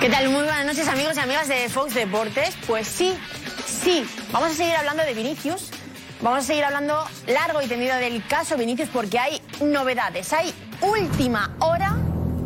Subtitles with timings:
[0.00, 0.30] ¿Qué tal?
[0.30, 2.56] Muy buenas noches amigos y amigas de Fox Deportes.
[2.66, 3.14] Pues sí,
[3.66, 5.68] sí, vamos a seguir hablando de Vinicius.
[6.22, 10.32] Vamos a seguir hablando largo y tendido del caso Vinicius porque hay novedades.
[10.32, 11.98] Hay última hora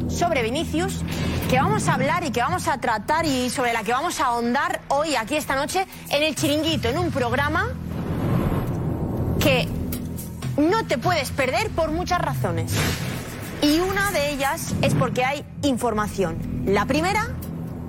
[0.08, 1.02] sobre Vinicius
[1.48, 4.26] que vamos a hablar y que vamos a tratar y sobre la que vamos a
[4.26, 7.68] ahondar hoy, aquí esta noche, en el chiringuito, en un programa
[9.38, 9.68] que
[10.56, 12.72] no te puedes perder por muchas razones.
[13.64, 16.64] Y una de ellas es porque hay información.
[16.66, 17.30] La primera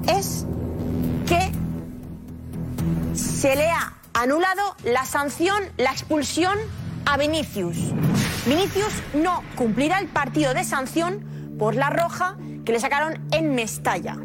[0.07, 0.45] es
[1.27, 1.51] que
[3.13, 6.57] se le ha anulado la sanción, la expulsión
[7.05, 7.75] a Vinicius.
[8.45, 11.25] Vinicius no cumplirá el partido de sanción
[11.59, 14.15] por la roja que le sacaron en Mestalla.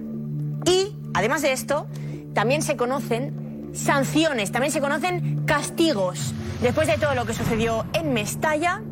[0.67, 1.89] Y, además de esto,
[2.33, 6.33] también se conocen sanciones, también se conocen castigos.
[6.63, 8.83] Después de todo lo que sucedió en Mestalla,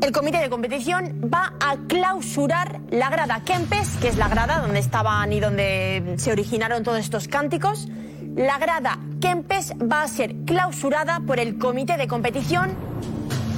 [0.00, 4.78] el comité de competición va a clausurar la grada Kempes, que es la grada donde
[4.78, 7.88] estaban y donde se originaron todos estos cánticos.
[8.36, 12.70] La grada Kempes va a ser clausurada por el comité de competición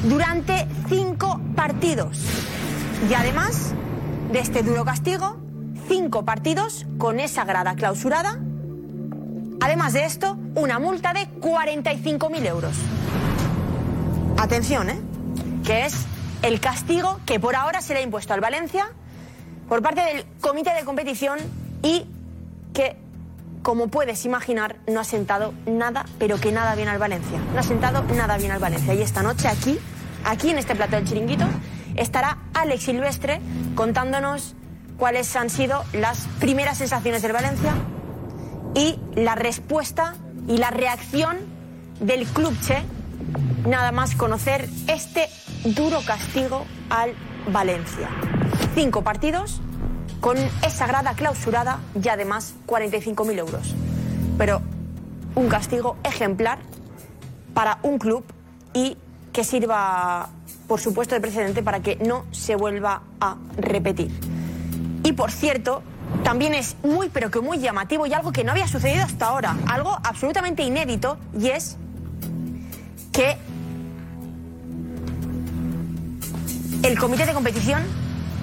[0.04, 2.24] durante cinco partidos.
[3.08, 3.72] Y además
[4.32, 5.36] de este duro castigo,
[5.88, 8.38] cinco partidos con esa grada clausurada.
[9.60, 12.74] Además de esto, una multa de 45.000 euros.
[14.38, 14.98] Atención, ¿eh?
[15.64, 16.06] Que es
[16.42, 18.90] el castigo que por ahora se le ha impuesto al Valencia
[19.68, 21.38] por parte del comité de competición
[21.82, 22.06] y
[22.74, 22.96] que,
[23.62, 27.38] como puedes imaginar, no ha sentado nada, pero que nada bien al Valencia.
[27.54, 28.94] No ha sentado nada bien al Valencia.
[28.94, 29.78] Y esta noche aquí,
[30.24, 31.44] aquí en este plato del chiringuito,
[31.96, 33.40] estará Alex Silvestre
[33.74, 34.54] contándonos
[34.96, 37.74] cuáles han sido las primeras sensaciones del Valencia
[38.74, 40.14] y la respuesta
[40.48, 41.38] y la reacción
[42.00, 42.82] del club Che
[43.66, 45.28] nada más conocer este
[45.64, 47.14] duro castigo al
[47.52, 48.08] Valencia.
[48.74, 49.60] Cinco partidos
[50.20, 53.74] con esa grada clausurada y además 45.000 euros.
[54.38, 54.62] Pero
[55.34, 56.58] un castigo ejemplar
[57.54, 58.24] para un club
[58.74, 58.96] y
[59.32, 60.28] que sirva,
[60.66, 64.10] por supuesto, de precedente para que no se vuelva a repetir.
[65.02, 65.82] Y por cierto,
[66.24, 69.56] también es muy, pero que muy llamativo y algo que no había sucedido hasta ahora,
[69.66, 71.76] algo absolutamente inédito, y es
[73.12, 73.36] que
[76.82, 77.82] el comité de competición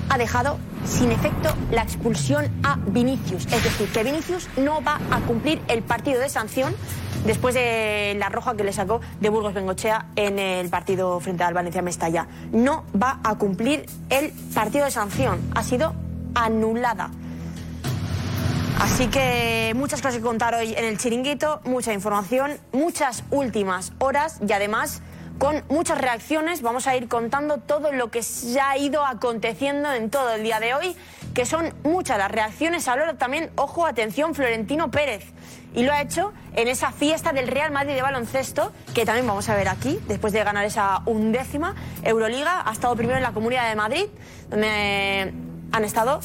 [0.09, 3.45] ha dejado sin efecto la expulsión a Vinicius.
[3.47, 6.73] Es decir, que Vinicius no va a cumplir el partido de sanción
[7.25, 11.53] después de la roja que le sacó de Burgos Bengochea en el partido frente al
[11.53, 12.27] Valencia Mestalla.
[12.51, 15.39] No va a cumplir el partido de sanción.
[15.55, 15.93] Ha sido
[16.35, 17.09] anulada.
[18.79, 24.39] Así que muchas cosas que contar hoy en el chiringuito, mucha información, muchas últimas horas
[24.47, 25.01] y además
[25.37, 26.61] con muchas reacciones.
[26.61, 30.59] Vamos a ir contando todo lo que se ha ido aconteciendo en todo el día
[30.59, 30.95] de hoy,
[31.33, 32.87] que son muchas las reacciones.
[32.87, 35.25] Ahora también, ojo, atención, Florentino Pérez.
[35.75, 39.47] Y lo ha hecho en esa fiesta del Real Madrid de baloncesto, que también vamos
[39.49, 42.63] a ver aquí, después de ganar esa undécima Euroliga.
[42.65, 44.05] Ha estado primero en la Comunidad de Madrid,
[44.49, 45.33] donde
[45.71, 46.21] han estado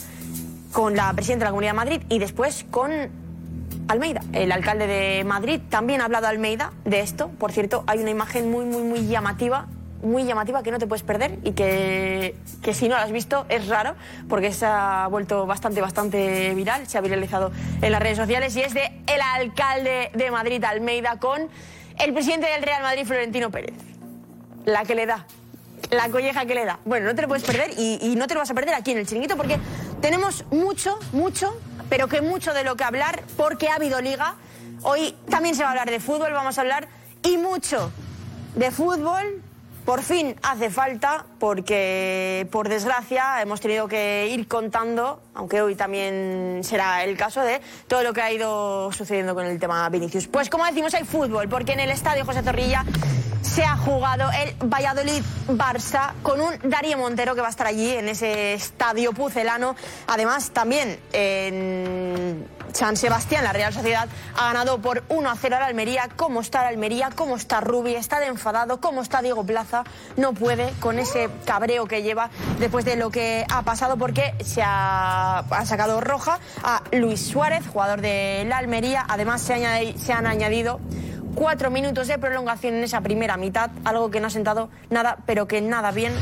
[0.72, 3.21] con la presidenta de la Comunidad de Madrid y después con
[3.88, 5.60] Almeida, el alcalde de Madrid.
[5.68, 7.28] También ha hablado Almeida de esto.
[7.28, 9.66] Por cierto, hay una imagen muy, muy, muy llamativa,
[10.02, 13.46] muy llamativa que no te puedes perder y que, que si no la has visto
[13.48, 13.94] es raro
[14.28, 18.62] porque se ha vuelto bastante, bastante viral, se ha viralizado en las redes sociales y
[18.62, 21.48] es de el alcalde de Madrid, Almeida, con
[21.98, 23.74] el presidente del Real Madrid, Florentino Pérez.
[24.64, 25.26] La que le da
[25.90, 26.78] la colleja que le da.
[26.84, 28.98] Bueno, no te lo puedes perder y, no te lo vas a perder aquí en
[28.98, 29.58] el chiringuito porque
[30.00, 31.54] tenemos mucho, mucho,
[31.92, 34.36] pero que mucho de lo que hablar porque ha habido liga.
[34.82, 36.88] Hoy también se va a hablar de fútbol, vamos a hablar
[37.22, 37.92] y mucho
[38.54, 39.42] de fútbol.
[39.84, 46.60] Por fin hace falta porque, por desgracia, hemos tenido que ir contando, aunque hoy también
[46.62, 50.28] será el caso de todo lo que ha ido sucediendo con el tema Vinicius.
[50.28, 52.86] Pues como decimos, hay fútbol, porque en el estadio José Zorrilla
[53.52, 58.08] se ha jugado el Valladolid-Barça con un Darío Montero que va a estar allí en
[58.08, 59.76] ese estadio pucelano.
[60.06, 63.44] Además, también en San Sebastián.
[63.44, 64.08] La Real Sociedad
[64.38, 66.08] ha ganado por 1 a 0 a la Almería.
[66.16, 67.10] ¿Cómo está la Almería?
[67.14, 67.94] ¿Cómo está Rubi?
[67.94, 68.80] ¿Está de enfadado?
[68.80, 69.84] ¿Cómo está Diego Plaza?
[70.16, 74.62] No puede con ese cabreo que lleva después de lo que ha pasado porque se
[74.64, 79.04] ha, sacado roja a Luis Suárez, jugador de la Almería.
[79.06, 80.80] Además se han añadido
[81.34, 85.46] cuatro minutos de prolongación en esa primera mitad, algo que no ha sentado nada, pero
[85.46, 86.12] que nada bien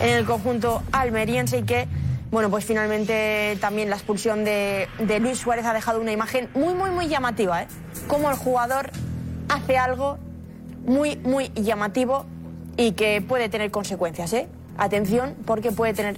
[0.00, 1.88] en el conjunto almeriense y que,
[2.30, 4.88] bueno, pues finalmente también la expulsión de,
[5.20, 7.68] Luis Suárez ha dejado una imagen muy, muy, muy llamativa, ¿eh?
[8.06, 8.90] Como el jugador
[9.48, 10.18] hace algo
[10.84, 12.26] muy, muy llamativo
[12.76, 14.48] y que puede tener consecuencias, ¿eh?
[14.76, 16.16] Atención, porque puede tener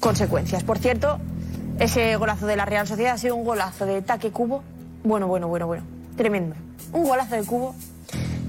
[0.00, 0.62] consecuencias.
[0.62, 1.18] Por cierto,
[1.78, 4.62] ese golazo de la Real Sociedad ha sido un golazo de taque cubo.
[5.04, 5.84] Bueno, bueno, bueno, bueno.
[6.16, 6.67] Tremendo.
[6.92, 7.74] Un golazo de cubo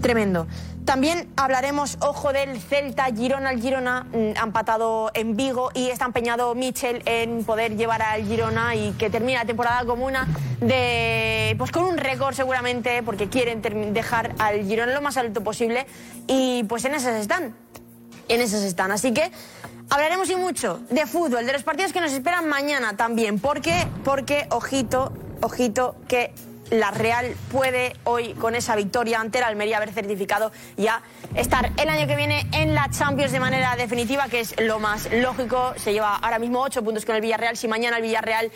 [0.02, 0.48] tremendo.
[0.86, 3.52] También hablaremos, ojo, del Celta Girona.
[3.52, 8.26] El Girona mm, ha empatado en Vigo y está empeñado Michel en poder llevar al
[8.26, 10.28] Girona y que termine la temporada como una
[10.62, 11.54] de.
[11.60, 13.62] Pues con un récord seguramente, porque quieren
[13.94, 15.86] dejar al Girona lo más alto posible.
[16.26, 17.54] Y pues en esas están.
[18.28, 18.92] En esas están.
[18.92, 19.32] Así que.
[19.92, 23.40] Hablaremos y mucho de fútbol, de los partidos que nos esperan mañana también.
[23.40, 23.88] ¿Por qué?
[24.04, 26.32] Porque, ojito, ojito, que
[26.72, 31.02] la Real puede hoy con esa victoria ante la Almería haber certificado ya
[31.36, 35.12] estar el año que viene en la Champions de manera definitiva, que es lo más
[35.12, 35.74] lógico.
[35.78, 37.58] Se lleva ahora mismo ocho puntos con el Villarreal.
[37.58, 38.52] Si mañana el Villarreal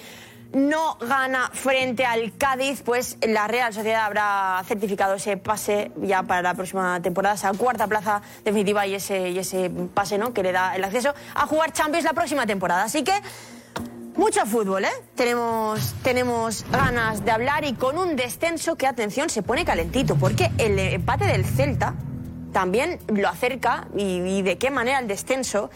[0.54, 6.44] no gana frente al Cádiz, pues la Real Sociedad habrá certificado ese pase ya para
[6.44, 10.32] la próxima temporada, esa cuarta plaza definitiva y ese, y ese pase ¿no?
[10.34, 12.84] que le da el acceso a jugar Champions la próxima temporada.
[12.84, 13.14] Así que
[14.16, 14.90] mucho fútbol, ¿eh?
[15.16, 20.52] Tenemos, tenemos ganas de hablar y con un descenso que, atención, se pone calentito, porque
[20.58, 21.96] el empate del Celta
[22.52, 25.70] también lo acerca y, de qué manera el descenso.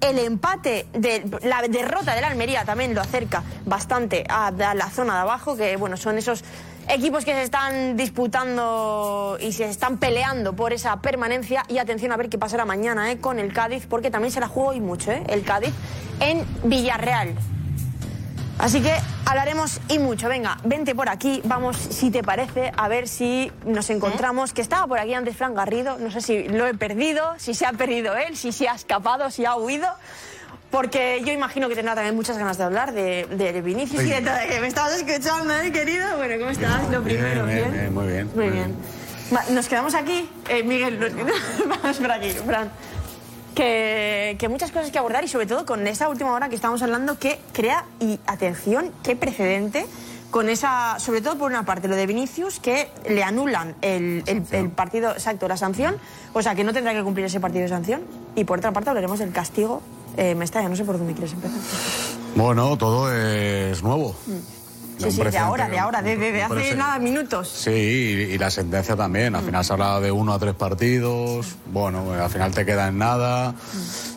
[0.00, 5.14] El empate, de la derrota de la Almería también lo acerca bastante a, la zona
[5.16, 6.42] de abajo, que bueno, son esos
[6.88, 11.64] equipos que se están disputando y se están peleando por esa permanencia.
[11.68, 13.18] Y atención a ver qué pasará mañana ¿eh?
[13.18, 15.22] con el Cádiz, porque también se la juega hoy mucho, ¿eh?
[15.28, 15.74] el Cádiz
[16.20, 17.34] en Villarreal.
[18.60, 20.28] Así que hablaremos y mucho.
[20.28, 24.52] Venga, vente por aquí, vamos, si te parece, a ver si nos encontramos.
[24.52, 27.64] Que estaba por aquí antes Fran Garrido, no sé si lo he perdido, si se
[27.64, 29.88] ha perdido él, si se ha escapado, si ha huido.
[30.70, 34.20] Porque yo imagino que tendrá también muchas ganas de hablar de, de Vinicius y de
[34.20, 34.34] todo.
[34.60, 36.18] Me estabas escuchando, ¿eh, querido?
[36.18, 36.88] Bueno, ¿cómo estás?
[36.90, 37.72] Lo primero, bien.
[37.72, 38.30] bien, muy bien.
[38.34, 38.76] Muy bien.
[39.50, 40.28] Nos quedamos aquí.
[40.48, 40.98] Eh, Miguel,
[41.66, 42.70] vamos por aquí, Fran
[44.38, 47.18] que, muchas cosas que abordar y sobre todo con esa última hora que estamos hablando
[47.18, 49.86] que crea, y atención, qué precedente
[50.30, 54.22] con esa, sobre todo por una parte, lo de Vinicius, que le anulan el,
[54.76, 55.96] partido, exacto, la sanción,
[56.32, 58.02] o sea, que no tendrá que cumplir ese partido de sanción.
[58.36, 59.82] Y por otra parte hablaremos del castigo.
[60.16, 61.58] Eh, me está, ya no sé por dónde quieres empezar.
[62.36, 64.14] Bueno, todo es nuevo.
[64.26, 64.59] Mm.
[65.00, 67.48] Sí, sí, de ahora, de ahora, de, hace nada minutos.
[67.48, 69.34] Sí, y, la sentencia también.
[69.34, 71.56] Al final se hablaba de uno a tres partidos.
[71.66, 73.54] Bueno, al final te queda en nada.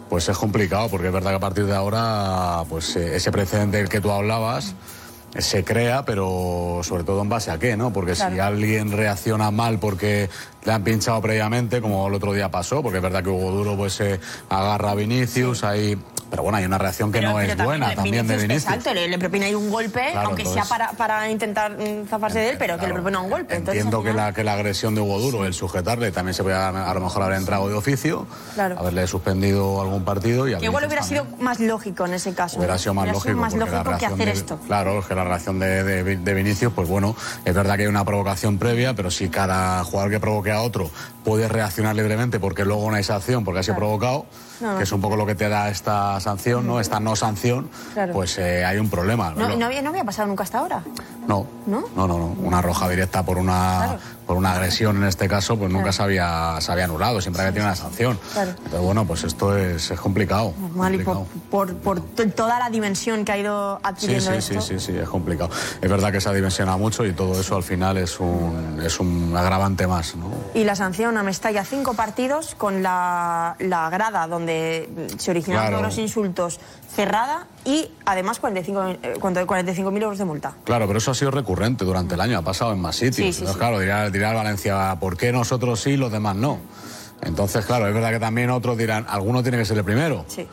[0.10, 3.78] Pues es complicado, porque es verdad que a partir de ahora, pues eh, ese precedente
[3.78, 4.76] del que tú hablabas
[5.38, 7.92] se crea, pero sobre todo en base a qué, ¿no?
[7.92, 10.30] Porque si alguien reacciona mal porque
[10.66, 13.76] le han pinchado previamente, como el otro día pasó, porque es verdad que Hugo Duro
[13.76, 14.20] pues se
[14.50, 15.98] agarra a Vinicius, ahí
[16.34, 18.84] pero bueno, hay una reacción que no es buena también de Vinicius.
[18.92, 22.80] le, propina ahí un golpe, aunque sea para, para, intentar mm, zafarse de él, pero
[22.80, 23.58] que le propina un golpe.
[23.58, 26.92] Entiendo que, la, que la agresión de Hugo Duro, el sujetarle, también se puede a,
[26.92, 28.26] lo mejor haber entrado de oficio,
[28.58, 30.48] haberle suspendido algún partido.
[30.48, 32.58] y Igual hubiera sido más lógico en ese caso.
[32.58, 33.38] Hubiera sido más lógico.
[33.38, 34.60] más lógico que hacer esto.
[34.66, 38.58] Claro, que la reacción de, de, Vinicius, pues bueno, es verdad que hay una provocación
[38.58, 40.90] previa, pero si cada jugador que provoque a otro
[41.24, 44.26] puede reaccionar libremente porque luego no hay sanción, porque ha sido provocado
[44.78, 46.80] que es un poco lo que te da esta sanción, ¿no?
[46.80, 47.70] Esta no sanción,
[48.12, 49.34] pues eh, hay un problema.
[49.36, 50.84] No, no, había, no había pasado nunca hasta ahora.
[51.28, 55.58] No, no, no, no, una roja directa por una por una agresión en este caso,
[55.58, 58.20] pues nunca se, había, se había anulado, siempre había tenido una sanción.
[58.36, 60.54] Entonces, bueno, pues esto es, es complicado.
[60.60, 61.04] Normal, y
[61.50, 62.02] por, por,
[62.36, 65.50] toda la dimensión que ha ido adquiriendo sí, sí, Sí, sí, sí, es complicado.
[65.82, 69.00] Es verdad que se ha dimensionado mucho y todo eso al final es un, es
[69.00, 70.16] un agravante más.
[70.16, 70.32] ¿no?
[70.54, 74.53] Y la sanción a Mestalla, cinco partidos con la, la grada donde
[75.18, 76.60] se originaron todos los insultos
[76.94, 80.54] cerrada y además 45.000 45 eh, euros de multa.
[80.64, 83.42] Claro, pero eso ha sido recurrente durante el año, ha pasado en más sitios.
[83.58, 86.60] claro, dirá, dirá Valencia, ¿por qué nosotros sí y los demás no?
[87.26, 90.26] Entonces, claro, es verdad que también otros dirán, alguno tiene que ser el primero.
[90.28, 90.48] Sí.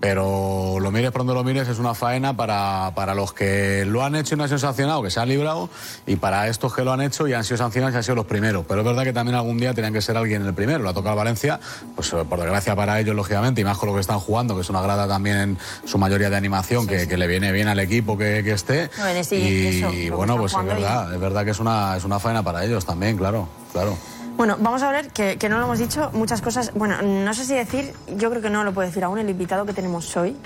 [0.00, 4.14] Pero lo mires pronto lo mires, es una faena para, para los que lo han
[4.16, 5.70] hecho y no han sido sancionados, que se han librado,
[6.06, 8.26] y para estos que lo han hecho y han sido sancionados y han sido los
[8.26, 8.64] primeros.
[8.68, 10.80] Pero es verdad que también algún día tenían que ser alguien el primero.
[10.80, 11.60] Lo ha tocado Valencia,
[11.94, 14.62] pues eh, por desgracia para ellos, lógicamente, y más con lo que están jugando, que
[14.62, 17.78] es una grada también en su mayoría de animación, que, que le viene bien al
[17.78, 18.90] equipo que, que esté.
[18.98, 22.04] Bueno, sí, y eso, y bueno, pues es verdad, es verdad que es una, es
[22.04, 23.96] una faena para ellos también, claro, claro.
[24.36, 26.74] Bueno, vamos a ver, que, que no lo hemos dicho, muchas cosas.
[26.74, 29.64] Bueno, no sé si decir, yo creo que no lo puedo decir aún, el invitado
[29.64, 30.36] que tenemos hoy.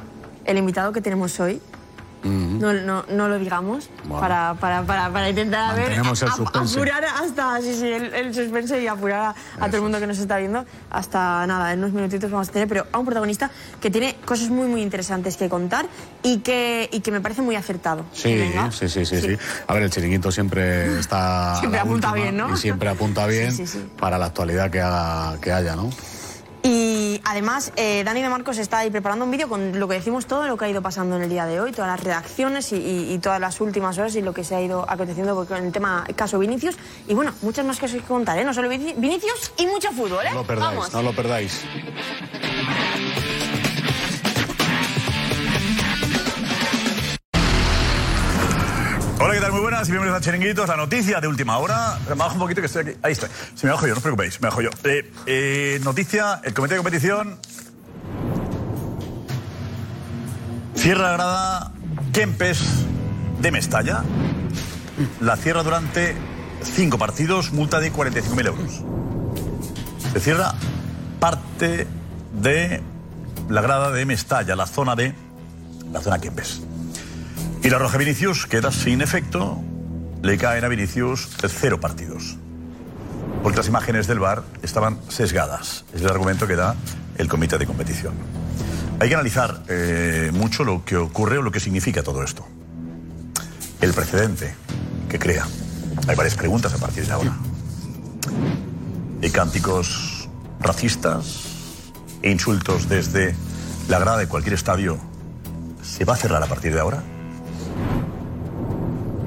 [0.44, 1.60] El invitado que tenemos hoy.
[2.22, 3.88] No, no, no lo digamos
[4.20, 8.82] para, para, para, para intentar ver, a- a- apurar hasta sí, sí, el, el suspense
[8.82, 11.92] y apurar a, a todo el mundo que nos está viendo hasta nada, en unos
[11.92, 13.50] minutitos vamos a tener, pero a un protagonista
[13.80, 15.86] que tiene cosas muy muy interesantes que contar
[16.22, 18.04] y que, y que me parece muy acertado.
[18.12, 18.70] Sí, Venga.
[18.70, 19.36] sí, sí, sí, sí.
[19.66, 21.56] A ver, el chiringuito siempre está.
[21.60, 22.52] Siempre apunta última bien, ¿no?
[22.52, 23.54] Y siempre apunta bien
[23.98, 25.88] para la actualidad que, haga, que haya, ¿no?
[26.62, 30.26] Y además, eh, Dani de Marcos está ahí preparando un vídeo con lo que decimos
[30.26, 32.76] todo lo que ha ido pasando en el día de hoy, todas las reacciones y,
[32.76, 35.72] y- y todas las últimas horas y lo que se ha ido aconteciendo con el
[35.72, 36.76] tema caso Vinicius.
[37.08, 38.44] Y bueno, muchas más cosas que contar, ¿eh?
[38.44, 40.30] No solo Vini- Vinicius y mucho fútbol, ¿eh?
[40.30, 40.92] No lo perdáis, Vamos.
[40.92, 41.60] no lo perdáis.
[49.22, 49.52] Hola, ¿qué tal?
[49.52, 50.66] Muy buenas y bienvenidos a Chiringuitos.
[50.66, 51.98] La noticia de última hora.
[52.08, 52.98] Me bajo un poquito que estoy aquí.
[53.02, 53.28] Ahí estoy.
[53.54, 54.70] Si me bajo yo, no os preocupéis, me bajo yo.
[54.82, 57.38] Eh, eh, noticia, el comité de competición
[60.74, 61.72] cierra la grada
[62.14, 62.62] Kempes
[63.42, 64.04] de Mestalla.
[65.20, 66.16] La cierra durante
[66.62, 68.82] cinco partidos, multa de 45.000 euros.
[70.14, 70.54] Se cierra
[71.20, 71.86] parte
[72.32, 72.80] de
[73.50, 75.14] la grada de Mestalla, la zona de
[75.92, 76.62] la zona Kempes.
[77.62, 79.58] Y la roja Vinicius queda sin efecto.
[80.22, 82.38] Le caen a Vinicius cero partidos.
[83.42, 85.84] Porque las imágenes del VAR estaban sesgadas.
[85.92, 86.74] Es el argumento que da
[87.18, 88.14] el comité de competición.
[88.98, 92.46] Hay que analizar eh, mucho lo que ocurre o lo que significa todo esto.
[93.82, 94.54] El precedente
[95.08, 95.46] que crea.
[96.06, 97.36] Hay varias preguntas a partir de ahora.
[99.22, 100.28] Hay cánticos
[100.60, 101.44] racistas
[102.22, 103.34] e insultos desde
[103.88, 104.98] la grada de cualquier estadio.
[105.82, 107.02] ¿Se va a cerrar a partir de ahora?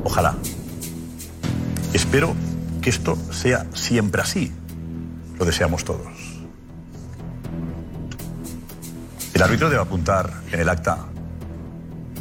[0.04, 0.36] Ojalá.
[1.94, 2.36] Espero
[2.82, 4.52] que esto sea siempre así.
[5.38, 6.08] Lo deseamos todos.
[9.34, 11.06] ¿El árbitro debe apuntar en el acta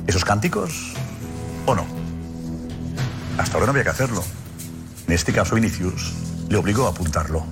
[0.07, 0.95] esos cánticos
[1.67, 1.85] o no?
[3.39, 4.23] Hasta ahora no había que hacerlo.
[5.07, 6.15] En este caso, Vinicius
[6.49, 7.45] le obligó a apuntarlo.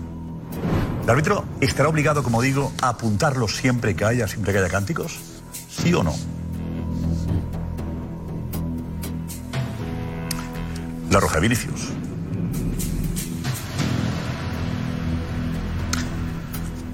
[1.03, 5.19] ¿El árbitro estará obligado, como digo, a apuntarlo siempre que haya, siempre que haya cánticos?
[5.69, 6.15] ¿Sí o no?
[11.11, 11.89] La roja de Vinicius.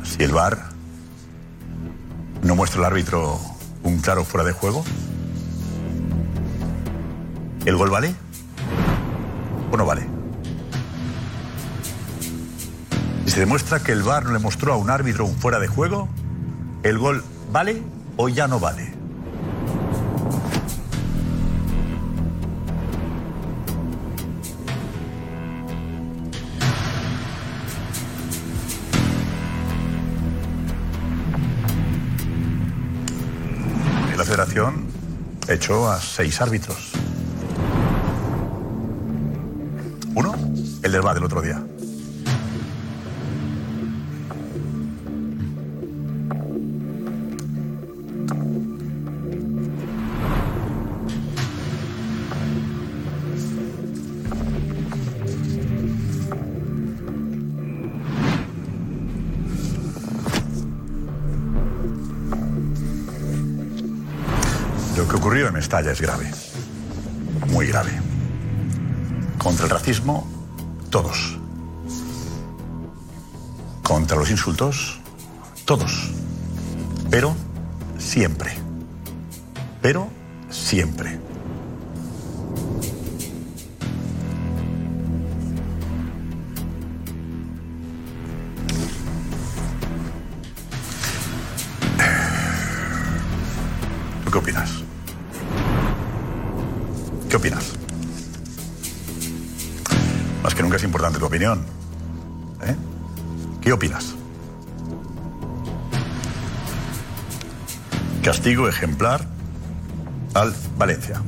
[0.04, 0.70] Si el VAR
[2.42, 3.38] no muestra al árbitro
[3.82, 4.85] un claro fuera de juego,
[7.66, 8.14] ¿el gol vale
[9.70, 10.06] o no vale?
[13.26, 15.68] Si se demuestra que el VAR no le mostró a un árbitro un fuera de
[15.68, 16.08] juego,
[16.85, 17.82] ¿el gol vale
[18.16, 18.95] o ya no vale?
[35.56, 36.92] Echó a seis árbitros.
[40.14, 40.34] Uno,
[40.82, 41.62] el del VAR del otro día.
[65.66, 66.30] Mestalla es grave.
[67.49, 67.90] Muy grave.
[69.37, 70.25] Contra el racismo,
[70.90, 71.40] todos.
[73.82, 75.00] Contra los insultos,
[75.64, 76.12] todos.
[77.11, 77.35] Pero
[77.99, 78.52] siempre.
[79.82, 80.08] Pero
[80.50, 81.18] siempre.
[108.46, 109.26] Castigo ejemplar
[110.34, 111.20] al Valencia.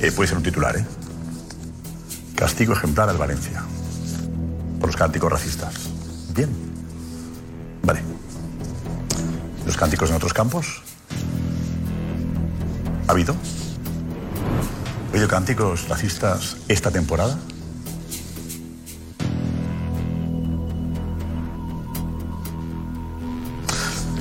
[0.00, 0.86] Eh, puede ser un titular, ¿eh?
[2.36, 3.64] Castigo ejemplar al Valencia.
[4.78, 5.74] Por los cánticos racistas.
[6.36, 6.48] Bien.
[7.82, 8.00] Vale.
[9.66, 10.84] ¿Los cánticos en otros campos?
[13.08, 13.34] ¿Ha habido?
[13.34, 17.36] ¿Ha habido cánticos racistas esta temporada?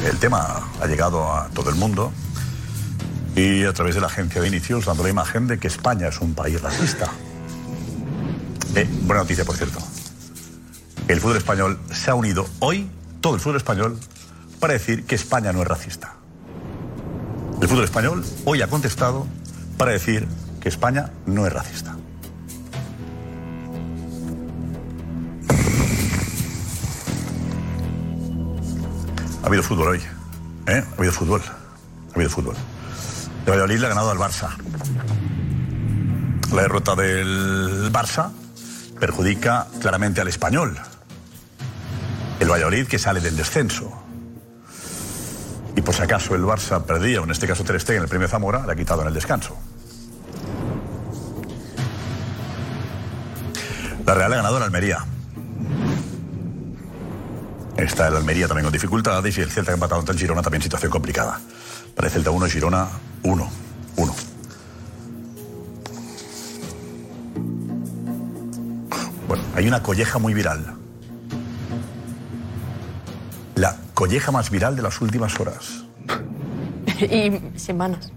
[0.10, 2.12] El tema ha llegado a todo el mundo
[3.36, 6.22] y a través de la agencia de inicios dando la imagen de que España es
[6.22, 7.10] un país racista.
[8.76, 9.80] Eh, buena noticia, por cierto.
[11.08, 12.88] El fútbol español se ha unido hoy,
[13.20, 14.00] todo el fútbol español,
[14.60, 16.14] para decir que España no es racista.
[17.62, 19.26] El fútbol español hoy ha contestado
[19.78, 20.28] para decir
[20.62, 21.98] que España no es racista.
[29.42, 30.15] Ha habido fútbol hoy.
[30.68, 30.84] ¿Eh?
[30.90, 31.42] Ha habido fútbol.
[31.42, 32.56] Ha habido fútbol.
[33.46, 34.50] El Valladolid le ha ganado al Barça.
[36.54, 38.32] La derrota del Barça
[39.00, 40.78] perjudica claramente al español.
[42.40, 43.92] El Valladolid que sale del descenso.
[45.76, 48.28] Y por si acaso el Barça perdía, o en este caso Ter Stegen, el premio
[48.28, 49.58] Zamora, le ha quitado en el descanso.
[54.06, 55.06] La Real ha ganado en Almería.
[57.78, 60.92] Está el Almería también con dificultades y el Celta empatado ante el Girona también situación
[60.92, 61.40] complicada.
[61.94, 62.88] Para el Celta 1, Girona
[63.24, 63.50] 1.
[63.98, 64.16] 1.
[69.28, 70.76] Bueno, hay una colleja muy viral.
[73.56, 75.84] La colleja más viral de las últimas horas.
[77.00, 78.12] y semanas.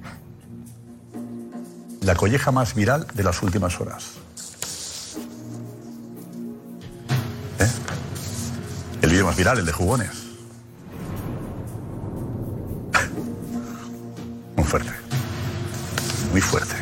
[2.00, 4.12] La colleja más viral de las últimas horas.
[9.38, 10.10] Viral, el de jugones.
[14.56, 14.90] Muy fuerte.
[16.32, 16.74] Muy fuerte.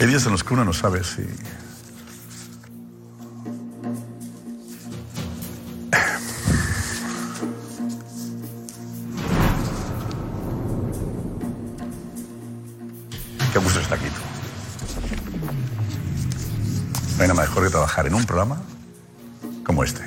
[0.00, 1.22] Hay días en los que uno no sabe si...
[17.98, 18.62] trabajar en un programa
[19.64, 20.02] como este.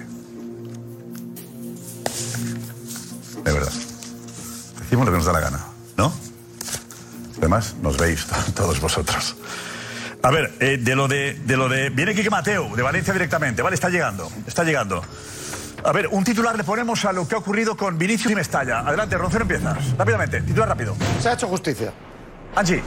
[3.43, 3.71] De verdad.
[4.79, 5.59] Decimos lo que nos da la gana,
[5.97, 6.13] ¿no?
[7.37, 9.35] Además, nos veis todos vosotros.
[10.23, 11.89] A ver, eh, de lo de, de lo de.
[11.89, 13.73] Viene Quique Mateo, de Valencia directamente, ¿vale?
[13.73, 15.01] Está llegando, está llegando.
[15.83, 18.79] A ver, un titular le ponemos a lo que ha ocurrido con Vinicius y Mestalla.
[18.81, 19.97] Adelante, Roncero, empiezas.
[19.97, 20.95] Rápidamente, titular rápido.
[21.19, 21.91] Se ha hecho justicia.
[22.55, 22.83] Angie.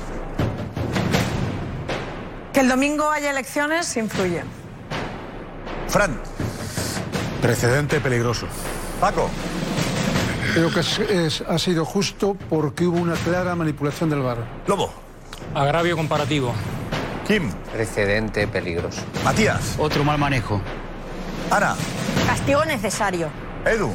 [2.52, 4.44] Que el domingo haya elecciones influye.
[5.94, 6.18] Fran.
[7.40, 8.48] Precedente peligroso.
[9.00, 9.30] Paco.
[10.52, 14.38] Creo que es- es- ha sido justo porque hubo una clara manipulación del VAR.
[14.66, 14.92] Lobo.
[15.54, 16.52] Agravio comparativo.
[17.28, 17.48] Kim.
[17.72, 19.02] Precedente peligroso.
[19.24, 19.76] Matías.
[19.78, 20.60] Otro mal manejo.
[21.52, 21.76] Ana.
[22.26, 23.28] Castigo necesario.
[23.64, 23.94] Edu.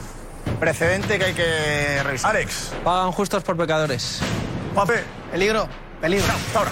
[0.57, 2.33] Precedente que hay que revisar.
[2.33, 2.71] Alex.
[2.81, 4.21] Pagan justos por pecadores.
[4.73, 5.03] Juanfe.
[5.33, 5.67] Peligro,
[5.99, 6.31] peligro.
[6.47, 6.71] Hasta ahora.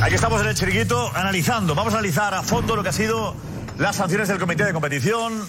[0.00, 1.74] Aquí estamos en el chiringuito analizando.
[1.74, 3.34] Vamos a analizar a fondo lo que ha sido
[3.78, 5.42] las sanciones del comité de competición.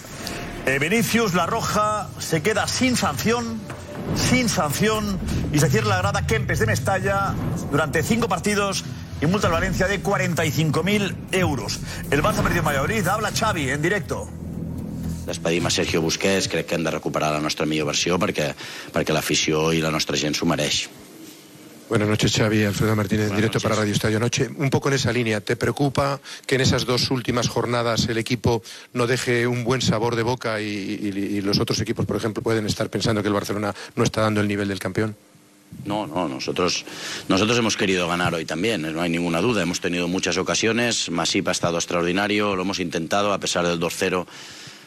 [0.66, 3.60] Eh, Vinicius, la roja, se queda sin sanción,
[4.16, 5.20] sin sanción,
[5.52, 7.32] y se cierra la grada Kempes de Mestalla
[7.70, 8.84] durante cinco partidos
[9.20, 11.78] y multa al Valencia de 45.000 euros.
[12.10, 13.06] El Barça perdió en Valladolid.
[13.06, 14.28] Habla Xavi en directo.
[15.26, 18.50] Despedim a Sergio Busquets, crec que hem de recuperar la nostra millor versió perquè,
[18.90, 20.88] perquè l'afició i la nostra gent s'ho mereix.
[21.90, 22.62] Buenas noches, Xavi.
[22.64, 24.48] Alfredo Martínez, en directo para Radio Estadio Noche.
[24.56, 28.62] Un poco en esa línea, ¿te preocupa que en esas dos últimas jornadas el equipo
[28.92, 32.42] no deje un buen sabor de boca y, y- y los otros equipos, por ejemplo,
[32.44, 35.16] pueden estar pensando que el Barcelona no está dando el nivel del campeón?
[35.84, 36.84] No, no, nosotros,
[37.28, 39.62] nosotros hemos querido ganar hoy también, no hay ninguna duda.
[39.62, 44.26] Hemos tenido muchas ocasiones, Masip ha estado extraordinario, lo hemos intentado a pesar del 2-0,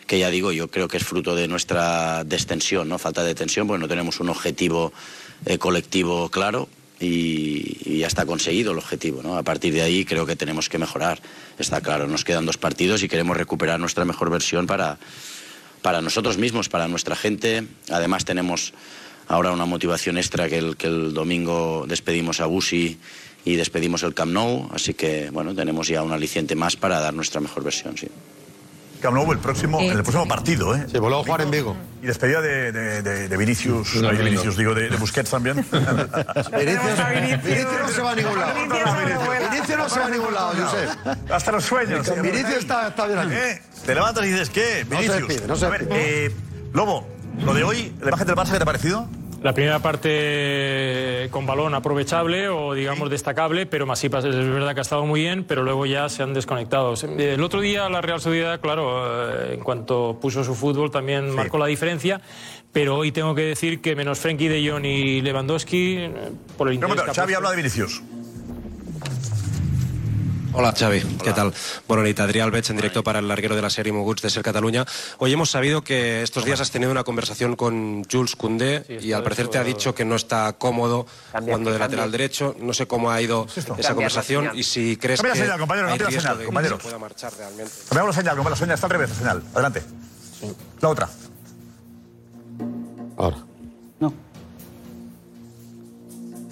[0.07, 2.97] que ya digo, yo creo que es fruto de nuestra destensión, ¿no?
[2.97, 4.93] falta de tensión, porque no tenemos un objetivo
[5.45, 6.69] eh, colectivo claro.
[6.99, 9.21] Y, ya está conseguido el objetivo.
[9.23, 9.37] ¿no?
[9.37, 11.21] A partir de ahí creo que tenemos que mejorar.
[11.57, 14.97] Está claro, nos quedan dos partidos y queremos recuperar nuestra mejor versión para,
[15.81, 17.65] para nosotros mismos, para nuestra gente.
[17.89, 18.73] Además tenemos
[19.27, 22.97] ahora una motivación extra que el, que el domingo despedimos a Busi
[23.45, 27.13] y despedimos el Camp Nou, así que bueno, tenemos ya un aliciente más para dar
[27.13, 28.07] nuestra mejor versión, sí.
[29.03, 30.85] Camp Nou el próximo, Eh, en el próximo partido, ¿eh?
[30.89, 31.75] Sí, volvió a jugar en Vigo.
[32.01, 34.59] Y despedida de, de, de- de Vinicius, No, ay, de no, Vinicius, no.
[34.59, 35.57] digo, de, de Busquets también.
[36.57, 38.53] Vinicius, Vinicius no se va a ningún lado.
[39.51, 41.31] Vinicius no se va a ningún lado, Josep.
[41.31, 42.21] Hasta los sueños.
[42.21, 43.33] Vinicius está, está bien aquí.
[43.33, 43.61] ¿Eh?
[43.85, 44.85] Te levantas y dices, ¿qué?
[44.89, 45.27] No se Vinicius.
[45.27, 46.31] despide, no se a ver, eh,
[46.73, 47.07] Lobo,
[47.45, 49.07] lo de hoy, la imagen del Barça, ¿qué te ha parecido?
[49.43, 54.81] La primera parte con balón aprovechable o digamos destacable, pero Masipas es verdad que ha
[54.81, 56.93] estado muy bien, pero luego ya se han desconectado.
[57.17, 61.57] El otro día la Real Sociedad, claro, eh, en cuanto puso su fútbol también marcó
[61.57, 62.21] la diferencia,
[62.71, 66.11] pero hoy tengo que decir que menos Frenkie de Jong y Lewandowski eh,
[66.57, 68.01] por el interés Xavi habla de Vinicius.
[70.55, 71.51] Hola Xavi, ¿qué tal?
[71.87, 74.43] Bueno, nit, Adrià Albeig en directo para el larguero de la serie Moguts de Ser
[74.43, 74.85] Cataluña.
[75.17, 79.23] Hoy hemos sabido que estos días has tenido una conversación con Jules Koundé y al
[79.23, 81.87] parecer te ha dicho que no está cómodo Cambia, jugando de cambia.
[81.97, 82.55] lateral derecho.
[82.59, 85.59] No sé cómo ha ido esa Cambia conversación y si crees Cambia la que señal,
[85.59, 86.77] compañero, hay cambia la riesgo señal, de que compañeros.
[86.77, 87.71] se pueda marchar realmente.
[87.89, 89.43] Cambiamos la señal, la señal está al revés, la señal.
[89.53, 89.83] Adelante.
[90.81, 91.09] La otra.
[93.17, 93.37] Ahora.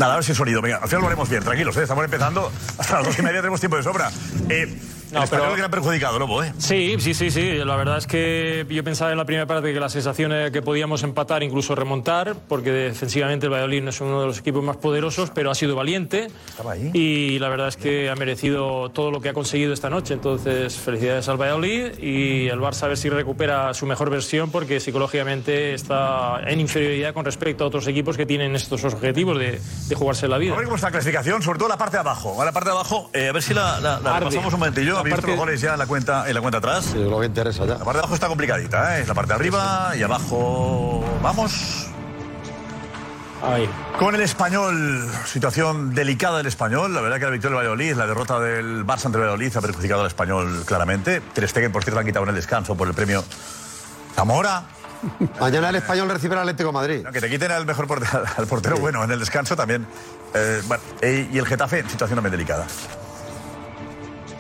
[0.02, 0.64] Nada, a ver si sonido.
[0.64, 1.84] Venga, al final lo haremos bien, tranquilos, ¿eh?
[1.84, 2.52] estamos empezando.
[2.80, 4.10] Hasta las dos y media tenemos tiempo de sobra.
[4.50, 4.76] Eh,
[5.12, 6.54] No, el pero- que perjudicado, Lobo, ¿eh?
[6.58, 7.54] Sí, sí, sí, sí.
[7.66, 10.62] La verdad es que yo pensaba en la primera parte que la sensación era que
[10.62, 14.78] podíamos empatar, incluso remontar, porque defensivamente el Valladolid no es uno de los equipos más
[14.78, 16.28] poderosos, pero ha sido valiente.
[16.94, 20.14] Y la verdad es que ha merecido todo lo que ha conseguido esta noche.
[20.14, 24.80] Entonces, felicidades al Valladolid y el Barça a ver si recupera su mejor versión, porque
[24.80, 29.96] psicológicamente está en inferioridad con respecto a otros equipos que tienen estos objetivos de, de
[29.96, 30.54] jugarse la vida.
[30.54, 32.42] A ver cómo está la clasificación, sobre todo la parte de abajo.
[32.42, 34.26] A la parte de abajo, eh, a ver si la, la, la Arde.
[34.30, 35.01] repasamos un momentillo.
[35.02, 36.86] ¿Habéis visto parte- los goles ya en la cuenta, en la cuenta atrás?
[36.92, 37.74] Sí, lo que interesa ya.
[37.74, 39.02] La parte de abajo está complicadita, ¿eh?
[39.02, 41.04] Es la parte de arriba y abajo.
[41.22, 41.88] Vamos.
[43.44, 43.68] Ahí.
[43.98, 46.94] Con el español, situación delicada del español.
[46.94, 49.62] La verdad que la victoria del Valladolid, la derrota del Barça ante el Valladolid ha
[49.62, 51.22] perjudicado al español claramente.
[51.34, 53.24] Ter Stegen, por cierto, han quitado en el descanso por el premio
[54.16, 54.64] Zamora.
[55.40, 57.02] Mañana el español recibe al Atlético de Madrid.
[57.04, 59.88] No, que te quiten al mejor portero, al portero bueno en el descanso también.
[60.36, 62.68] Eh, bueno, y el Getafe situación también delicada.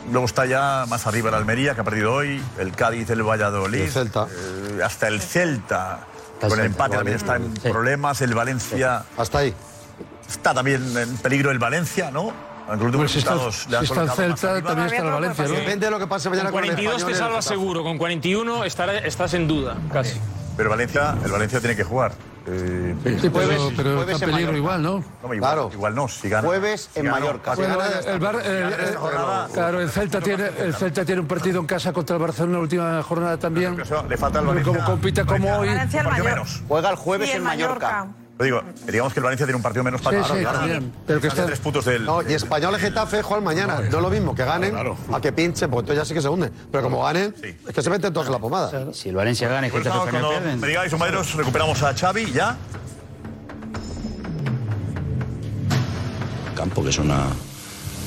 [0.10, 3.82] Luego está ya más arriba el Almería, que ha perdido hoy, el Cádiz, el Valladolid.
[3.82, 4.28] El Celta.
[4.32, 6.00] eh, hasta el Celta.
[6.42, 7.70] El con el Celta, empate también está en sí.
[7.70, 8.22] problemas.
[8.22, 9.04] El Valencia.
[9.18, 9.54] Hasta ahí.
[10.28, 12.32] Está también en peligro el Valencia, ¿no?
[12.68, 15.54] Aunque los últimos Pues si está, si está el Celta, también está el Valencia, ¿no?
[15.54, 17.18] Depende de lo que pase mañana Con con el 42 español.
[17.20, 17.48] te Getafe.
[17.50, 20.20] seguro, con 41 estará- estás en duda, casi.
[20.58, 22.14] Pero Valencia, el Valencia tiene que jugar.
[22.47, 24.58] Eh, Sí, pero, Jueves- pero jueves está en peligro Mallorca.
[24.58, 24.91] igual, ¿no?
[24.91, 25.69] no, igual, Claro.
[25.73, 26.47] igual no, si gana.
[26.47, 27.43] Jueves en Si gana, Mallorca.
[27.51, 31.06] casi Si Bueno, gana, el Bar- el- el- jornada- claro, el Celta tiene el Celta
[31.06, 33.77] tiene un partido en casa contra el Barcelona la última jornada también.
[33.77, 34.73] Le falta el Valencia.
[34.73, 35.69] como compita como hoy.
[36.67, 38.08] Juega el jueves Y en Mallorca.
[38.41, 40.91] Digo, digamos que el Valencia tiene un partido menos para Sí, sí, también.
[41.06, 42.06] Pero que Está tres puntos del.
[42.06, 43.75] No, y español y Getafe juegan mañana.
[43.80, 44.97] No es lo mismo que ganen Claro.
[45.12, 46.51] a que pinchen, porque entonces ya sí que se hunden.
[46.71, 47.34] Pero como ganen,
[47.67, 48.93] es que se meten todos en la pomada.
[48.93, 50.60] Si el Valencia gana y Pues Getafe Español pierden.
[50.60, 52.58] me digáis, compañeros, recuperamos a Xavi ya.
[56.56, 57.25] campo, que es una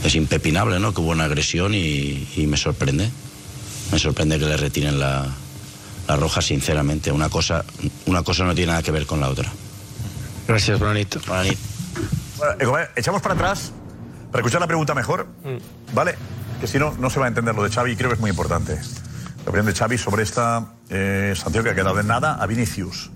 [0.05, 0.93] es impepinable, ¿no?
[0.93, 3.11] Que hubo una agresión y, y me sorprende.
[3.91, 5.27] Me sorprende que le retiren la,
[6.07, 7.11] la roja, sinceramente.
[7.11, 7.65] Una cosa,
[8.07, 9.51] una cosa no tiene nada que ver con la otra.
[10.47, 11.21] Gracias, Bonito.
[11.27, 13.73] Bueno, eh, echamos para atrás
[14.31, 15.29] para escuchar la pregunta mejor,
[15.93, 16.17] ¿vale?
[16.61, 18.21] Que si no, no se va a entender lo de Xavi y creo que es
[18.21, 18.75] muy importante.
[19.45, 23.11] La opinión de Xavi sobre esta eh, sanción que ha quedado en nada a Vinicius.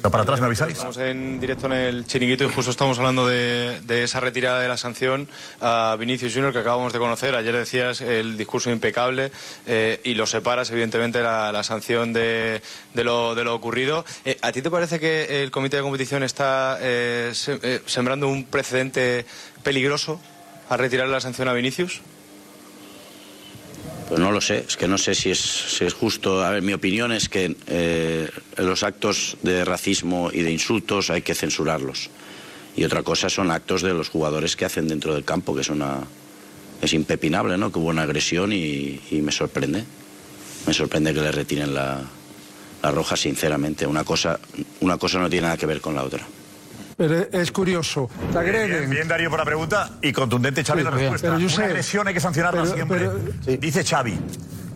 [0.00, 0.72] ¿Está para atrás me avisáis?
[0.72, 4.66] Estamos en directo en el chiringuito y justo estamos hablando de, de esa retirada de
[4.66, 5.28] la sanción
[5.60, 7.34] a Vinicius Junior que acabamos de conocer.
[7.34, 9.30] Ayer decías el discurso impecable
[9.66, 12.62] eh, y lo separas evidentemente la, la sanción de,
[12.94, 14.06] de lo, de lo ocurrido.
[14.24, 18.44] Eh, ¿A ti te parece que el comité de competición está eh, eh, sembrando un
[18.44, 19.26] precedente
[19.62, 20.18] peligroso
[20.70, 22.00] a retirar la sanción a Vinicius?
[24.10, 26.42] Pues no lo sé, es que no sé si es, si es justo.
[26.42, 31.22] A ver, mi opinión es que eh, los actos de racismo y de insultos hay
[31.22, 32.10] que censurarlos.
[32.74, 35.68] Y otra cosa son actos de los jugadores que hacen dentro del campo, que es
[35.68, 36.00] una
[36.82, 37.70] es impepinable, ¿no?
[37.70, 39.84] Que hubo una agresión y, y me sorprende.
[40.66, 42.02] Me sorprende que le retiren la,
[42.82, 43.86] la roja, sinceramente.
[43.86, 44.40] Una cosa,
[44.80, 46.26] una cosa no tiene nada que ver con la otra.
[47.00, 48.10] Pero es curioso.
[48.30, 48.90] Te Bien, agreden.
[48.90, 51.00] bien, Darío, por la pregunta y contundente Xavi Sí, la bien.
[51.12, 51.28] respuesta.
[51.28, 53.10] Pero yo Una sé- agresión hay que sancionarla pero- siempre.
[53.46, 54.18] pero- Dice Xavi.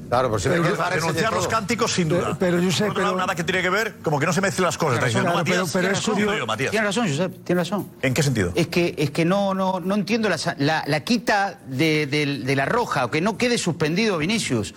[0.09, 2.21] Claro, pues si Pero que Denunciar de los cánticos sin duda.
[2.25, 4.41] Pero- pero yo sé, Por pero- nada que tiene que ver, como que no se
[4.41, 5.01] mezclen las cosas.
[5.01, 6.71] Claro, pero- Matías, pero tienes es razón, Matías.
[6.71, 7.89] Tiene razón, Josep, tiene razón.
[8.01, 8.53] ¿En qué sentido?
[8.55, 12.57] Es que, es que no, no, no entiendo la, la, la quita de, de- de
[12.57, 14.75] la roja, o que no quede suspendido Vinicius.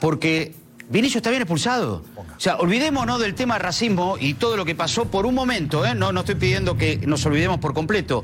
[0.00, 0.54] Porque
[0.88, 2.02] Vinicius está bien expulsado.
[2.16, 5.94] O sea, olvidémonos del tema racismo y todo lo que pasó por un momento, ¿eh?
[5.94, 8.22] No, no estoy pidiendo que nos olvidemos por completo.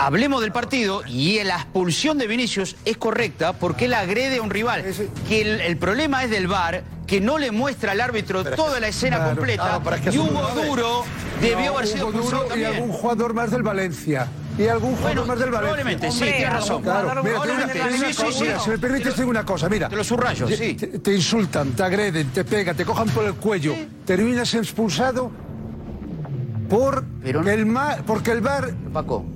[0.00, 4.50] Hablemos del partido y la expulsión de Vinicius es correcta porque él agrede a un
[4.50, 4.84] rival.
[5.28, 8.88] Que el, el problema es del VAR, que no le muestra al árbitro toda la
[8.88, 9.34] escena Claro.
[9.34, 9.80] completa.
[9.84, 10.48] Ah, es que y Hugo.
[10.54, 11.04] Duro
[11.40, 12.74] debió haber sido Hugo Duro y también.
[12.74, 14.28] algún jugador más del Valencia.
[14.58, 15.84] Y algún jugador Bueno, más del Valencia.
[15.84, 16.82] probablemente, sí, tienes razón.
[16.82, 17.40] Claro, mira,
[17.90, 18.44] sí, sí, sí.
[18.64, 19.88] si me permites, te digo una cosa, mira.
[19.88, 20.74] Te lo subrayo, sí.
[20.74, 25.30] Te, te insultan, te agreden, te pegan, te cojan por el cuello, terminas expulsado
[26.68, 28.70] por que el ma- porque el bar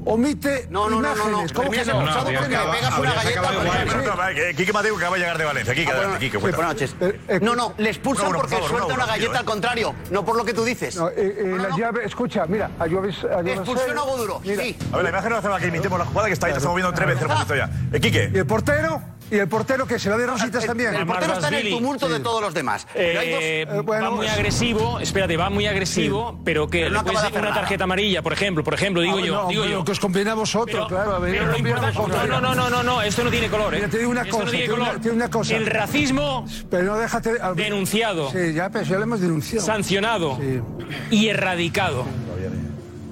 [0.05, 1.29] omite No, no, no, no, no.
[1.31, 1.53] imágenes.
[1.53, 2.03] ¿Cómo que Terminas no?
[2.03, 5.45] expulsado porque me pegas una galleta el- Eh, Quique Mateo que acaba de llegar de
[5.45, 5.75] Valencia.
[5.75, 6.57] Quique, Ah, bueno, Quique, sí, cuenta.
[6.57, 7.43] buenas noches.
[7.43, 10.45] No, no, le expulsan porque favor, suelta una, galleta tío, al contrario, no por lo
[10.45, 10.97] que tú dices.
[10.97, 14.77] No, eh, eh, la llave, escucha, mira, a Lloves- Expulsión a Goduro, sí.
[14.93, 16.75] A ver, la imagen no hace más que imitemos la jugada que está ahí, estamos
[16.77, 17.71] viendo tres veces, poquito ya.
[17.93, 18.31] Eh, Quique.
[18.33, 20.95] Y el portero, y el portero que se la de rositas también.
[20.95, 22.87] El portero está en el tumulto de todos los demás.
[22.95, 27.05] Hay dos- Eh, va muy agresivo, espérate, va muy agresivo, pero que Pero no le
[27.13, 29.85] puedes hacer una tarjeta amarilla, por ejemplo, por ejemplo, digo Ah, yo, no, digo yo.
[29.85, 31.15] que os conviene a vosotros, claro.
[31.17, 32.43] A ver, Pero lo os conviene a importante, vosotros.
[32.43, 33.79] no, no, no, no, no, esto no tiene color, ¿eh?
[33.79, 34.45] Mira, te digo una Esto no
[35.31, 35.57] cosa, una-.
[35.57, 37.33] El racismo Pero no déjate.
[37.41, 39.65] a- denunciado, Sí, ya, pero ya lo hemos denunciado.
[39.65, 40.39] sancionado
[41.11, 42.05] y erradicado.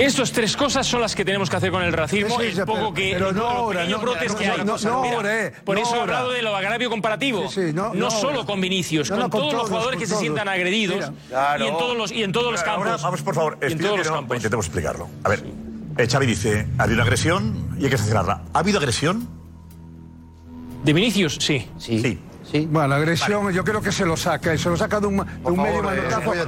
[0.06, 2.54] Estas tres cosas son las que tenemos que hacer con el racismo, Sí, sí, el
[2.54, 4.58] sí, poco pero- que pero no ahora, pequeños no, brotes no, que hay.
[4.58, 7.48] no, no Mira, ahora, eh, por no eso he hablado de lo agravio comparativo.
[7.48, 9.98] Sí, sí, no, no, no solo con Vinicius, No, con no, con todos los jugadores
[10.00, 11.56] que se sientan agredidos Mira.
[11.58, 13.02] y en todos los y en todos los Ahora, campos.
[13.02, 14.36] vamos, por favor, en todos los campos.
[14.36, 15.08] intentemos explicarlo.
[15.24, 15.44] A ver,
[15.98, 18.42] eh, Xavi dice, ha habido una agresión y hay que sancionarla.
[18.52, 19.28] ¿Ha habido agresión?
[20.84, 21.68] De Vinicius, sí.
[21.78, 22.18] Sí.
[22.52, 25.16] Bueno, la agresión, yo creo que se lo saca, y se lo saca de un,
[25.18, 26.22] de un medio manotazo.
[26.22, 26.42] porque,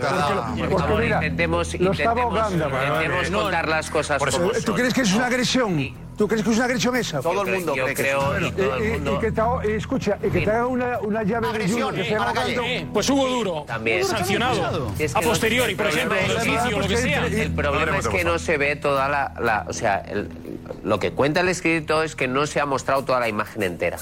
[0.69, 2.69] porque mira, intentemos, lo intentemos, ahogando.
[2.69, 4.75] intentemos No, contar las cosas por eso, como ¿Tú son.
[4.75, 6.03] crees que es una agresión?
[6.17, 7.21] ¿Tú crees que es una agresión esa?
[7.21, 8.45] Todo el mundo Yo cree que creo, sí.
[8.47, 10.67] y todo el Y- y- mundo- y que te y escucha, y que te haga
[10.67, 12.33] una, una llave de Agresión, Junior que eh, se va.
[12.67, 14.05] Eh, pues Hugo Duro, También.
[14.05, 14.93] sancionado.
[14.99, 17.27] Es que a posteriori, el por ejemplo, es- oficio, lo que sea.
[17.27, 19.33] El problema es que no se ve toda la...
[19.41, 20.29] la- o sea, el-
[20.85, 23.97] lo que cuenta el escrito es que no se ha mostrado toda la imagen entera.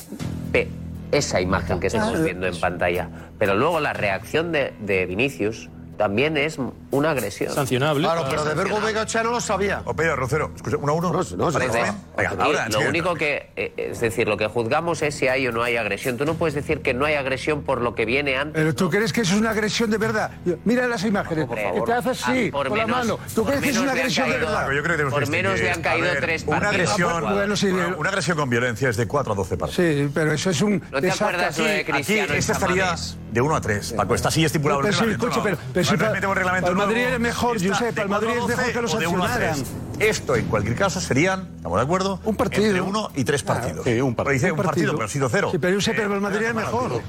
[0.52, 0.68] Pe-
[1.12, 3.08] esa imagen que estamos viendo en pantalla.
[3.38, 5.68] Pero luego la reacción de, de Vinicius
[6.00, 6.56] también es
[6.92, 7.52] una agresión.
[7.52, 8.04] Sancionable.
[8.04, 9.82] Claro, pero de Vergo Vega ya no lo sabía.
[9.84, 11.12] O Pedro Rocero, escucha, uno a uno.
[11.12, 11.58] No, no.
[11.58, 11.94] Venga,
[12.38, 15.62] ahora, lo único que, eh, es decir, lo que juzgamos es si hay o no
[15.62, 16.16] hay agresión.
[16.16, 18.54] Tú no puedes decir que no hay agresión por lo que viene antes.
[18.54, 20.30] Pero tú crees que eso es una agresión de verdad.
[20.64, 21.44] Mira las imágenes.
[21.44, 21.84] por que favor.
[21.84, 23.18] te haces Ah, así, por con la mano.
[23.34, 24.62] ¿Tú por crees que es menos una agresión de verdad?
[24.62, 27.58] Yo creo que tenemos Por menos le han caído tres Una partidos.
[27.60, 29.94] sí, una, agresión con violencia es de 4 a 12 partidos.
[29.94, 30.82] Sí, pero eso es un.
[30.90, 32.94] ¿No te acuerdas de Cristiano esta estaría?
[33.32, 33.92] De 1 a 3.
[33.94, 35.42] Paco, está así estipulado Pero el reglamento.
[35.42, 37.14] pero- pero si metemos reglamento el Madrid nuevo.
[37.14, 39.06] es mejor, Está Josep, el Madrid 4 a es mejor 12 que los o de
[39.06, 39.48] 1 a 3.
[39.56, 39.90] sancionaran.
[40.00, 42.20] Esto, en cualquier caso, serían, ¿estamos de acuerdo?
[42.24, 42.64] Un partido.
[42.66, 43.84] Entre 1 y 3 partidos.
[43.84, 44.32] Sí, un partido.
[44.32, 44.92] Dice Un un partido, partido.
[44.94, 45.48] pero ha sido cero.
[45.52, 46.80] Sí, pero yo sé, Eh, pero el Madrid es era mejor.
[46.82, 47.02] partido.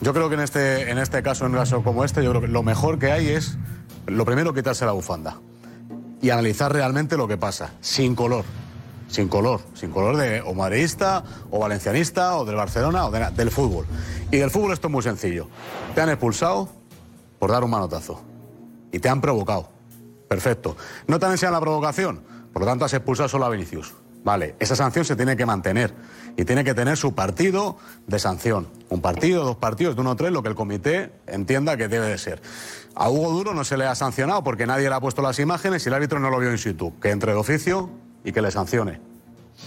[0.00, 2.40] Yo creo que en este, en este caso, en un caso como este, yo creo
[2.40, 3.58] que lo mejor que hay es,
[4.06, 5.36] lo primero, quitarse la bufanda
[6.22, 8.44] y analizar realmente lo que pasa, sin color.
[9.10, 13.84] Sin color, sin color de o madridista, o valencianista, o del Barcelona, o del fútbol.
[14.30, 15.48] Y del fútbol esto es muy sencillo.
[15.94, 16.68] Te han expulsado
[17.40, 18.22] por dar un manotazo.
[18.92, 19.68] Y te han provocado.
[20.28, 20.76] Perfecto.
[21.08, 23.92] No te han enseñado la provocación, por lo tanto has expulsado solo a Vinicius.
[24.22, 25.94] Vale, esa sanción se tiene que mantener
[26.36, 28.68] y tiene que tener su partido de sanción.
[28.90, 32.06] Un partido, dos partidos, de uno o tres, lo que el comité entienda que debe
[32.06, 32.42] de ser.
[32.94, 35.84] A Hugo Duro no se le ha sancionado porque nadie le ha puesto las imágenes
[35.84, 36.92] y el árbitro no lo vio in situ.
[37.00, 37.90] Que entre de oficio
[38.24, 39.00] y que le sancione.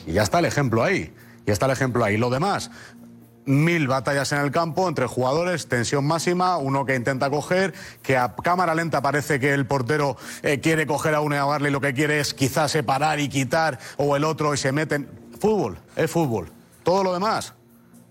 [0.05, 1.13] Y ya está el ejemplo ahí.
[1.45, 2.17] Ya está el ejemplo ahí.
[2.17, 2.71] Lo demás,
[3.45, 8.33] mil batallas en el campo entre jugadores, tensión máxima, uno que intenta coger, que a
[8.35, 11.81] cámara lenta parece que el portero eh, quiere coger a uno y ahogarle y lo
[11.81, 15.09] que quiere es quizás separar y quitar, o el otro y se meten.
[15.39, 16.51] Fútbol, es fútbol.
[16.83, 17.53] Todo lo demás.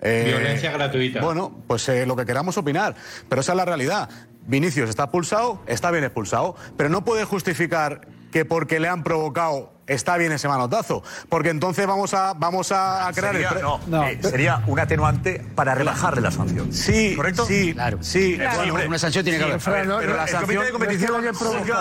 [0.02, 1.22] eh, Violencia gratuita.
[1.22, 2.94] Bueno, pues eh, lo que queramos opinar,
[3.28, 4.10] pero esa es la realidad.
[4.46, 8.02] Vinicius está expulsado, está bien expulsado, pero no puede justificar
[8.32, 13.10] que porque le han provocado está bien ese manotazo, porque entonces vamos a vamos a,
[13.14, 16.72] crear Sería, el pre- no, eh, sería un atenuante para rebajarle la sanción.
[16.72, 17.46] Sí, ¿Correcto?
[17.46, 18.34] Sí, sí.
[18.36, 18.56] Claro.
[18.56, 19.56] Bueno, Hombre, Una sanción tiene que haber.
[19.56, 21.12] No, pero no, el comité de sanción competición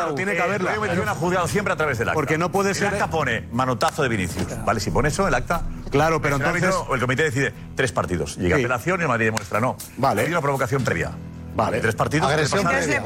[0.09, 0.71] no tiene que eh, haberla.
[0.71, 2.15] El comité ha juzgado siempre a través del acta.
[2.15, 4.45] Porque no puede ser- El acta pone manotazo de Vinicius.
[4.65, 5.61] Vale, si pone eso, el acta.
[5.89, 8.37] Claro, pero el entonces- el comité decide tres partidos.
[8.37, 8.63] Llega Sí.
[8.63, 9.75] apelación y el Madrid demuestra no.
[9.97, 10.21] Vale.
[10.23, 11.11] Hay una provocación previa.
[11.53, 11.79] Vale.
[11.81, 12.31] Tres partidos.
[12.31, 13.01] Agresión puede previa.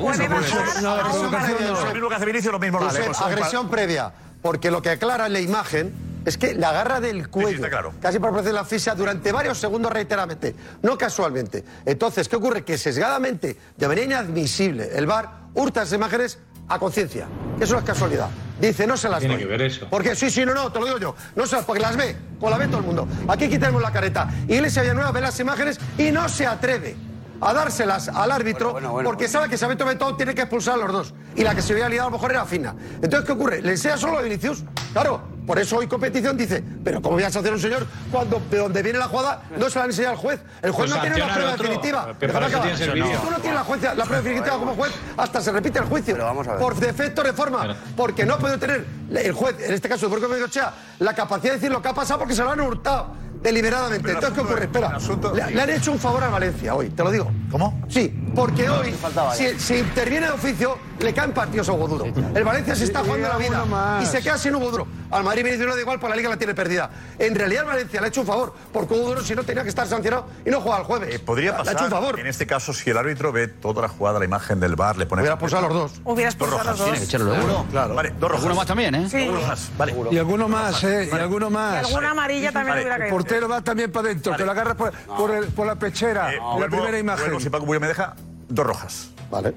[0.82, 1.02] no, no.
[1.02, 3.10] Lo mismo que hace Vinicius, lo mismo lo Josep, hace.
[3.10, 4.12] Pues, agresión previa.
[4.46, 5.92] Porque lo que aclara en la imagen
[6.24, 7.68] es que la agarra del cuello.
[7.68, 7.96] claro.
[8.00, 10.54] Casi por proceder la asfixia durante varios segundos reiteradamente.
[10.84, 11.64] No casualmente.
[11.84, 12.64] Entonces, ¿qué ocurre?
[12.64, 16.38] Que sesgadamente, de manera inadmisible, el VAR hurta esas imágenes
[16.70, 17.26] a conciencia.
[17.60, 18.30] Eso no es casualidad.
[18.62, 19.46] Dice, no se las Tiene doy.
[19.46, 19.88] que ver eso.
[19.90, 21.16] Porque sí, sí, no, no, te lo digo yo.
[21.36, 23.08] No se las, porque las ve, como la ve todo el mundo.
[23.28, 24.30] Aquí quitamos la careta.
[24.48, 26.96] Iglesia Villanueva ve las imágenes y no se atreve
[27.42, 31.14] a dárselas al árbitro porque sabe que Sabeto Betón tiene que expulsar a los dos.
[31.36, 32.76] Y la que se había liado a lo mejor era fina.
[33.02, 33.62] Entonces, ¿qué ocurre?
[33.62, 34.64] ¿Le enseña solo a Vinicius?
[34.94, 38.42] Claro, por eso hoy competición dice, pero ¿cómo voy a sancionar a un señor cuando
[38.50, 40.40] de donde viene la jugada no se la enseña al juez?
[40.62, 41.64] El juez Pues no tiene la prueba otro.
[41.68, 42.14] definitiva.
[42.20, 42.50] Pero para.
[42.78, 42.96] Si tú
[43.32, 46.18] no tienes la, jueza- la prueba definitiva como juez, hasta se repite el juicio.
[46.60, 47.76] Por defecto de forma.
[47.96, 51.58] Porque no puede tener el juez, en este caso el Burgo Bengochea, la capacidad de
[51.60, 53.08] decir lo que ha pasado porque se lo han hurtado
[53.46, 54.02] deliberadamente.
[54.04, 54.60] Pero el Entonces, ¿qué ocurre?
[54.62, 57.12] es- Espera, el asunto- le, le han hecho un favor a Valencia hoy, te lo
[57.12, 57.32] digo.
[57.52, 57.82] ¿Cómo?
[57.88, 58.94] Sí, porque hoy,
[59.36, 62.06] si, si interviene de oficio, le caen partidos a Hugo Duro.
[62.34, 64.04] El Valencia se está jugando la vida más.
[64.04, 64.88] y se queda sin Hugo Duro.
[65.12, 66.90] Al Madrid le da igual, pues la Liga la tiene perdida.
[67.20, 69.64] En realidad, el Valencia le ha hecho un favor, porque Hugo Duro si no tenía
[69.64, 71.16] que estar sancionado y no juega el jueves.
[71.16, 72.20] Eh, Podría Le ha pasar, hecho un favor.
[72.20, 75.06] en este caso, si el árbitro ve toda la jugada, la imagen del bar, le
[75.06, 75.22] pone...
[75.22, 76.02] Hubiera expulsado a los dos.
[76.04, 76.86] Hubiera Dos expulsado a los dos.
[76.88, 77.66] Tiene que echarlo de uno.
[77.72, 77.94] Claro.
[77.96, 78.46] Vale, dos rojas.
[78.46, 79.08] Uno más también, ¿eh?
[79.10, 79.26] Sí.
[79.26, 79.96] Dos rojas, vale.
[80.12, 81.10] Y alguno más, ¿eh?
[81.12, 81.86] Y alguno Y más.
[81.86, 83.16] alguna amarilla también Vale, hubiera El caído.
[83.40, 86.38] Portero va también para adentro, que lo agarra por, por el- por la pechera, Eh,
[86.38, 87.26] la vuelvo- primera imagen.
[87.26, 88.16] vuelvo, si Paco Bullo me deja,
[88.50, 89.10] dos rojas.
[89.30, 89.54] Vale.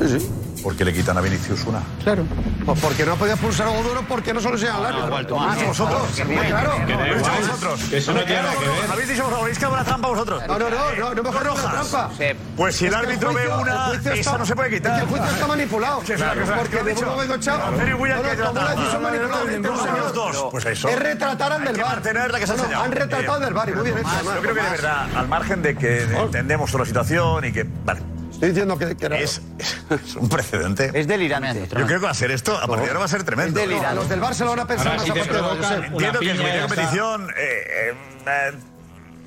[0.00, 0.30] Sí, sí.
[0.62, 1.80] ¿Por qué le quitan a Vinicius una?
[2.04, 2.24] Claro.
[2.66, 5.06] Pues porque no podía expulsar a Hugo Duro porque no solo se al árbitro.
[5.06, 5.58] igual, Tomás.
[5.60, 6.02] Ah, vosotros.
[6.14, 6.72] Pues claro.
[6.86, 7.80] Que ¿Lo dicho vosotros?
[7.88, 8.90] Que eso no tiene nada que ver.
[8.92, 9.42] ¿Habéis dicho vosotros?
[9.42, 10.42] ¿Habéis quedado una trampa vosotros?
[10.46, 12.10] No, no, no, no, no mejor no trampa.
[12.56, 14.96] Pues si el que árbitro ve el una, juicio esa no se puede quitar.
[14.96, 16.00] que el juicio está manipulado.
[16.00, 17.06] Que porque ¿qué de ha dicho?
[17.06, 17.66] Burgo Bengochea.
[17.66, 18.80] Antonio William, No, no, que es la como la trampa.
[18.80, 20.46] decisión manipulada, Entre no, los dos.
[20.50, 20.88] Pues eso.
[20.88, 21.92] Es retratar del que bar.
[21.94, 22.84] mantener la que se ha No, no, enseñado.
[22.84, 24.08] Han retratado al del bar y muy bien hecho.
[24.24, 27.64] Yo creo que de verdad, al margen de que entendemos toda la situación y que.
[27.84, 28.00] Vale.
[28.40, 29.42] Estoy diciendo que, Es,
[29.90, 30.90] es un precedente.
[30.94, 31.60] Es delirante.
[31.68, 33.60] Yo creo que va a ser esto, a partir de ahora va a ser tremendo.
[33.66, 35.86] No, a los del bar se lo van a pensar Ahora más te provocan una
[36.08, 37.30] Entiendo que el comité de competición.
[37.30, 37.94] eh, eh,
[38.26, 38.52] eh,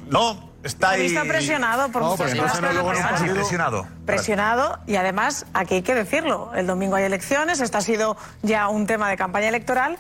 [0.10, 1.06] no, está ahí.
[1.06, 3.88] Está presionado por No, muchas cosas no presionado.
[4.04, 8.68] presionado y además aquí hay que decirlo, el domingo hay elecciones, esto ha sido ya
[8.68, 9.96] un tema de campaña electoral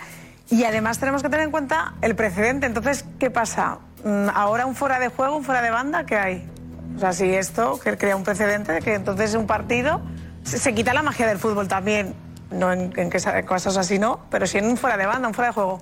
[0.50, 2.66] y además tenemos que tener en cuenta el precedente.
[2.66, 3.78] Entonces, ¿qué pasa?
[4.04, 6.50] Mm, Ahora un fuera de juego, un fuera de banda, ¿qué hay?
[6.96, 10.02] O sea, si esto crea un precedente de que entonces un partido
[10.44, 12.14] se, se quita la magia del fútbol también.
[12.52, 15.28] No en, en que sa- cosas así no, pero sí en un fuera de banda,
[15.28, 15.82] un fuera de juego.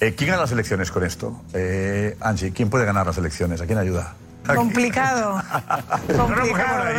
[0.00, 1.42] Eh, ¿Quién gana las elecciones con esto?
[1.52, 3.60] Eh, Angie, ¿quién puede ganar las elecciones?
[3.60, 4.14] ¿A quién ayuda?
[4.54, 5.42] Complicado.
[6.16, 6.82] Complicado.
[6.84, 6.90] a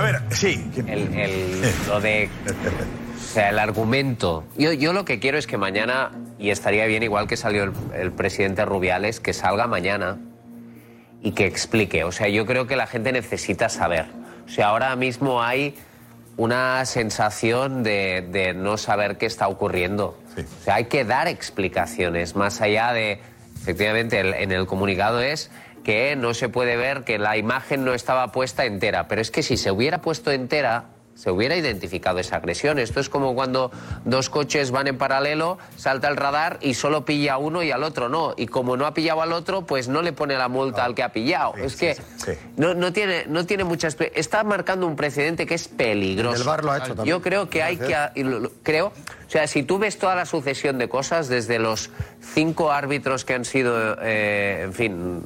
[0.00, 0.02] ¿eh?
[0.02, 0.70] ver, sí.
[0.86, 2.28] El, el- lo de.
[3.16, 4.44] O sea, el argumento.
[4.56, 7.72] Yo, yo lo que quiero es que mañana, y estaría bien, igual que salió el,
[7.94, 10.18] el presidente Rubiales, que salga mañana
[11.22, 12.04] y que explique.
[12.04, 14.06] O sea, yo creo que la gente necesita saber.
[14.46, 15.74] O sea, ahora mismo hay
[16.36, 20.16] una sensación de, de no saber qué está ocurriendo.
[20.36, 20.42] Sí.
[20.60, 23.20] O sea, hay que dar explicaciones, más allá de,
[23.60, 25.50] efectivamente, el- en el comunicado es
[25.82, 29.42] que no se puede ver que la imagen no estaba puesta entera, pero es que
[29.42, 30.84] si se hubiera puesto entera,
[31.18, 32.78] se hubiera identificado esa agresión.
[32.78, 33.72] Esto es como cuando
[34.04, 37.82] dos coches van en paralelo, salta el radar y solo pilla a uno y al
[37.82, 38.34] otro no.
[38.36, 41.02] Y como no ha pillado al otro, pues no le pone la multa al que
[41.02, 41.54] ha pillado.
[41.56, 42.32] es que sí, sí.
[42.56, 43.96] No, no tiene, no tiene muchas...
[44.14, 46.36] Está marcando un precedente que es peligroso.
[46.36, 47.06] El VAR lo ha hecho también.
[47.08, 47.96] Yo creo que hay que...
[48.62, 48.92] Creo...
[49.28, 53.34] O sea, si tú ves toda la sucesión de cosas, desde los cinco árbitros que
[53.34, 55.22] han sido, eh, en fin,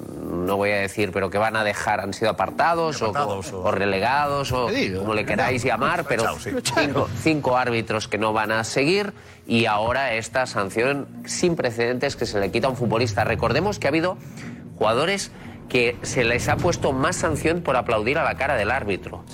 [0.47, 3.61] no voy a decir, pero que van a dejar, han sido apartados, o- Apartados, o,
[3.61, 6.51] o- o relegados, o como le queráis llamar, pero Echado, sí.
[6.75, 9.13] cinco, cinco árbitros que no van a seguir
[9.47, 13.25] y ahora esta sanción sin precedentes que se le quita a un futbolista.
[13.25, 14.17] Recordemos que ha habido
[14.79, 15.33] jugadores
[15.69, 19.25] que se les ha puesto más sanción por aplaudir a la cara del árbitro.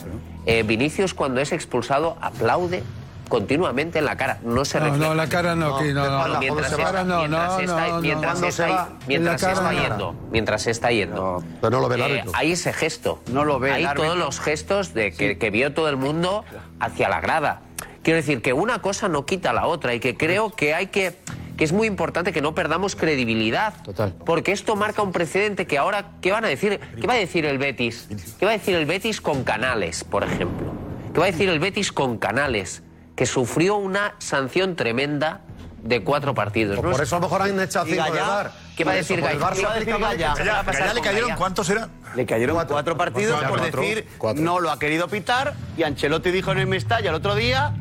[0.46, 2.82] Eh, Vinicius cuando es expulsado aplaude
[3.28, 5.08] continuamente en la cara, no se No, refleja.
[5.08, 6.38] no, la cara no, que no, no, no.
[6.40, 8.46] Mientras, La cara está, no, mientras no, está- no, mientras no.
[8.48, 9.82] está- se mientras está no.
[9.82, 11.44] yendo, mientras está yendo.
[11.60, 12.32] pero no lo ve el Eh, árbitro.
[12.34, 13.22] hay ese gesto.
[13.32, 16.44] No lo ve Hay todos los gestos de que, que vio todo el mundo
[16.80, 17.60] hacia la grada.
[18.02, 21.18] Quiero decir que una cosa no quita la otra y que creo que hay que
[21.58, 23.74] que es muy importante que no perdamos credibilidad.
[23.82, 24.14] Total.
[24.24, 26.78] Porque esto marca un precedente que ahora, ¿qué van a decir?
[27.00, 28.08] ¿Qué va a decir el Betis?
[28.38, 30.72] ¿Qué va a decir el Betis con Canales, por ejemplo?
[31.12, 32.84] ¿Qué va a decir el Betis con Canales?
[33.18, 35.40] Que sufrió una sanción tremenda
[35.82, 36.76] de cuatro partidos.
[36.76, 36.92] Pues ¿no?
[36.92, 38.52] por eso a lo mejor han echado cinco de Gallá, bar.
[38.76, 39.38] ¿Qué va a decir Gallá?
[39.40, 40.16] VAR se ¿Qué va a aplica decir más.
[40.78, 40.94] Gallá?
[40.94, 41.32] Le cayeron?
[41.36, 41.90] ¿cuántos eran?
[42.14, 42.74] Le cayeron Cuatro.
[42.74, 44.42] cuatro, partidos Cuatro, por cuatro, decir cuatro.
[44.42, 47.74] no lo ha querido pitar y Ancelotti dijo en el Mestalla el otro día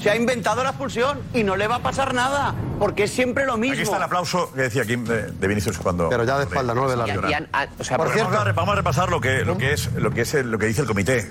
[0.00, 3.44] se ha inventado la expulsión y no le va a pasar nada porque es siempre
[3.44, 3.74] lo mismo.
[3.74, 6.08] Aquí está el aplauso que decía Kim de, de Vinicius cuando.
[6.08, 8.52] Pero ya de espalda, no Y- y han- han- o sea, Por cierto- Vamos a,
[8.52, 10.80] vamos a repasar lo que, lo que es, lo que es el- lo que dice
[10.82, 11.28] el comité.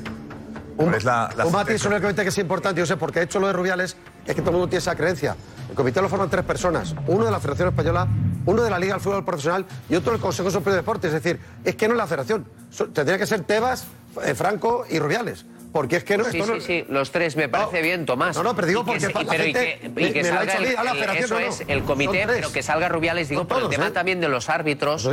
[0.78, 2.98] Un, ¿Cuál es la- la un matiz sobre el comité que es importante, yo sé,
[2.98, 5.36] porque ha hecho lo de Rubiales, es que todo el mundo tiene esa creencia.
[5.70, 8.08] El comité lo forman tres personas, uno de la Federación Española,
[8.46, 11.14] uno de la Liga del Fútbol Profesional y otro del Consejo Superior de Deportes.
[11.14, 12.46] Es decir, es que no es la federación.
[12.94, 13.88] Tendría que ser Tebas,
[14.24, 15.46] eh, Franco y Rubiales.
[15.72, 16.24] Porque es que no...
[16.26, 18.36] Sí, esto sí, no- sí, los tres me parece bien, Tomás.
[18.38, 19.14] No, no, pero digo porque y que,
[20.24, 21.46] lo salga el, a mí, a la el- federación, eso no, no.
[21.48, 23.92] es el comité, pero que salga Rubiales, digo, por el tema ¿eh?
[23.92, 25.06] también de los árbitros.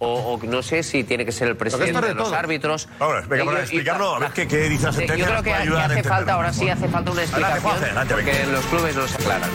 [0.00, 2.88] O, o no sé si tiene que ser el presidente de de los árbitros.
[3.00, 5.16] Ahora, venga, para y- explicarlo, a ver qué, qué dice la Eh, sentencia.
[5.16, 7.74] Yo creo que, hace falta, ahora sí hace falta una explicación,
[8.08, 9.50] porque en los clubes no se aclaran.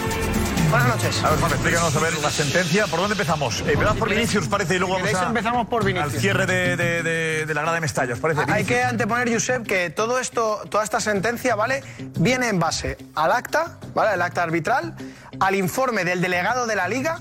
[0.73, 1.23] Buenas noches.
[1.23, 2.87] A ver, Juan, explícanos a ver la sentencia.
[2.87, 3.59] ¿Por dónde empezamos?
[3.61, 6.13] Eh, empezamos por Vinicius, parece, y luego vamos a, empezamos por Vinicius.
[6.15, 8.13] al cierre de, de- de- de la grada de Mestalla.
[8.13, 8.39] ¿Os parece?
[8.41, 8.67] Hay Vinicius.
[8.69, 11.83] que anteponer, Josep, que todo esto, toda esta sentencia, ¿vale?
[12.17, 14.15] Viene en base al acta, ¿vale?
[14.15, 14.95] El acta arbitral,
[15.39, 17.19] al informe del delegado de la Liga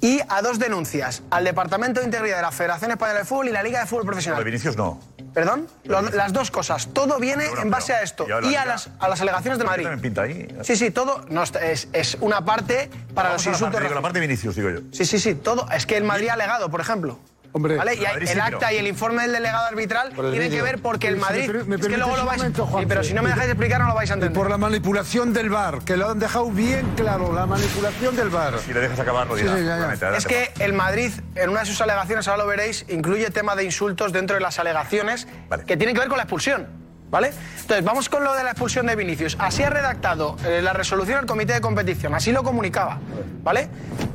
[0.00, 3.52] y a dos denuncias, al Departamento de Integridad de la Federación Española de Fútbol y
[3.52, 4.42] la Liga de Fútbol Profesional.
[4.42, 5.00] Vinicius no.
[5.34, 5.66] ¿Perdón?
[5.84, 6.88] Lo- las dos cosas.
[6.92, 9.58] Todo viene en base a esto y ahora y la a las, a las alegaciones
[9.58, 9.84] de Madrid.
[9.84, 10.48] También pinta ahí.
[10.62, 13.72] Sí, sí, todo no, está- es, es una parte para Vamos los a la insultos.
[13.74, 14.80] parte, digo, la parte de Vinicius, digo yo.
[14.92, 15.68] Sí, sí, sí, todo.
[15.70, 17.18] Es que el Madrid ha alegado, por ejemplo.
[17.52, 17.94] Hombre, ¿Vale?
[17.94, 20.62] Y hay- Madrid sí, el pero- acta y el informe del delegado arbitral tienen que
[20.62, 21.50] ver porque el Si me Madrid.
[21.66, 23.88] me es que luego lo vais momento, Sí, pero si no me dejáis explicar, no
[23.88, 24.38] lo vais a entender.
[24.38, 28.58] por la manipulación del VAR, que lo han dejado bien claro, la manipulación del VAR.
[28.60, 29.56] Si le dejas acabar, lo Sí, dirá.
[29.56, 29.96] sí, ya, ya.
[29.96, 30.16] seguramente.
[30.18, 33.64] Es que el Madrid, en una de sus alegaciones, ahora lo veréis, incluye tema de
[33.64, 35.26] insultos dentro de las alegaciones
[35.66, 36.87] que tienen que ver con la expulsión.
[37.10, 37.32] ¿Vale?
[37.60, 39.36] Entonces, vamos con lo de la expulsión de Vinicius.
[39.38, 42.98] Así ha redactado eh, la resolución el comité de competición, así lo comunicaba.
[43.42, 43.68] ¿Vale?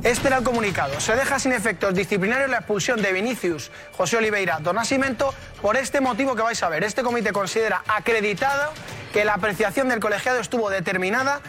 [0.03, 0.99] Este era el comunicado.
[0.99, 6.01] Se deja sin efectos disciplinarios la expulsión de Vinicius, José Oliveira, Don Nascimento, por este
[6.01, 6.83] motivo que vais a ver.
[6.83, 8.71] Este comité considera acreditado
[9.11, 11.41] que la apreciación del colegiado estuvo determinada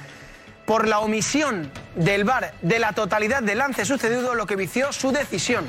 [0.66, 5.12] por la omisión del VAR de la totalidad del lance sucedido, lo que vició su
[5.12, 5.66] decisión.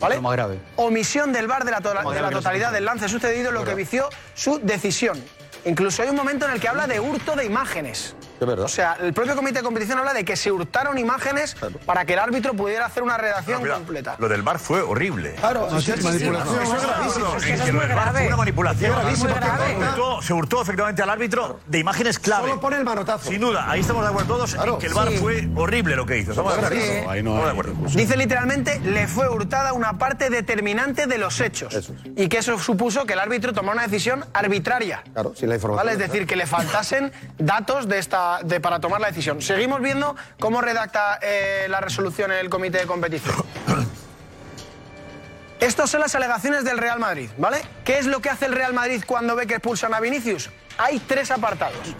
[0.00, 0.16] ¿Vale?
[0.16, 0.58] Lo más grave.
[0.76, 4.08] Omisión del VAR de la, to- de la totalidad del lance sucedido, lo que vició
[4.34, 5.22] su decisión.
[5.64, 8.14] Incluso hay un momento en el que habla de hurto de imágenes.
[8.40, 11.54] O sea, el propio comité de competición habla de que se hurtaron imágenes
[11.84, 14.16] para que el árbitro pudiera hacer una redacción Mira, completa.
[14.18, 15.34] Lo del bar fue horrible.
[15.34, 16.56] Claro, No, sí, sí, sí, manipulación.
[16.56, 17.36] sí, Eso es gravísimo.
[17.36, 18.90] Es es muy fue una manipulación.
[18.92, 22.48] Es gravísimo, Se hurtó- Se hurtó efectivamente al árbitro de imágenes clave.
[22.48, 23.28] Solo pone el manotazo.
[23.30, 25.18] Sin duda, ahí estamos de acuerdo todos en que el VAR Sí.
[25.18, 26.30] fue horrible lo que hizo.
[26.30, 26.80] Estamos de acuerdo.
[26.82, 26.90] Sí.
[27.08, 27.74] Ahí no Estamos de hay acuerdo.
[27.98, 31.92] Dice literalmente, le fue hurtada una parte determinante de los hechos.
[32.16, 35.02] Y que eso supuso que el árbitro tomó una decisión arbitraria.
[35.12, 35.86] Claro, sin la información.
[35.86, 36.02] ¿Vale?
[36.02, 39.42] Es decir, que le faltasen datos de esta, de, para tomar la decisión.
[39.42, 43.34] Seguimos viendo cómo redacta eh, la resolución el comité de competición.
[45.60, 47.60] Estas son las alegaciones del Real Madrid, ¿vale?
[47.84, 50.48] ¿Qué es lo que hace el Real Madrid cuando ve que expulsan a Vinicius?
[50.78, 51.94] Hay tres apartados.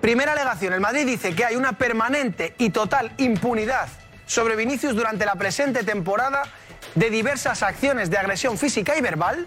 [0.00, 3.88] Primera alegación, el Madrid dice que hay una permanente y total impunidad
[4.24, 6.42] sobre Vinicius durante la presente temporada
[6.94, 9.46] de diversas acciones de agresión física y verbal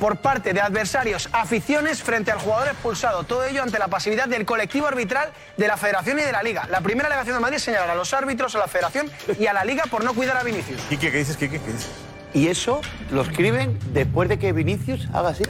[0.00, 3.22] por parte de adversarios, aficiones frente al jugador expulsado.
[3.24, 5.28] Todo ello ante la pasividad del colectivo arbitral
[5.58, 6.66] de la Federación y de la Liga.
[6.70, 9.52] La primera alegación de Madrid es señalar a los árbitros, a la Federación y a
[9.52, 10.80] la Liga por no cuidar a Vinicius.
[10.88, 11.60] Quique, ¿qué dices, Quique?
[11.60, 11.90] ¿Qué dices?
[12.32, 12.80] Y eso
[13.10, 15.44] lo escriben después de que Vinicius haga así.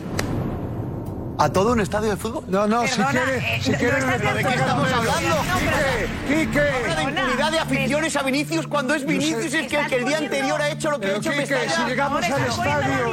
[1.38, 2.44] ¿A todo un estadio de fútbol?
[2.48, 4.60] No, no, si Perdona, quiere, eh, si no- quiere no me estás parece de acuerdo.
[4.84, 5.36] estamos hablando.
[5.36, 7.20] No, pero- Quique, Habla de Quique.
[7.20, 10.60] impunidad de aficiones a Vinicius cuando es Vinicius el que, el que el día anterior
[10.60, 13.12] ha hecho lo que ha hecho Quique, si llegamos al estadio.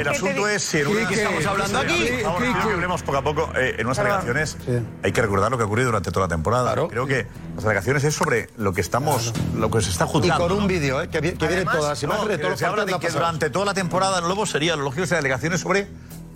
[0.00, 2.04] El asunto, el es si en una- Quique, ¿Qué estamos hablando aquí?
[2.04, 2.24] Que
[2.72, 3.50] hablemos poco a poco.
[3.56, 4.56] eh, en unas alegaciones
[5.02, 6.74] hay que recordar lo que ha ocurrido durante toda la temporada.
[6.88, 7.26] Creo que
[7.56, 10.44] las alegaciones es sobre lo que estamos, lo que se está Y juzgando.
[10.48, 10.66] con un ¿no?
[10.68, 11.08] vídeo, ¿eh?
[11.08, 13.64] que, vi- que vienen Además, todas las no, de se habla de que durante toda
[13.64, 15.88] la temporada Lobo sería lo lógico de alegaciones sobre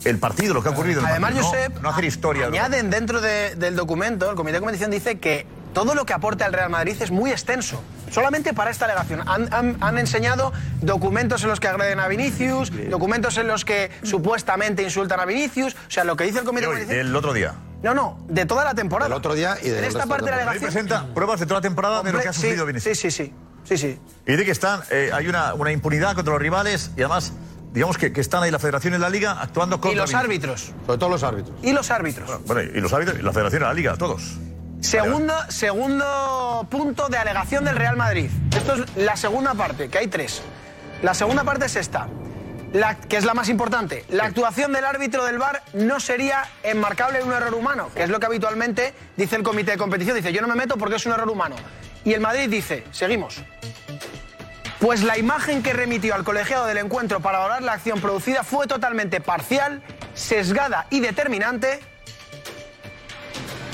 [0.04, 1.00] el partido, lo que ha ocurrido.
[1.00, 2.42] el Además, partido, no- Josep, no, hacer historia.
[2.48, 2.52] ¿no?
[2.52, 6.44] añaden dentro de- del documento, el comité de competición dice que todo lo que aporta
[6.46, 7.80] el Real Madrid es muy extenso.
[8.12, 9.22] Solamente para esta alegación.
[9.26, 13.90] Han, han- han enseñado documentos en los que agreden a Vinicius, documentos en los que
[14.02, 15.74] supuestamente insultan a Vinicius.
[15.74, 17.54] O sea, lo que dice el comité de Hoy, del otro día.
[17.82, 19.08] No, no, de toda la temporada.
[19.08, 20.72] Del otro día y del En esta parte de la de Ahí alegación.
[20.86, 22.96] presenta pruebas de toda la temporada de lo que ha Sí, sufrido Vinicius.
[22.98, 23.34] Sí, sí, sí.
[23.64, 23.98] Sí, sí.
[24.26, 27.32] Y dice que están, eh, hay una, una impunidad contra los rivales y además,
[27.72, 30.24] digamos que, que están ahí la federación y la liga actuando contra Y los Vinicius.
[30.24, 30.72] árbitros.
[30.86, 31.56] Sobre todo los árbitros.
[31.62, 32.44] Y los árbitros.
[32.46, 34.34] Bueno, y los árbitros, y la federación y la liga, todos.
[34.82, 38.28] Segundo, segundo punto de alegación del Real Madrid.
[38.54, 40.42] Esto es la segunda parte, que hay tres.
[41.02, 42.08] La segunda parte es esta,
[42.72, 44.04] la, que es la más importante.
[44.10, 48.10] La actuación del árbitro del VAR no sería enmarcable en un error humano, que es
[48.10, 50.16] lo que habitualmente dice el comité de competición.
[50.16, 51.54] Dice, yo no me meto porque es un error humano.
[52.04, 53.40] Y el Madrid dice, seguimos.
[54.80, 58.66] Pues la imagen que remitió al colegiado del encuentro para valorar la acción producida fue
[58.66, 59.80] totalmente parcial,
[60.12, 61.80] sesgada y determinante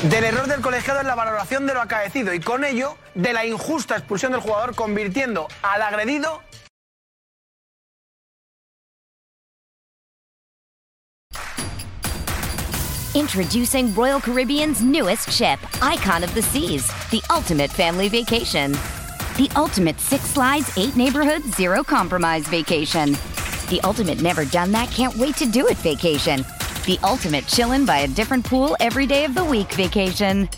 [0.03, 3.44] del error del colegiado en la valoración de lo acaecido y con ello de la
[3.44, 6.40] injusta expulsión del jugador convirtiendo al agredido
[13.14, 18.72] Introducing Royal Caribbean's newest ship, Icon of the Seas, the ultimate family vacation.
[19.36, 23.16] The ultimate six slides, eight neighborhoods, zero compromise vacation.
[23.70, 26.44] The ultimate never done that, can't wait to do it vacation.
[26.89, 30.49] The ultimate chillin' by a different pool every day of the week vacation.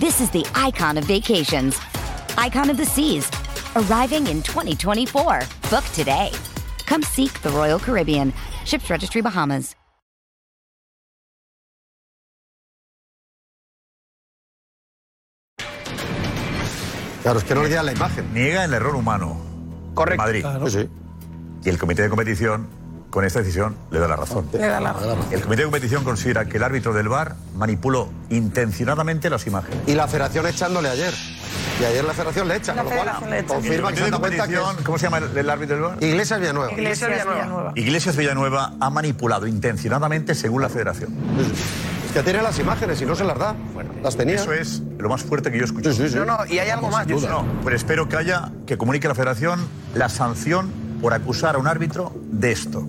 [0.00, 1.78] This is the icon of vacations,
[2.38, 3.30] icon of the seas,
[3.76, 5.42] arriving in 2024.
[5.68, 6.30] Book today.
[6.86, 8.32] Come seek the Royal Caribbean.
[8.64, 9.76] Ships Registry Bahamas.
[17.20, 18.32] Claro, es que no le queda la imagen.
[18.32, 19.36] Niega el error humano.
[19.92, 20.22] Correcto.
[20.22, 20.42] Madrid.
[20.42, 20.70] Ah, claro.
[20.70, 20.88] Sí, sí.
[20.88, 22.66] Ah, y el comité de competición,
[23.16, 24.46] con esta decisión, le da la razón.
[24.52, 25.18] Le da la razón.
[25.30, 29.78] El comité de competición considera que el árbitro del VAR manipuló intencionadamente las imágenes.
[29.86, 31.14] Y la federación echándole ayer.
[31.80, 33.48] Y ayer la federación le echa, La con lo cual le echa.
[33.54, 35.96] confirma que se da cuenta que ¿Cómo se llama el, el árbitro del VAR?
[35.98, 36.72] es Iglesias Villanueva.
[36.74, 37.72] Iglesias Villanueva.
[37.74, 41.14] Iglesias Villanueva ha manipulado intencionadamente según la federación.
[42.08, 43.54] Es que tiene las imágenes y no se las da.
[44.02, 44.34] Las tenía.
[44.34, 45.94] Eso es lo más fuerte que yo he escuchado.
[45.94, 46.16] Sí, sí, sí.
[46.16, 47.30] No, no, y hay algo más, Josep.
[47.30, 50.70] No, pero espero que haya, que comunique la federación la sanción
[51.00, 52.86] por acusar a un árbitro de esto.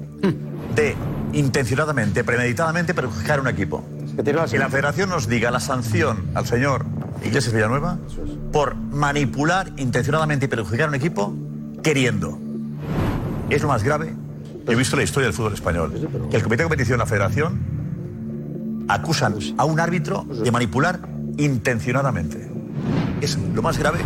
[0.76, 0.96] De
[1.34, 3.84] intencionadamente, premeditadamente perjudicar a un equipo.
[4.24, 6.86] Que la federación nos diga la sanción al señor
[7.24, 7.98] Iglesias Villanueva
[8.52, 11.36] por manipular intencionadamente y perjudicar a un equipo
[11.84, 12.40] queriendo.
[13.50, 14.14] Es lo más grave.
[14.68, 16.10] He visto la historia del fútbol español.
[16.30, 17.60] Que el comité de competición y la federación
[18.88, 21.00] acusan a un árbitro de manipular
[21.38, 22.50] intencionadamente.
[23.22, 24.00] Es lo más grave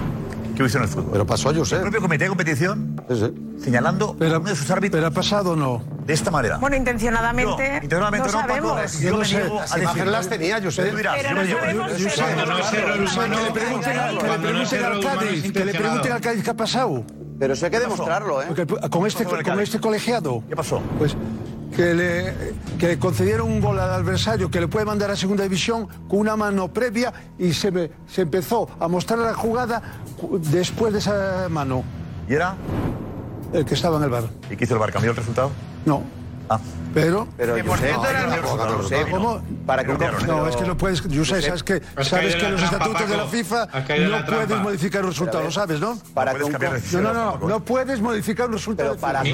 [0.55, 1.09] que he visto en el fútbol.
[1.13, 1.81] Pero pasó a El Josep.
[1.81, 2.90] propio comité de competición
[3.61, 4.97] señalando a uno de sus árbitros.
[4.99, 5.83] ¿Pero ha pasado o no?
[6.05, 6.57] De esta manera.
[6.57, 7.69] Bueno, intencionadamente.
[7.69, 8.99] No, intencionadamente no no, Paco, sabemos.
[8.99, 10.83] yo no sé, las imágenes las tenía, Pero yo
[11.35, 16.43] no niego- sabemos yo- no Que le pregunten, al- Cádiz, que le pregunten al Cádiz
[16.43, 17.03] qué ha pasado.
[17.39, 18.45] Pero eso hay que demostrarlo, ¿eh?
[18.47, 20.43] Porque con este, con este colegiado.
[20.47, 20.81] ¿Qué pasó?
[20.97, 21.15] Pues
[21.75, 22.33] que le,
[22.77, 26.19] que le concedieron un gol al adversario que le puede mandar a segunda división con
[26.19, 29.81] una mano previa y se, se empezó a mostrar la jugada
[30.51, 31.83] después de esa mano.
[32.29, 32.55] ¿Y era?
[33.53, 34.23] El que estaba en el bar.
[34.49, 34.91] ¿Y qué hizo el bar?
[34.91, 35.51] ¿Cambió el resultado?
[35.85, 36.03] No.
[36.49, 36.59] Ah.
[36.93, 37.27] Pero.
[37.37, 37.95] Pero Josep.
[37.95, 39.07] Josep,
[39.65, 39.93] para que
[40.27, 41.01] No, es que no puedes.
[41.07, 43.25] Yo sé, sabes que, sabes que los estatutos de la.
[43.25, 43.67] FIFA
[44.09, 45.97] no puedes modificar los resultados, ¿sabes, no?
[46.13, 48.89] para No No, no, no, puedes modificar un resultado.
[48.91, 49.33] Pero para- ¿eh?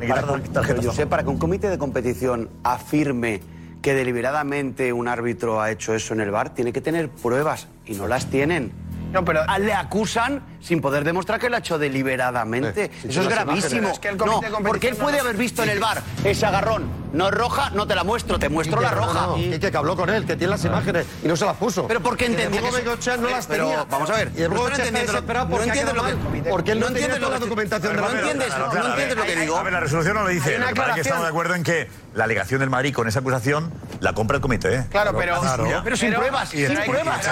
[0.00, 3.40] Que- Josep, para que un comité de competición afirme
[3.82, 7.94] que deliberadamente un árbitro ha hecho eso en el bar, tiene que tener pruebas y
[7.94, 8.72] no las tienen.
[9.12, 12.84] No, pero Ah, Le acusan sin poder demostrar que lo ha hecho deliberadamente.
[12.84, 13.78] Eh, Eso es gravísimo.
[13.78, 13.92] imágenes.
[13.92, 17.00] Es que el no, porque él puede haber visto en el bar ese agarrón.
[17.12, 19.26] No es roja, no te la muestro, te muestro la roja.
[19.26, 21.86] no, y que habló con él, que tiene las imagenes y no se las puso.
[21.88, 23.84] Pero ¿por qué Y de entendía que no las Pero, tenía.
[23.90, 25.94] vamos a ver, Y no está entiendes lo- no porque entiendes
[26.42, 28.48] que- porque él no, entiendes toda lo la que- documentación de pero la no entiendes,
[28.58, 29.56] no lo que digo.
[29.56, 30.56] A ver, la resolución no lo dice.
[30.94, 34.36] Que estamos de acuerdo en que la alegación del Madrid con esa acusación la compra
[34.36, 34.74] el comité.
[34.76, 34.84] ¿eh?
[34.90, 35.40] Claro, pero-.
[35.82, 37.28] Pero sin pruebas, sin pruebas.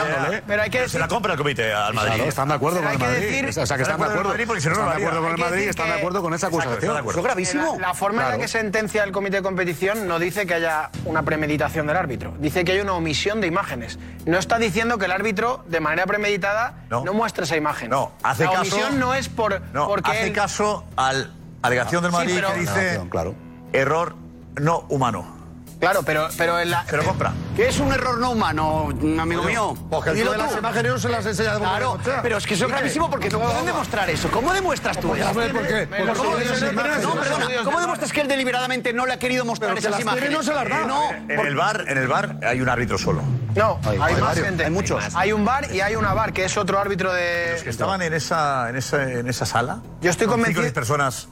[0.46, 2.22] Pero hay que Se la compra el comité al Madrid.
[2.26, 3.17] Están de acuerdo con el Madrid.
[3.20, 4.28] Decir- o sea, que están de con el acuerdo.
[4.30, 6.34] Madrid porque si no, están de acuerdo con el Madrid y están de acuerdo con
[6.34, 6.74] esa acusación.
[6.74, 7.10] están de acuerdo.
[7.10, 7.76] Eso es gravísimo.
[7.80, 8.36] La, la forma en Claro.
[8.38, 12.34] la que sentencia el comité de competición no dice que haya una premeditación del árbitro.
[12.38, 13.98] Dice que hay una omisión de imágenes.
[14.26, 17.12] No está diciendo que el árbitro, de manera premeditada, no, No.
[17.14, 17.90] muestra esa imagen.
[17.90, 18.60] No, hace la caso.
[18.62, 21.30] omisión no es por, No, porque hace él- caso a la
[21.62, 23.34] alegación del Sí, Madrid pero- que dice Claro.
[23.72, 24.14] error
[24.60, 25.37] no humano.
[25.80, 27.32] Claro, pero, pero en la, Se lo compra.
[27.54, 28.88] Que es un error no humano,
[29.20, 29.76] amigo mío.
[29.90, 32.54] Porque el Dilo de las imágenes no se las enseña de Claro, pero es que
[32.54, 34.28] eso es gravísimo porque no pueden demostrar eso.
[34.30, 35.28] ¿Cómo demuestras tú eso?
[35.28, 35.86] Hombre, ¿por qué?
[35.90, 37.02] Pero Porque ¿cómo- son esas no, imágenes.
[37.02, 40.30] no, perdona, ¿Cómo demuestras que él deliberadamente no le ha querido mostrar Pero esas imágenes?
[40.30, 40.84] no se las da.
[40.84, 43.22] No, En el bar, en el bar hay un árbitro solo.
[43.54, 44.64] No, hay, más gente.
[44.64, 45.02] hay muchos.
[45.16, 47.52] Hay un bar y hay una bar, que es otro árbitro de.
[47.54, 49.78] Los que estaban en esa, en esa, en esa sala.
[50.00, 51.28] Yo estoy convencido- personas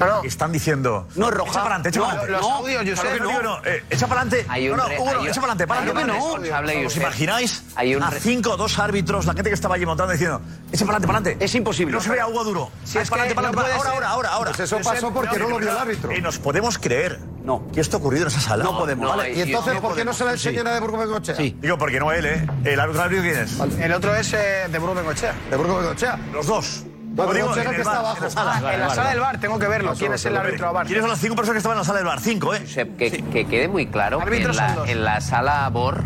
[0.00, 0.22] No, no.
[0.24, 1.06] están diciendo.
[1.14, 1.50] No es roja.
[1.50, 2.42] Echa para adelante, echa No, para adelante.
[2.46, 3.42] los audios, yo sé, no.
[3.42, 4.46] no, eh, echa para adelante.
[4.48, 6.12] Hay un no, no, re- Hugo, no, hay echa para adelante, para adelante.
[6.12, 9.86] responsable, ¿Os imagináis Hay un a cinco o dos árbitros, la gente que estaba allí
[9.86, 10.40] montando diciendo,
[10.72, 11.44] echa para adelante, para adelante?
[11.44, 11.92] Es imposible.
[11.92, 12.70] No se ve a Hugo duro.
[12.84, 13.78] Si Ah, es para adelante, para no adelante.
[13.86, 14.50] Ahora, ahora, ahora, ahora.
[14.50, 16.12] Pues eso pasó porque no lo vio el árbitro.
[16.12, 17.62] Y nos podemos creer No.
[17.72, 18.64] que esto ha ocurrido en esa sala.
[18.64, 19.04] No podemos.
[19.08, 21.36] No, Vale, Y entonces, ¿por qué no se la enseñan a de Burgos Bengoechea?
[21.36, 21.56] Sí.
[21.60, 22.46] Digo, porque no él, ¿eh?
[22.64, 23.60] El árbitro árbitro, quién es.
[23.80, 25.34] El otro es eh, de Bruno Bengochea.
[25.50, 26.18] De Burgos Bengoechea.
[26.32, 26.84] Los dos.
[27.16, 28.16] No, digo, en que el está bar, abajo.
[28.18, 28.60] en la sala.
[28.64, 29.92] Ah, en la sala del bar, tengo que verlo.
[29.98, 30.86] ¿Quién es el árbitro de bar?
[30.86, 32.20] ¿Quiénes son las cinco personas que estaban en la sala del bar?
[32.20, 32.60] Cinco, ¿eh?
[32.60, 36.02] Josep, que, que quede muy claro que en la, en la sala BOR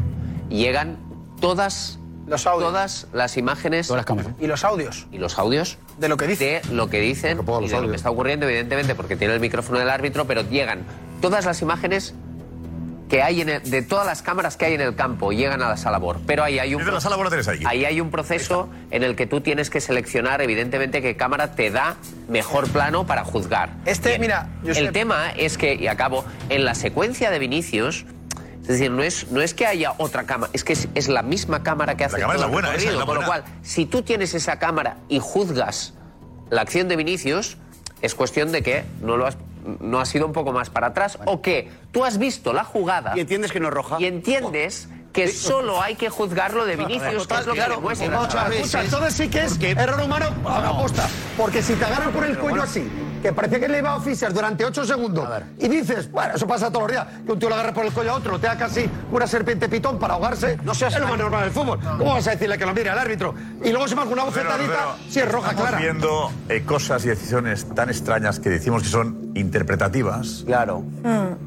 [0.49, 0.99] llegan
[1.41, 2.69] todas, Los audios.
[2.71, 4.33] todas las imágenes Todas las cámaras.
[4.39, 5.07] Y los audios.
[5.13, 6.61] y los audios De lo que dice.
[6.69, 9.35] de lo que dicen Porque ponga y de lo que está ocurriendo, evidentemente, porque tiene
[9.35, 10.83] el micrófono del árbitro, pero llegan
[11.21, 12.15] todas las imágenes
[13.09, 15.69] que hay en el- de todas las cámaras que hay en el campo llegan a
[15.69, 16.21] la sala BOR.
[16.27, 17.63] Pero ahí hay un Desde la sala BOR la tenéis ahí.
[17.67, 21.71] ahí hay un proceso en el que tú tienes que seleccionar, evidentemente, qué cámara te
[21.71, 21.97] da
[22.29, 23.71] mejor plano para juzgar.
[23.87, 28.05] Este, Bien, mira, el tema es que, y acabo, en la secuencia de Vinicius,
[28.63, 31.23] es decir, no es, no es que haya otra cámara, es que es, es la
[31.23, 33.43] misma cámara que hace cámara es la buena, el esa es la Con lo cual,
[33.63, 35.95] si tú tienes esa cámara y juzgas
[36.51, 37.57] la acción de Vinicius,
[38.03, 39.39] es cuestión de que no lo has,
[39.81, 43.13] no ha sido un poco más para atrás o que tú has visto la jugada
[43.17, 43.97] Y entiendes que no es roja.
[43.99, 48.49] y entiendes que solo hay que juzgarlo de Vinicius, que es lo que Claro, muchas
[48.49, 48.75] veces.
[48.75, 51.09] Entonces sí que es error humano a la posta.
[51.37, 52.89] Porque si te agarran por el cuello así,
[53.23, 55.29] que parecía que le iba a oficiar durante 8 segundos,
[55.59, 57.93] y dices, bueno, eso pasa todos los días, que un tío le agarre por el
[57.93, 61.09] cuello a otro, te da casi una serpiente pitón para ahogarse, no seas es lo
[61.09, 61.81] más normal del fútbol.
[61.81, 63.35] ¿Cómo vas a decirle que lo mire al árbitro?
[63.65, 65.83] Y luego se marca una bofetadita, si es roja Estamos clara.
[65.83, 70.45] viendo eh, cosas y decisiones tan extrañas que decimos que son interpretativas.
[70.47, 70.85] Claro.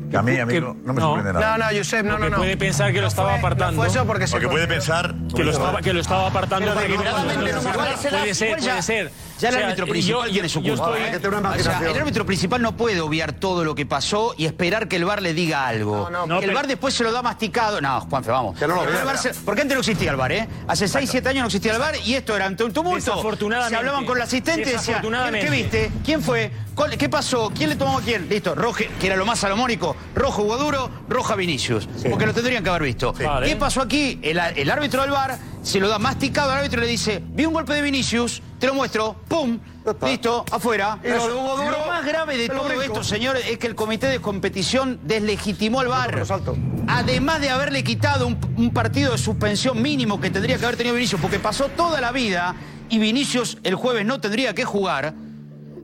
[0.10, 1.58] Que a mí, a mí no, no me sorprende nada.
[1.58, 2.38] No, no, Josep, no, no, no.
[2.38, 3.82] puede pensar que lo estaba apartando.
[3.82, 6.76] Fue eso porque se Porque puede pensar que lo estaba, que lo estaba apartando Pero
[6.76, 9.12] para que no, puede ser, puede ser.
[9.42, 10.74] Ya el O sea, árbitro principal yo- tiene su culpa.
[10.98, 11.60] estoy- ¿eh?
[11.60, 14.96] O sea, el árbitro principal no puede obviar todo lo que pasó y esperar que
[14.98, 16.10] el VAR le diga algo.
[16.10, 17.82] no, que el pero- VAR después se lo da masticado.
[17.82, 18.58] No, Juanfe, vamos.
[18.58, 20.48] Que no lo El vea, VAR se- Porque antes no existía el VAR, ¿eh?
[20.68, 22.96] Hace 6, 7 años no existía el VAR y esto era ante un tumulto.
[23.12, 23.72] Desafortunadamente.
[23.72, 25.92] Se hablaban con el asistente y decían, ¿qué, viste?
[26.06, 26.52] ¿Quién fue?
[26.76, 27.52] ¿Cuál- ¿Qué pasó?
[27.56, 28.28] ¿Quién le tomó a quién?
[28.30, 29.96] Listo, rojo, que era lo más salomónico.
[30.16, 31.88] Rojo Hugo Duro, roja Vinicius.
[32.10, 33.14] Porque lo tendrían que haber visto.
[33.14, 34.20] ¿Qué pasó aquí?
[34.22, 37.46] El, el árbitro del VAR se lo da masticado al árbitro y le dice, vi
[37.46, 39.60] un golpe de Vinicius, te lo muestro, ¡pum!
[40.06, 41.00] Listo, afuera.
[41.04, 42.82] Lo Lo más grave de todo brinco.
[42.84, 46.56] esto, señores, es que el comité de competición deslegitimó al salto.
[46.88, 50.96] Además de haberle quitado un, un partido de suspensión mínimo que tendría que haber tenido
[50.96, 52.54] Vinicius, porque pasó toda la vida
[52.90, 55.16] y Vinicius el jueves no tendría que jugar.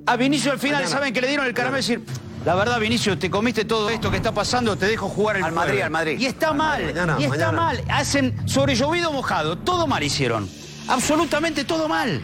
[0.05, 0.95] A Vinicius al final, Mañana.
[0.95, 1.77] ¿saben que le dieron el caramelo?
[1.77, 2.01] decir,
[2.45, 5.51] la verdad, Vinicius, te comiste todo esto que está pasando, te dejo jugar el Al
[5.51, 5.85] Madrid, jueves".
[5.85, 6.19] al Madrid.
[6.19, 7.51] Y está mal, Mañana, y está mañana.
[7.51, 7.83] mal.
[7.89, 10.47] Hacen sobre llovido mojado, todo mal hicieron.
[10.87, 12.21] Absolutamente todo mal.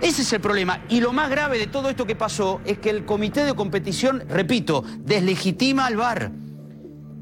[0.00, 0.80] Ese es el problema.
[0.88, 4.24] Y lo más grave de todo esto que pasó es que el comité de competición,
[4.28, 6.32] repito, deslegitima al VAR.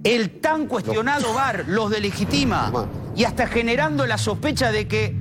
[0.04, 2.88] El tan cuestionado VAR los deslegitima.
[3.16, 5.16] Y hasta generando la sospecha de que.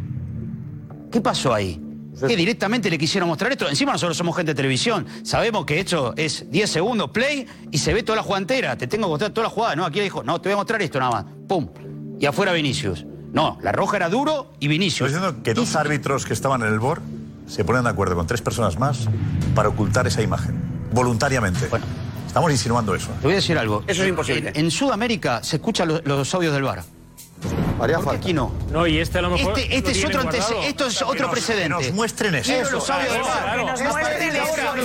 [1.12, 1.82] ¿Qué pasó ahí?
[2.28, 3.68] Que directamente le quisieron mostrar esto.
[3.70, 5.06] Encima nosotros somos gente de televisión.
[5.24, 8.78] Sabemos que esto es 10 segundos play y se ve toda la jugada entera.
[8.78, 9.76] Te tengo que mostrar toda la jugada.
[9.76, 11.26] No, aquí le dijo, no, te voy a mostrar esto nada más.
[11.48, 11.70] Pum.
[12.20, 13.06] Y afuera Vinicius.
[13.34, 15.10] No, la roja era duro y Vinicius.
[15.10, 17.02] Estoy diciendo que dos árbitros que estaban en el BOR
[17.48, 19.08] se ponen de acuerdo con tres personas más
[19.56, 20.60] para ocultar esa imagen,
[20.92, 21.68] voluntariamente.
[21.68, 21.86] Bueno.
[22.28, 23.08] Estamos insinuando eso.
[23.20, 23.84] Te voy a decir algo.
[23.88, 24.50] Eso es imposible.
[24.54, 26.84] En, en Sudamérica se escuchan los, los audios del VAR.
[26.84, 28.12] Haría ¿Por qué falta.
[28.22, 28.52] aquí no?
[28.72, 29.58] No, y este a lo mejor.
[29.58, 30.64] Este, este lo es otro antece- guardado.
[30.64, 31.92] esto es otro Que nos precedente.
[31.94, 32.52] muestren eso.
[32.52, 33.44] Quiero los audios del Eso, VAR.
[33.44, 33.66] claro.
[33.76, 34.44] Que nos muestren eso.
[34.46, 34.82] Espera, Hay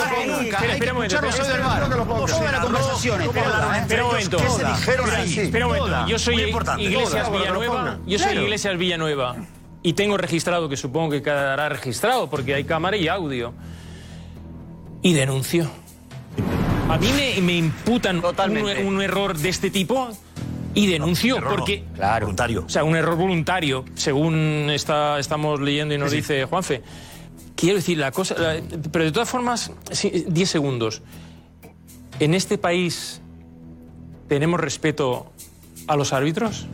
[0.67, 1.85] que espera un momento, escuchar los audios del espera,
[4.05, 4.37] un momento.
[4.37, 5.39] ¿Qué se dijeron Espera, ahí?
[5.39, 5.89] espera un momento.
[5.91, 6.09] Todas.
[6.09, 6.35] Yo soy.
[6.79, 7.99] Iglesias Villanueva.
[8.07, 8.37] Yo soy.
[8.39, 9.37] Iglesias Villanueva.
[9.83, 13.53] Y tengo registrado, que supongo que quedará registrado, porque hay cámara y audio.
[15.03, 15.68] Y denuncio.
[16.89, 18.85] A mí me, me imputan un, Totalmente.
[18.85, 20.11] un error de este tipo
[20.74, 21.85] y denuncio, Error no, porque.
[21.95, 22.26] Claro.
[22.26, 22.64] Voluntario.
[22.66, 26.83] O sea, un error voluntario, según está, estamos leyendo y nos dice Juanfe.
[27.57, 28.35] Quiero decir, la cosa.
[28.39, 28.61] la-
[28.91, 31.03] pero de todas formas, sí, 10 segundos.
[32.20, 33.20] En este país
[34.28, 35.33] tenemos respeto
[35.89, 36.66] a los árbitros.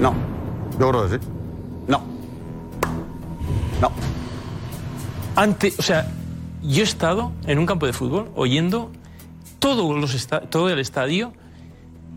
[0.00, 0.14] No,
[0.82, 1.24] Yo creo que sí.
[1.86, 2.02] no.
[3.80, 3.92] No.
[5.36, 6.08] Ante, o sea,
[6.60, 8.90] yo he estado en un campo de fútbol oyendo
[9.60, 11.32] todos los esta- todo el estadio,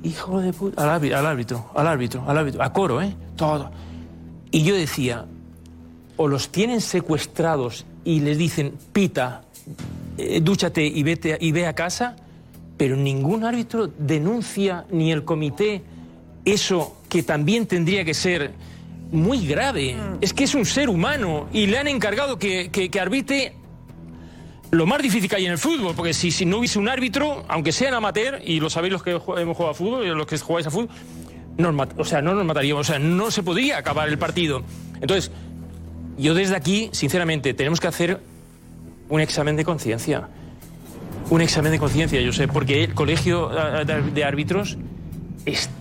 [0.04, 3.16] hijo de puta, al árbitro, al árbitro, al árbitro, al árbitro, a coro, ¿eh?
[3.36, 3.70] Todo.
[4.50, 5.26] Y yo decía,
[6.18, 9.44] o los tienen secuestrados y les dicen, pita,
[10.18, 12.16] eh, dúchate y, vete, y ve a casa,
[12.78, 15.84] pero ningún árbitro denuncia ni el comité
[16.46, 18.52] eso que también tendría que ser
[19.12, 19.96] muy grave.
[20.22, 23.54] Es que es un ser humano y le han encargado que, que, que arbitre
[24.72, 27.46] lo más difícil que hay en el fútbol, porque si, si no hubiese un árbitro,
[27.48, 29.26] aunque sean amateur, y lo sabéis los que hemos
[29.58, 30.90] jugado a fútbol y los que jugáis a fútbol,
[31.58, 34.64] nos o sea, no nos mataríamos, o sea, no se podría acabar el partido.
[35.02, 35.32] Entonces,
[36.18, 38.20] yo desde aquí, sinceramente, tenemos que hacer
[39.10, 40.28] un examen de conciencia.
[41.30, 44.78] Un examen de conciencia, yo sé, porque el colegio eh, de árbitros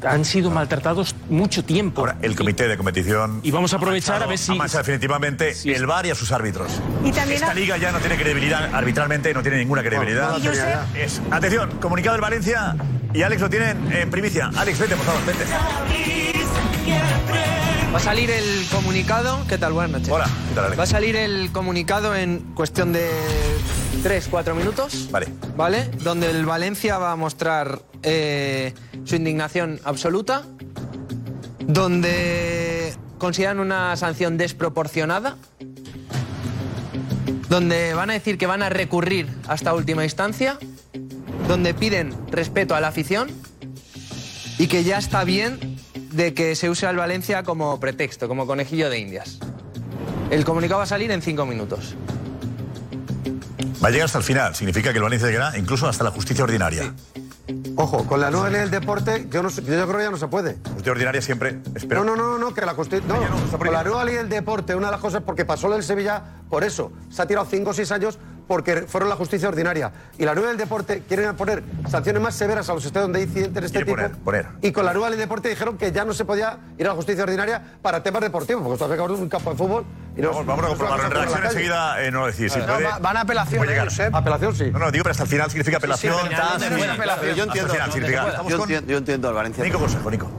[0.07, 2.03] han sido maltratados mucho tiempo.
[2.03, 3.41] Ahora, el comité de competición.
[3.43, 6.71] Y vamos a aprovechar a ver si- definitivamente el VAR y a sus árbitros.
[7.05, 10.37] Y también Esta liga ya no tiene credibilidad, arbitralmente no tiene ninguna credibilidad.
[10.39, 10.51] no.
[10.99, 12.77] Es- atención, comunicado del Valencia
[13.13, 14.51] y Alex lo tiene en primicia.
[14.57, 15.45] Alex, vete, por favor, vete.
[17.93, 19.39] Va a salir el comunicado.
[19.49, 19.73] ¿Qué tal?
[19.73, 20.09] Buenas noches.
[20.11, 20.79] Hola, ¿qué tal, Alex?
[20.81, 23.09] Va a salir el comunicado en cuestión de
[24.03, 25.09] 3-4 minutos.
[25.11, 25.27] Vale.
[25.57, 25.91] ¿Vale?
[26.03, 28.75] Donde el Valencia va a mostrar eh,
[29.05, 30.43] su indignación absoluta.
[31.61, 35.37] Donde consideran una sanción desproporcionada.
[37.49, 40.59] Donde van a decir que van a recurrir hasta última instancia.
[41.49, 43.31] Donde piden respeto a la afición.
[44.59, 45.79] Y que ya está bien
[46.13, 49.41] de que se use al Valencia como pretexto, como conejillo de indias.
[50.31, 51.97] El comunicado va a salir en cinco minutos.
[53.85, 54.55] Va a llegar hasta el final.
[54.55, 56.95] Significa que el Valencia llegará incluso hasta la justicia ordinaria.
[57.77, 60.17] Ojo, con la nueva ley del deporte, yo, no sé- yo creo que ya no
[60.17, 60.55] se puede.
[60.65, 61.59] Justicia ordinaria siempre.
[61.75, 62.03] Espero.
[62.03, 63.21] No, no, no, no, que la Constitución.
[63.53, 65.83] No, con la nueva ley del deporte, una de las cosas, porque pasó lo del
[65.83, 66.93] Sevilla, por eso.
[67.11, 69.91] Se ha tirado 5 o 6 años porque fueron la justicia ordinaria.
[70.19, 73.25] Y la nueva del deporte quieren poner sanciones más severas a los estados donde hay
[73.25, 73.93] incidentes de este tipo.
[73.93, 74.47] Poner, poner.
[74.63, 76.95] Y con la nueva del deporte dijeron que ya no se podía ir a la
[76.95, 79.85] justicia ordinaria para temas deportivos, porque esto hace un campo de fútbol.
[80.17, 81.23] Y no, Vamos, vamos a no es una comprobarlo.
[81.25, 81.47] En calle.
[81.47, 82.53] enseguida eh, no lo decís.
[82.53, 84.15] Si No, puede, va- van a apelación, eh, Josep.
[84.15, 84.71] Apelación, sí.
[84.71, 86.15] No, no, digo, pero hasta el final significa apelación.
[86.15, 86.83] Sí, sí, tal, pero sí.
[86.87, 87.35] no, apelación.
[87.37, 88.29] Yo Hasta el entiendo, final significa.
[88.29, 89.65] Estamos yo, con- entiendo, yo entiendo al Valencia.
[89.65, 90.31] Nico Consejo, Nico.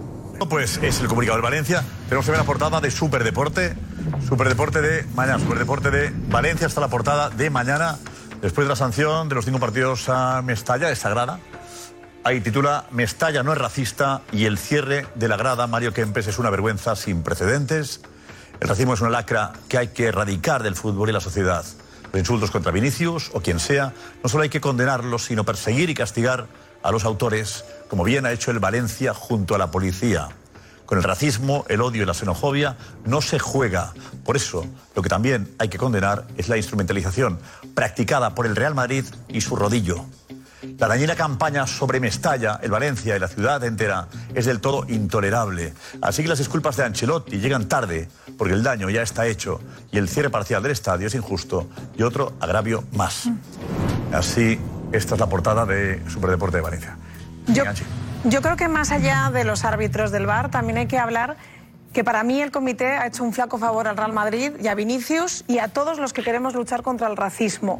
[0.50, 1.82] Pues es el comunicado del Valencia.
[2.08, 3.76] Tenemos también la portada de Superdeporte.
[4.28, 5.40] Superdeporte de mañana.
[5.40, 7.98] Superdeporte de Valencia está la portada de mañana.
[8.42, 11.40] Después de la sanción de los cinco partidos a Mestalla, es sagrada.
[12.24, 16.40] Ahí titula Mestalla no es racista y el cierre de la grada Mario Kempes es
[16.40, 18.02] una vergüenza sin precedentes.
[18.60, 21.64] El racismo es una lacra que hay que erradicar del fútbol y la sociedad.
[22.12, 23.94] Los insultos contra Vinicius o quien sea,
[24.24, 26.48] no solo hay que condenarlos, sino perseguir y castigar
[26.82, 30.30] a los autores, como bien ha hecho el Valencia junto a la policía.
[30.86, 33.94] Con el racismo, el odio y la xenofobia no se juega.
[34.24, 34.66] Por eso,
[34.96, 37.40] lo que también hay que condenar es la instrumentalización
[37.74, 40.06] practicada por el Real Madrid y su rodillo.
[40.78, 45.74] La dañina campaña sobre Mestalla, el Valencia y la ciudad entera es del todo intolerable.
[46.02, 49.62] Así que las disculpas de Ancelotti llegan tarde, porque el daño ya está hecho
[49.92, 51.68] y el cierre parcial del estadio es injusto
[51.98, 53.30] y otro agravio más.
[54.12, 54.60] Así,
[54.92, 56.98] esta es la portada de Superdeporte de Valencia.
[57.48, 57.64] Yo.
[58.28, 61.38] Yo creo que más allá de los árbitros del VAR, también hay que hablar
[61.94, 64.76] que para mí el comité ha hecho un flaco favor al Real Madrid y a
[64.76, 67.80] Vinicius y a todos los que queremos luchar contra el racismo.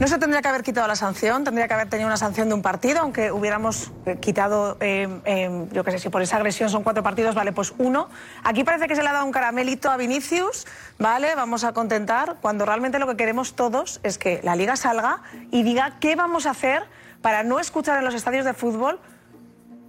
[0.00, 2.54] No se tendría que haber quitado la sanción, tendría que haber tenido una sanción de
[2.54, 6.68] un partido, aunque hubiéramos eh, quitado, eh, eh, yo qué sé, si por esa agresión
[6.68, 8.08] son cuatro partidos, vale, pues uno.
[8.42, 10.66] Aquí parece que se le ha dado un caramelito a Vinicius,
[10.98, 15.22] vale, vamos a contentar, cuando realmente lo que queremos todos es que la liga salga
[15.52, 16.82] y diga qué vamos a hacer
[17.22, 18.98] para no escuchar en los estadios de fútbol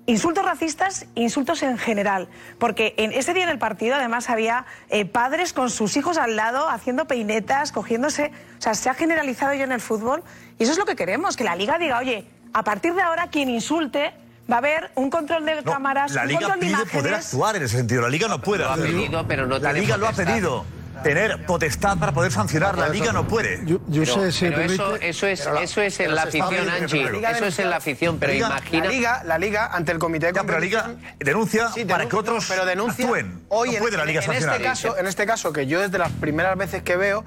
[0.07, 2.27] Insultos racistas, insultos en general.
[2.59, 6.35] Porque en ese día en el partido, además, había eh, padres con sus hijos al
[6.35, 8.31] lado haciendo peinetas, cogiéndose.
[8.59, 10.23] O sea, se ha generalizado ya en el fútbol.
[10.59, 13.27] Y eso es lo que queremos, que la liga diga, oye, a partir de ahora,
[13.27, 14.13] quien insulte.
[14.49, 17.25] Va a haber un control de cámaras, La un Liga control de pide poder imágenes.
[17.33, 18.01] actuar en ese sentido.
[18.03, 18.63] La Liga no puede.
[18.63, 19.01] Lo ha hacerlo.
[19.01, 20.65] pedido, pero no La Liga lo ha pedido.
[21.05, 22.75] Tener potestad para poder sancionar.
[22.79, 23.59] La Liga no puede.
[23.63, 26.67] Yo, yo Pero, sé, si pero eso, es, Pero la- eso es en la afición,
[26.67, 26.99] Anchi.
[26.99, 28.83] Eso es en la afición, pero Liga- imagina.
[28.85, 32.09] La Liga, la Liga, ante el comité de Ya, pero la Liga denuncia Sí, para
[32.09, 33.39] que otros pero denuncia, actúen.
[33.49, 34.61] Hoy no en- puede la Liga en, este sancionar.
[34.63, 37.23] caso, en este caso, que yo desde las primeras veces que veo,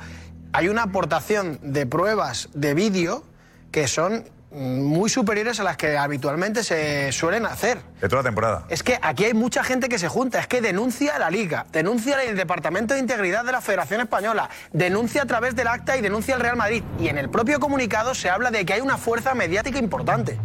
[0.53, 3.23] hay una aportación de pruebas de vídeo
[3.71, 7.79] que son muy superiores a las que habitualmente se suelen hacer.
[8.01, 8.65] De toda la temporada.
[8.71, 11.67] Es que aquí hay mucha gente que se junta, es que denuncia a la Liga,
[11.73, 16.01] denuncia el Departamento de Integridad de la Federación Española, denuncia a través del acta y
[16.01, 16.83] denuncia al Real Madrid.
[16.99, 20.39] Y en el propio comunicado se habla de que hay una fuerza mediática importante.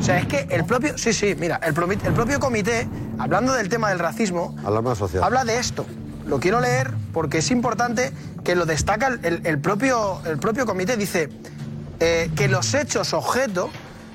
[0.00, 0.96] O sea, es que el propio.
[0.98, 2.88] Sí, sí, mira, el, el propio comité,
[3.18, 5.22] hablando del tema del racismo, Alarma social.
[5.22, 5.86] habla de esto.
[6.26, 10.96] Lo quiero leer porque es importante que lo destaca el- el propio, el propio comité.
[10.96, 11.28] Dice
[12.04, 13.70] eh, que los hechos objeto,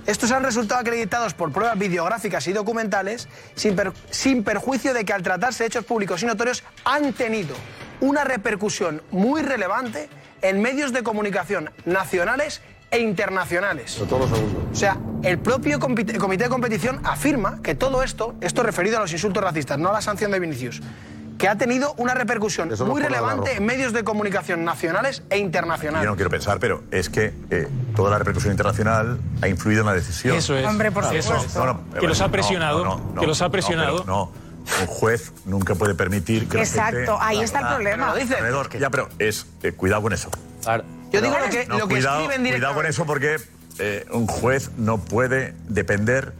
[0.05, 5.13] estos han resultado acreditados por pruebas videográficas y documentales, sin, per- sin perjuicio de que
[5.13, 7.55] al tratarse de hechos públicos y notorios han tenido
[8.01, 10.09] una repercusión muy relevante
[10.41, 12.61] en medios de comunicación nacionales
[12.91, 13.97] e internacionales.
[14.09, 14.39] Todos los.
[14.71, 19.11] O sea, el propio comité de competición afirma que todo esto, esto referido a los
[19.13, 20.81] insultos racistas, no a la sanción de Vinicius,
[21.37, 25.23] que ha tenido una repercusión Eso muy es la relevante en medios de comunicación nacionales
[25.29, 26.09] e Yo internacionales.
[26.09, 29.93] no quiero pensar, pero es que eh, toda la repercusión internacional ha influido en la
[29.93, 30.35] decisión.
[30.35, 30.65] Eso es.
[30.65, 31.65] Hombre, por Eso, supuesto.
[31.65, 33.97] no, no, Que los ha presionado, no, no, que los ha no, presionado.
[34.03, 34.31] pero No,
[34.81, 38.07] un juez nunca puede permitir que la Exacto, gente ahí está el problema.
[38.09, 38.35] Lo dice.
[38.79, 40.29] Ya, pero es eh, cuidado con eso.
[41.11, 43.37] Yo digo lo que, No, lo que cuidado, escriben cuidado con eso porque
[43.79, 46.33] eh, un juez no puede depender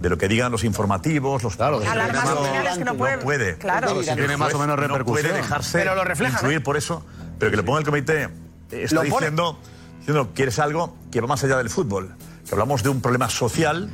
[0.00, 3.56] de lo que digan los informativos, los claro, Alarmas sociales que no pueden- puede.
[3.58, 4.02] claro.
[4.02, 5.26] Si tiene más o menos No repercusión.
[5.28, 6.60] puede dejarse Pero lo influir ¿eh?
[6.60, 7.04] por eso,
[7.38, 8.24] pero que lo ponga el comité
[8.70, 9.58] eh, está diciendo,
[9.98, 12.14] diciendo que es algo que va más allá del fútbol,
[12.46, 13.90] que hablamos de un problema social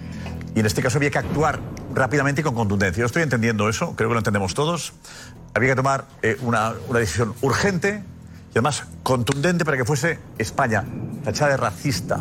[0.55, 1.59] y en este caso había que actuar
[1.95, 3.01] rápidamente y con contundencia.
[3.01, 4.93] Yo estoy entendiendo eso, creo que lo entendemos todos.
[5.55, 8.03] Había que tomar eh, una, una decisión urgente
[8.49, 10.85] y además contundente para que fuese España
[11.25, 12.21] tachada de racista,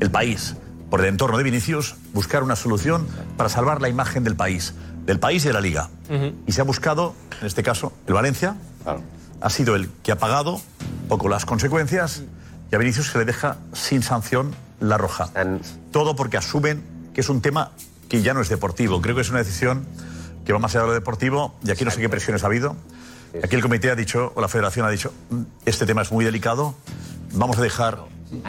[0.00, 0.56] el país,
[0.92, 3.06] por el entorno de Vinicius, buscar una solución
[3.38, 4.74] para salvar la imagen del país,
[5.06, 5.88] del país y de la liga.
[6.46, 8.56] Y se ha buscado, en este caso, el Valencia,
[9.40, 12.24] ha sido el que ha pagado un poco las consecuencias
[12.70, 15.30] y a Vinicius se le deja sin sanción la roja.
[15.92, 16.84] Todo porque asumen
[17.14, 17.70] que es un tema
[18.10, 19.00] que ya no es deportivo.
[19.00, 19.86] Creo que es una decisión
[20.44, 22.76] que va más allá de lo deportivo y aquí no sé qué presiones ha habido.
[23.42, 26.22] Aquí el comité ha dicho, o la federación ha dicho, "Mm, este tema es muy
[26.22, 26.74] delicado,
[27.32, 27.98] vamos a dejar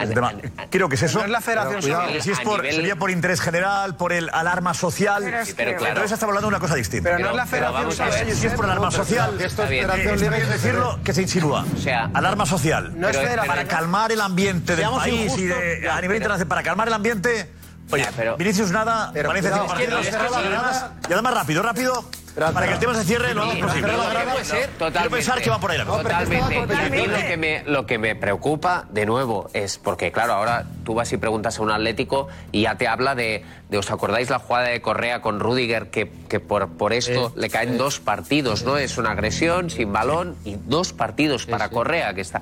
[0.00, 0.32] Ese tema.
[0.70, 1.18] Creo que es eso.
[1.18, 2.22] No es la Federación Pero cuidado, Social.
[2.22, 5.22] si es por, nivel- sería por interés general, por el alarma social.
[5.24, 5.90] Pero es Sí, pero que- claro.
[5.92, 7.10] Entonces estamos hablando de una cosa distinta.
[7.10, 8.34] Pero no es la Pero Federación ver.
[8.34, 10.36] Si- Si es por alarma No, pero social, que esto es eh, Federación está Libre
[10.38, 11.66] bien y decirlo que se insinúa.
[11.74, 12.98] O sea, alarma social.
[12.98, 13.54] No es Pero- federación.
[13.56, 15.48] Para calmar el ambiente del país y injustos.
[15.60, 17.50] de, Ya, a nivel pero- internacional, para calmar el ambiente.
[17.90, 18.08] Oye,
[18.38, 20.48] Vinicius nada, Pero Valencia cuidado, cinco es que no, partidos, es que y sí.
[20.56, 22.04] además- y además rápido, rápido,
[22.34, 23.92] para que el tema se cierre lo antes posible.
[23.92, 24.70] no, no, puede ser.
[24.76, 26.02] Quiero pensar que va por ahí la cosa.
[26.02, 26.54] Totalmente.
[26.54, 30.32] Y a mí lo que, me, lo que me preocupa, de nuevo, es porque, claro,
[30.34, 33.90] ahora tú vas y preguntas a un Atlético y ya te habla de, de ¿os
[33.90, 38.00] acordáis la jugada de Correa con Rudiger que, que por, por esto le caen dos
[38.00, 38.78] partidos, ¿no?
[38.78, 42.40] Es una agresión sin balón y dos partidos para Correa que está...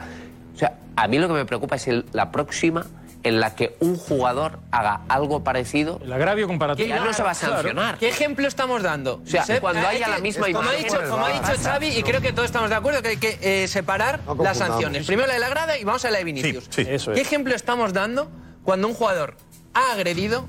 [0.55, 2.86] O sea, a mí lo que me preocupa es el- la próxima
[3.25, 6.01] en la que un jugador haga algo parecido.
[6.03, 6.89] El agravio comparativo.
[6.89, 7.99] Ya no se va a sancionar.
[7.99, 9.23] ¿Qué ejemplo estamos dando?
[9.25, 12.03] O sea, cuando Hay haya la misma como ha dicho, como ha dicho Xavi, y
[12.03, 15.07] creo que todos estamos de acuerdo que hay que eh, separar las sanciones.
[15.07, 16.64] Primero la de la grada y vamos a la de Vinicius.
[16.70, 16.91] Sí, sí.
[16.91, 17.27] Eso ¿Qué es.
[17.27, 18.31] ejemplo estamos dando
[18.64, 19.37] cuando un jugador
[19.75, 20.47] ha agredido,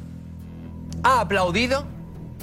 [1.03, 1.85] ha aplaudido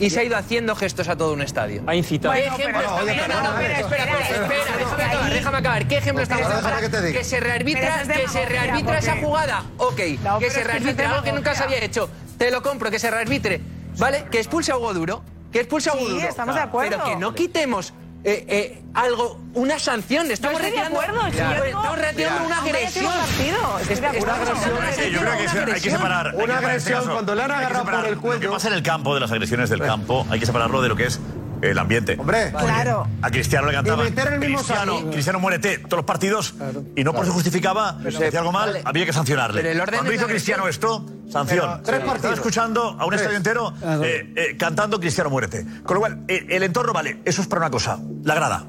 [0.01, 1.83] y se ha ido haciendo gestos a todo un estadio?
[1.87, 2.35] Ha incitado.
[2.35, 5.33] ¿Qué Bueno, ejemplo oye, No, no, no, espera, espera, espera, espera, espera, déjame espera, acabar,
[5.33, 5.89] déjame acabar.
[5.89, 6.81] ¿Qué ejemplo estamos dando?
[6.81, 7.19] que te diga.
[7.19, 9.97] Que se rearbitra, que se rearbitra esa jugada, ok.
[9.97, 12.09] Que se es algo que nunca se había hecho.
[12.39, 13.61] Te lo compro, que se rearbitre.
[13.99, 14.25] ¿Vale?
[14.31, 15.23] Que expulse a Hugo Duro.
[15.53, 16.29] Que expulse a Hugo Sí, Duro.
[16.29, 16.97] estamos de acuerdo.
[16.97, 17.93] Pero que no quitemos
[18.25, 20.31] eh, eh, algo, una sanción.
[20.31, 23.13] Estamos Yo estoy de acuerdo, si yo Pues no- estamos retirando una agresión.
[23.81, 24.19] estoy de acuerdo.
[24.19, 25.97] estamos Una retirando Sí, yo creo que una se- hay que agresión.
[25.97, 26.27] separar.
[26.27, 28.35] hay que Una separar, en este agresión, caso, cuando le han agarrado por el cuello.
[28.43, 30.89] Lo que pasa en el campo, de las agresiones del campo, hay que separarlo de
[30.89, 31.21] lo que es
[31.63, 32.17] el ambiente.
[32.19, 32.51] Hombre.
[32.51, 33.07] Claro.
[33.23, 34.03] A Cristiano le cantaba.
[34.03, 35.11] Y meter en el mismo Cristiano.
[35.11, 36.55] Cristiano muérete todos los partidos
[36.97, 38.83] y no por eso justificaba si hacía algo mal, Vale.
[38.85, 39.61] había que sancionarle.
[39.63, 41.83] Pero el orden Cuando hizo Cristiano esto, sanción.
[41.83, 42.35] tres Estaba partidos.
[42.35, 43.21] escuchando a un Tres.
[43.23, 45.65] estadio entero eh, eh, cantando Cristiano muérete.
[45.85, 48.65] Con lo cual, eh, el entorno vale, eso es para una cosa, la grada.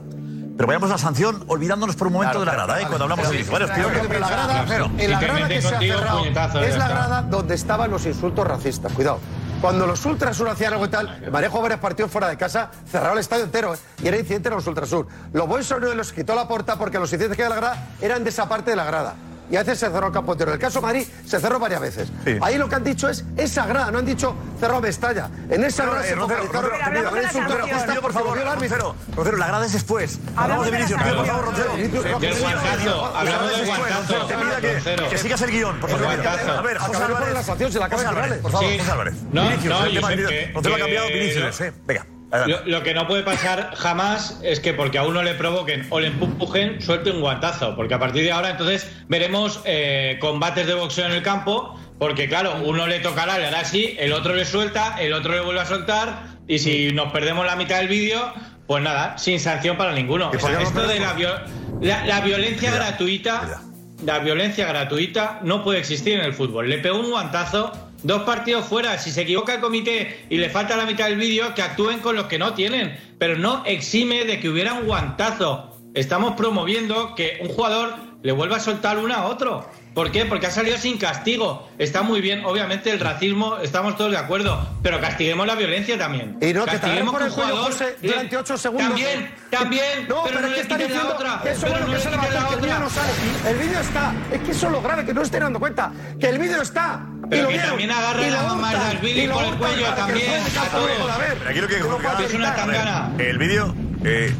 [0.57, 2.85] Pero vayamos a la sanción olvidándonos por un momento de la grada, ¿eh?
[2.87, 4.65] Cuando hablamos de que la grada,
[4.97, 8.91] en la grada que se ha cerrado es la grada donde estaban los insultos racistas.
[8.93, 9.19] Cuidado.
[9.61, 13.19] Cuando los Ultrasur hacían algo y tal, manejo varios partidos fuera de casa, cerrado el
[13.19, 13.75] estadio entero.
[13.75, 13.77] ¿eh?
[14.01, 15.05] Y era incidente en los Ultrasur.
[15.33, 17.87] Los Boys de los quitó la puerta porque los incidentes que había en la grada
[18.01, 19.13] eran de esa parte de la grada.
[19.51, 20.51] Y a veces se cerró el campo entero.
[20.51, 22.07] En el caso de Madrid se cerró varias veces.
[22.25, 22.37] Sí.
[22.41, 25.29] Ahí lo que han dicho es esa grada, no han dicho cerró Mestalla.
[25.49, 30.19] En esa grada eh, se focalizaron Rocero, por favor, Rocero, Rocero, la grada es después.
[30.35, 31.01] Hablamos de Vinicius.
[31.01, 31.45] Por favor.
[31.45, 31.75] Rocero.
[32.19, 33.05] Del guantazo.
[33.15, 34.27] Hablamos del guantazo.
[34.27, 36.07] Te pido que- sigas el guion, por favor.
[36.07, 37.33] A ver, José Álvarez.
[37.33, 38.77] la sanción, si la acaba Álvarez, por favor.
[38.77, 39.13] José Álvarez.
[39.31, 40.29] No, Vinicius, no, que- vídeo.
[40.55, 41.65] Rocero ha cambiado, Vinicius, sí.
[41.85, 42.05] Venga.
[42.47, 45.99] Lo, lo que no puede pasar jamás es que porque a uno le provoquen o
[45.99, 47.75] le empujen, suelte un guantazo.
[47.75, 51.77] Porque a partir de ahora entonces veremos eh, combates de boxeo en el campo.
[51.99, 55.41] Porque claro, uno le tocará, le hará así, el otro le suelta, el otro le
[55.41, 56.23] vuelve a soltar.
[56.47, 58.33] Y si nos perdemos la mitad del vídeo,
[58.65, 60.29] pues nada, sin sanción para ninguno.
[60.33, 61.17] O sea, esto de la, perdemos?
[61.17, 63.59] vio- la, la violencia Mira, gratuita, mira.
[64.05, 66.69] la violencia gratuita no puede existir en el fútbol.
[66.69, 67.71] Le pegó un guantazo,
[68.03, 68.97] dos partidos fuera.
[68.97, 72.15] Si se equivoca el comité y le falta la mitad del vídeo, que actúen con
[72.15, 72.97] los que no tienen.
[73.17, 75.77] Pero no exime de que hubiera un guantazo.
[75.93, 79.67] Estamos promoviendo que un jugador le vuelva a soltar una a otro.
[79.93, 80.25] ¿Por qué?
[80.25, 81.67] Porque ha salido sin castigo.
[81.77, 86.37] Está muy bien, obviamente el racismo, estamos todos de acuerdo, pero castiguemos la violencia también.
[86.39, 88.87] Y no, que te castiguemos agarren por que el José, durante ocho segundos.
[88.87, 91.41] También, también, No, pero, pero, no es que la diciendo otra.
[91.43, 92.55] que eso pero es lo no que se le va a quiten la hacer, que
[92.55, 92.85] el vídeo otra.
[92.85, 93.49] no sale.
[93.49, 94.13] El vídeo está.
[94.31, 95.91] Es que eso es lo grave, que no estén dando cuenta.
[96.19, 97.05] Que el vídeo está.
[97.29, 99.91] Pero que también agarren y lo a hurtan, Marsdashvili y lo por el cuello que
[99.91, 101.11] también, de a todos.
[101.49, 103.11] aquí lo que Es una tangana.
[103.17, 103.75] El vídeo
[104.05, 104.33] eh,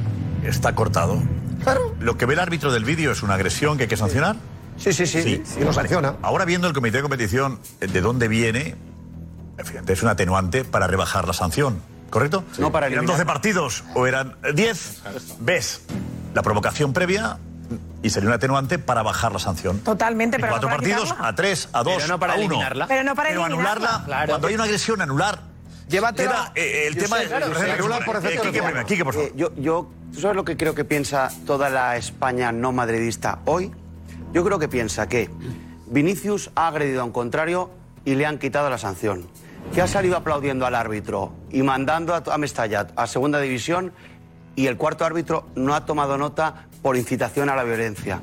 [0.45, 1.21] está cortado.
[1.63, 1.93] Claro.
[1.99, 4.37] Lo que ve el árbitro del vídeo es una agresión que hay que sancionar.
[4.81, 5.43] Sí, sí, sí.
[5.59, 6.15] Y lo sanciona.
[6.21, 8.75] Ahora viendo el comité de competición eh, de dónde viene,
[9.87, 12.43] es un atenuante para rebajar la sanción, ¿correcto?
[12.57, 13.17] No para Eran eliminar.
[13.17, 15.01] 12 partidos o eran 10,
[15.39, 15.81] ves
[16.33, 17.37] la provocación previa
[18.01, 19.79] y sería un atenuante para bajar la sanción.
[19.79, 21.27] Totalmente, En pero cuatro no para partidos, quitarla.
[21.29, 22.45] a tres, a dos, Pero no para a uno.
[22.45, 22.87] eliminarla.
[22.87, 23.87] Pero no para Pero eliminarla.
[23.89, 24.29] anularla, Claro.
[24.29, 25.41] cuando hay una agresión, anular.
[25.87, 26.31] Llévatela.
[26.31, 27.61] Queda, eh, el Yo tema sé, claro, de- sí,
[28.05, 29.29] por eh, Quique Quique, por favor.
[29.29, 33.39] Eh, yo, yo, ¿tú sabes lo que creo que piensa toda la España no madridista
[33.45, 33.71] hoy?
[34.33, 35.29] Yo creo que piensa que
[35.87, 37.69] Vinicius ha agredido a un contrario
[38.05, 39.27] y le han quitado la sanción.
[39.73, 43.91] Que ha salido aplaudiendo al árbitro y mandando a, Mestalla a segunda división
[44.55, 48.21] y el cuarto árbitro no ha tomado nota por incitación a la violencia.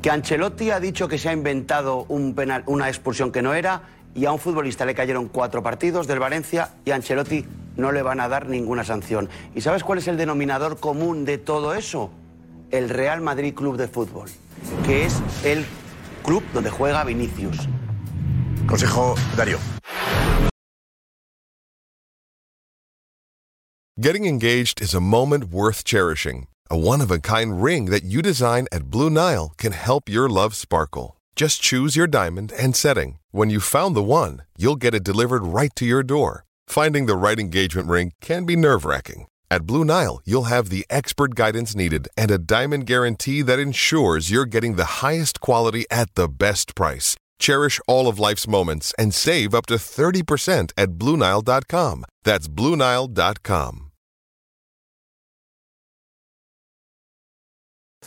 [0.00, 3.82] Que Ancelotti ha dicho que se ha inventado un penal- una expulsión que no era
[4.14, 7.44] y a un futbolista le cayeron cuatro partidos del Valencia y Ancelotti
[7.76, 9.28] no le van a dar ninguna sanción.
[9.54, 12.10] ¿Y sabes cuál es el denominador común de todo eso?
[12.70, 14.28] El Real Madrid Club de Fútbol,
[14.84, 15.64] que es el
[16.22, 17.68] club donde juega Vinicius.
[18.66, 19.58] Consejo Darío.
[24.00, 26.46] Getting engaged is a moment worth cherishing.
[26.70, 30.28] A one of a kind ring that you design at Blue Nile can help your
[30.28, 31.16] love sparkle.
[31.34, 33.18] Just choose your diamond and setting.
[33.32, 36.44] When you've found the one, you'll get it delivered right to your door.
[36.68, 39.26] Finding the right engagement ring can be nerve wracking.
[39.50, 44.30] At Blue Nile, you'll have the expert guidance needed and a diamond guarantee that ensures
[44.30, 47.16] you're getting the highest quality at the best price.
[47.38, 52.04] Cherish all of life's moments and save up to 30% at BlueNile.com.
[52.24, 53.84] That's BlueNile.com.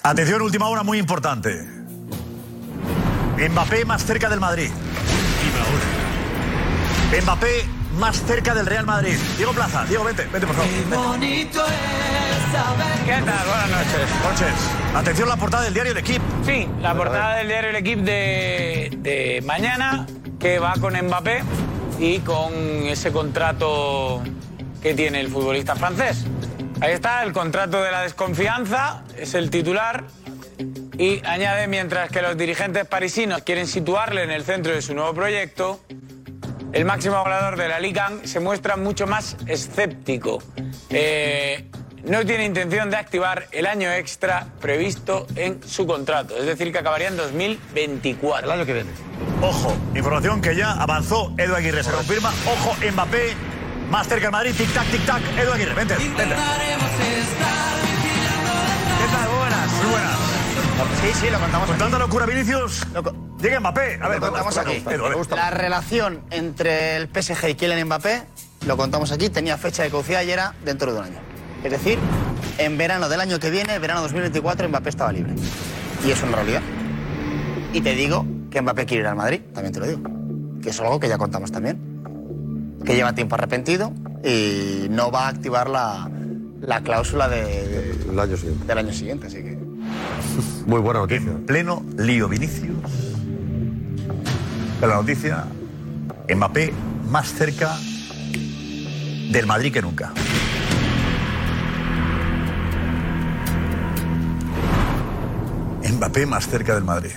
[0.04, 1.68] Atención, última hora muy importante.
[3.38, 4.70] Mbappé más cerca del Madrid.
[7.24, 9.16] Mbappé más cerca del Real Madrid.
[9.38, 10.72] Diego Plaza, Diego, vente, vente por favor.
[11.22, 13.48] ¿Qué tal?
[13.48, 14.10] Buenas noches.
[14.24, 14.96] Noches.
[14.96, 16.26] Atención la portada del diario El Equipo.
[16.44, 20.08] Sí, la portada del diario El Equipo de, de mañana,
[20.40, 21.44] que va con Mbappé
[22.00, 22.52] y con
[22.88, 24.24] ese contrato
[24.82, 26.26] que tiene el futbolista francés.
[26.80, 30.06] Ahí está, el contrato de la desconfianza, es el titular.
[30.98, 35.14] Y añade, mientras que los dirigentes parisinos quieren situarle en el centro de su nuevo
[35.14, 35.82] proyecto,
[36.74, 40.42] el máximo goleador de la Liga se muestra mucho más escéptico.
[40.90, 41.70] Eh,
[42.04, 46.80] no tiene intención de activar el año extra previsto en su contrato, es decir, que
[46.80, 48.46] acabaría en 2024.
[48.46, 48.90] El año que viene.
[49.42, 52.32] Ojo, información que ya avanzó Edu Aguirre, se confirma.
[52.48, 53.34] Ojo, Mbappé,
[53.90, 55.22] más cerca del Madrid, tic-tac, tic-tac.
[55.40, 56.16] Edu Aguirre, vente, vente.
[56.18, 56.26] ¿Qué
[59.12, 59.30] tal?
[59.38, 59.72] Buenas.
[59.72, 60.18] Muy buenas.
[61.02, 62.86] Sí, sí, lo contamos Con tanta locura, Vinicius.
[63.42, 64.00] Llega Mbappé.
[64.02, 64.84] A ver, lo contamos aquí.
[65.36, 68.24] La relación entre el PSG y Kylian Mbappé,
[68.68, 71.20] lo contamos aquí, tenía fecha de caducidad y era dentro de un año.
[71.64, 71.98] Es decir,
[72.58, 75.34] en verano del año que viene, verano 2024, Mbappé estaba libre.
[76.06, 76.62] Y eso es una realidad.
[77.74, 80.02] Y te digo que Mbappé quiere ir al Madrid, también te lo digo.
[80.62, 81.80] Que es algo que ya contamos también.
[82.86, 86.10] Que lleva tiempo arrepentido y no va a activar la,
[86.62, 88.66] la cláusula de, El año siguiente.
[88.66, 89.58] del año siguiente, así que...
[90.68, 91.32] Muy buena noticia.
[91.32, 92.76] En pleno lío Vinicius.
[94.82, 95.46] La noticia,
[96.28, 96.74] Mbappé
[97.08, 97.78] más cerca
[99.32, 100.12] del Madrid que nunca.
[105.88, 107.12] Mbappé más cerca del Madrid.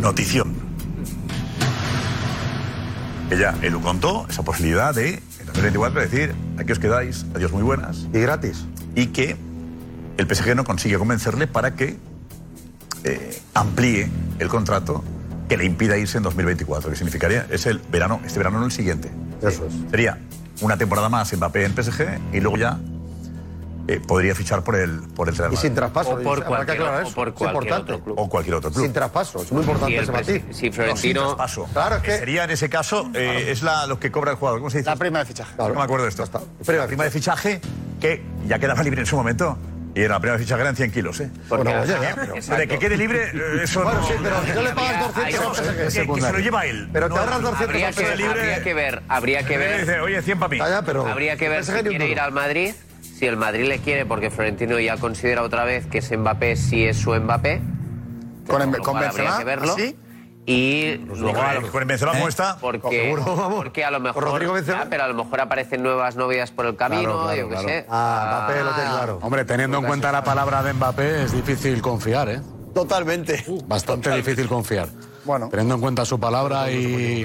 [0.00, 0.54] Notición.
[3.32, 7.64] Ella, él lo contó, esa posibilidad de, en 2024, decir, aquí os quedáis, adiós muy
[7.64, 8.06] buenas.
[8.12, 8.64] Y gratis.
[8.94, 9.36] Y que
[10.18, 11.98] el PSG no consigue convencerle para que
[13.06, 15.02] eh, amplíe el contrato
[15.48, 18.72] que le impida irse en 2024, que significaría, es el verano, este verano no el
[18.72, 19.10] siguiente.
[19.40, 19.90] Eso es.
[19.90, 20.18] Sería
[20.60, 22.78] una temporada más Mbappé en PSG y luego ya
[23.88, 26.16] eh, podría fichar por el, por el Real Y sin traspaso.
[26.16, 27.24] habrá que aclarar eso.
[27.24, 28.02] es importante.
[28.16, 28.82] O cualquier otro club.
[28.82, 29.42] Sin traspaso.
[29.42, 30.42] Es muy importante ese matiz.
[30.50, 31.68] si No, sin traspaso.
[31.72, 34.58] Claro, que- Sería en ese caso, eh, es la, lo que cobra el jugador.
[34.58, 34.90] ¿Cómo se dice?
[34.90, 35.54] La prima de fichaje.
[35.56, 36.24] No me acuerdo de esto.
[36.66, 37.60] La prima de fichaje
[38.00, 39.56] que ya quedaba libre en su momento.
[39.96, 41.30] Y era la prima de fichaje eran 100 kilos, ¿eh?
[41.48, 44.06] Bueno, oye, Ajá, pero de que quede libre, eh, eso Bueno, no...
[44.06, 46.38] sí, pero si no le pagas Habría- 200 eso, al PSG, que- que, se lo
[46.38, 46.88] lleva él.
[46.92, 48.28] Pero te ahorras 200 Habría al que, PSG.
[48.28, 49.80] habría que ver, habría que ver...
[49.80, 50.58] Dice, oye, 100 para mí.
[50.84, 54.28] Pero- Habría que ver si quiere ir al Madrid, si el Madrid le quiere, porque
[54.28, 57.62] Florentino ya considera otra vez que ese Mbappé sí es su Mbappé.
[58.46, 59.72] Con, lo con habría Benzema, que verlo.
[59.72, 59.96] ¿así?
[60.48, 62.56] Y luego a lo Con el Benzema, ¿cómo está?
[62.60, 63.54] porque, Seguro, vamos.
[63.56, 64.82] porque a lo mejor Rodrigo Benzema.
[64.82, 67.54] Ah, pero a lo mejor aparecen nuevas novias por el camino, Claro, claro, yo qué
[67.54, 67.68] claro.
[67.68, 67.86] sé.
[67.90, 69.18] Ah, Mbappé lo tiene claro.
[69.22, 72.40] Hombre, teniendo en cuenta la palabra de Mbappé, es difícil confiar, ¿eh?
[72.72, 73.44] Totalmente.
[73.66, 74.88] Bastante difícil confiar.
[75.24, 75.48] Bueno.
[75.48, 77.22] Teniendo en cuenta su palabra y,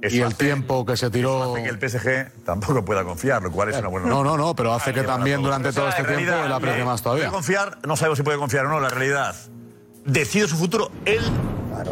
[0.00, 1.54] Eso y el hace- tiempo que se tiró.
[1.54, 4.36] Hace que el PSG tampoco pueda confiar, lo cual es una buena No, noticia.
[4.36, 6.84] no, no, pero hace que también durante todo este En tiempo realidad, él apriete eh,
[6.84, 7.24] más todavía.
[7.24, 9.34] puede confiar, no sabemos si puede confiar o no, la realidad.
[10.04, 11.22] Decide su futuro él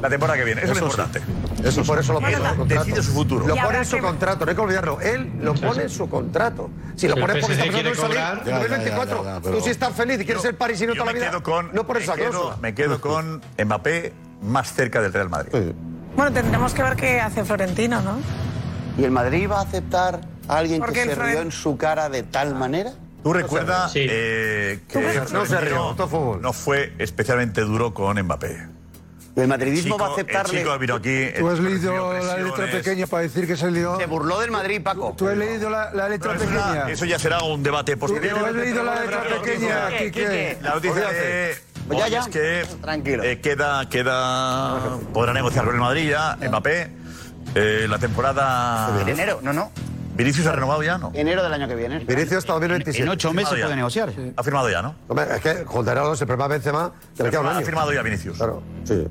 [0.01, 0.63] la temporada que viene.
[0.63, 0.99] Eso, Eso es sí.
[0.99, 1.69] lo importante.
[1.69, 2.85] Eso por eso lo pone en su contrato.
[2.85, 3.47] Decide su futuro.
[3.47, 5.01] Lo Y pone en su contrato, no hay que olvidarlo.
[5.01, 6.71] Él lo pone en su contrato.
[6.97, 9.65] Si lo pones porque está pensando salir en Ya, ya, 2024, ya, ya, pero- tú
[9.65, 12.57] si estás feliz y quieres ser parisino toda la vida, no me esa quedo- cláusula.
[12.61, 14.13] Me quedo con Mbappé
[14.43, 15.73] más cerca del Real Madrid.
[16.17, 18.19] Bueno, tendremos que ver qué hace Florentino, ¿no?
[18.99, 21.77] ¿Y el Madrid va a aceptar a alguien Porque que se Fred- rió en su
[21.79, 22.93] cara de tal manera?
[23.23, 24.05] ¿Tú recuerdas Sí.
[24.11, 25.01] eh, que
[25.33, 25.95] No se rió,
[26.41, 28.67] no fue especialmente duro con Mbappé?
[29.35, 30.59] ¿Y el madridismo Chico- va a aceptarle?
[30.59, 31.27] El chico vino aquí.
[31.39, 33.97] Tú has leído la letra pequeña para decir que se lió.
[33.99, 35.15] Se burló del Madrid, Paco.
[35.17, 36.73] Tú has leído la, la letra eso, pequeña.
[36.73, 38.39] será- eso ya será un debate posterior.
[38.39, 40.59] tú has leído la letra pequeña, Quique.
[40.61, 41.57] La noticia de
[41.91, 42.21] Ya, hoy ya.
[42.21, 43.23] es que Tranquilo.
[43.23, 46.91] eh, queda, queda, podrá negociar con el Madrid ya, Mbappé.
[47.55, 48.99] Eh, la temporada.
[49.01, 49.73] En enero, no, no.
[50.15, 51.11] Vinicius ha renovado ya, ¿no?
[51.15, 52.01] Enero del año que viene.
[52.01, 53.03] Vinicius hasta 2027.
[53.03, 54.13] En ocho meses puede negociar.
[54.37, 54.95] Ha firmado ya, ¿no?
[55.09, 57.61] Hombre, es que juntaré a los el problema de Benzema, que le queda un Ha
[57.63, 58.37] firmado ya Vinicius.
[58.37, 59.07] Claro, sí.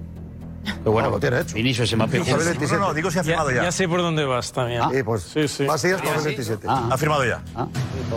[0.64, 1.56] Pero bueno, No, lo tiene hecho.
[1.56, 2.28] Vinicius Hasta juntos.
[2.28, 2.74] 2027.
[2.80, 3.64] No, no, digo si ha firmado ya.
[3.64, 4.84] ya sé por dónde vas también.
[4.92, 5.66] Sí, pues Sí, sí.
[5.66, 6.68] va a seguir hasta 2027.
[6.70, 7.42] Ah, Ha firmado ya.
[7.56, 7.68] ah.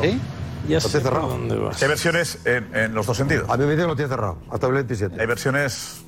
[0.02, 0.20] ¿Sí?
[0.68, 1.28] Ya lo sé por cerrado.
[1.28, 1.82] dónde vas.
[1.82, 3.48] Hay versiones en, en los dos sentidos.
[3.48, 5.18] A mí me dicen que lo tiene cerrado, hasta el 27.
[5.20, 6.02] Hay versiones.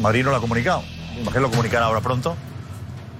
[0.00, 0.82] Madrid no lo ha comunicado.
[1.14, 2.36] Imagino que lo comunicará ahora pronto.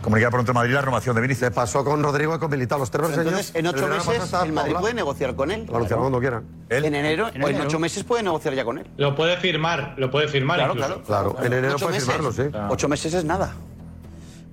[0.03, 1.42] Comunicará pronto en Madrid la renovación de Vinicius.
[1.42, 4.74] Le pasó con Rodrigo y con Militao los tres entonces, en ocho meses, el Madrid
[4.80, 5.66] puede negociar con él.
[5.66, 6.44] Lo anunciarán cuando quieran.
[6.70, 8.86] En enero, En o en ocho meses puede negociar ya con él.
[8.96, 11.03] Lo puede firmar, lo puede firmar Claro, incluso.
[11.05, 11.32] claro.
[11.34, 12.09] Claro, en enero Ocho puede meses.
[12.14, 12.42] firmarlo, sí.
[12.70, 13.53] Ocho meses es nada.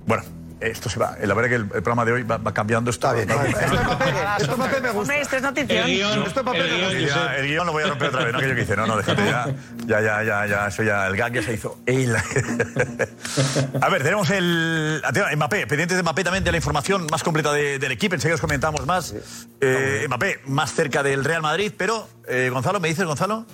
[0.05, 0.23] Bueno,
[0.59, 1.15] esto se va.
[1.21, 2.89] La verdad es que el, el programa de hoy va, va cambiando.
[2.89, 3.55] Esto Está bien.
[4.39, 4.91] Esto me gusta.
[4.97, 5.77] Hombre, esto es notición.
[5.77, 8.23] El guion, Esto es papel el, guion, ya, el guion lo voy a romper otra
[8.23, 9.47] vez, no que yo que hice, no, no, déjate ya,
[9.85, 11.77] ya, ya, ya, ya, eso ya, el gag ya se hizo.
[13.81, 15.01] A ver, tenemos el
[15.35, 18.41] Mbappé, pendientes de Mbappé también de la información más completa de- del equipo, enseguida os
[18.41, 19.13] comentamos más.
[19.61, 23.45] Eh, Mbappé más cerca del Real Madrid, pero eh, Gonzalo, ¿me dices Gonzalo?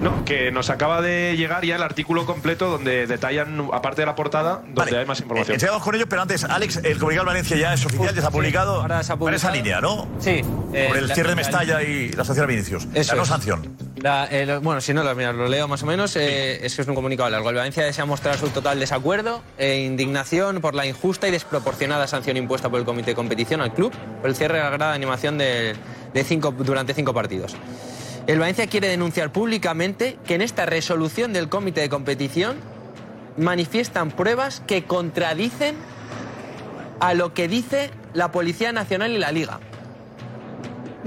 [0.00, 4.14] No, que nos acaba de llegar ya el artículo completo donde detallan, aparte de la
[4.14, 5.52] portada, donde hay más información.
[5.52, 8.22] Eh, Enseguida con ello, pero antes, Alex, el comunicado de Valencia ya es oficial, ya
[8.22, 8.80] se ha publicado.
[8.80, 9.80] ahora se ha Para esa publicado.
[9.80, 10.08] línea, ¿no?
[10.18, 10.42] Sí.
[10.72, 12.88] eh, Por el la- cierre de la- Mestalla y la sanción a Vinicius.
[12.94, 13.28] Eso la no es.
[13.28, 13.76] sanción.
[13.96, 16.16] La- eh, lo- bueno, si no, lo, mira, lo leo más o menos.
[16.16, 17.50] eh, es que es un comunicado largo.
[17.50, 22.38] El Valencia desea mostrar su total desacuerdo e indignación por la injusta y desproporcionada sanción
[22.38, 23.92] impuesta por el Comité de Competición al club
[24.22, 25.74] por el cierre de la grada de animación de,
[26.14, 27.54] de cinco, durante cinco partidos.
[28.26, 32.56] El Valencia quiere denunciar públicamente que en esta resolución del Comité de Competición
[33.36, 35.76] manifiestan pruebas que contradicen
[37.00, 39.60] a lo que dice la Policía Nacional y la Liga.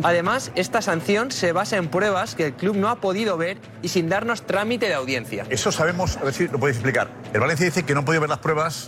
[0.01, 3.89] Además, esta sanción se basa en pruebas que el club no ha podido ver y
[3.89, 5.45] sin darnos trámite de audiencia.
[5.49, 7.09] Eso sabemos, a ver si lo podéis explicar.
[7.31, 8.87] El Valencia dice que no ha podido ver las pruebas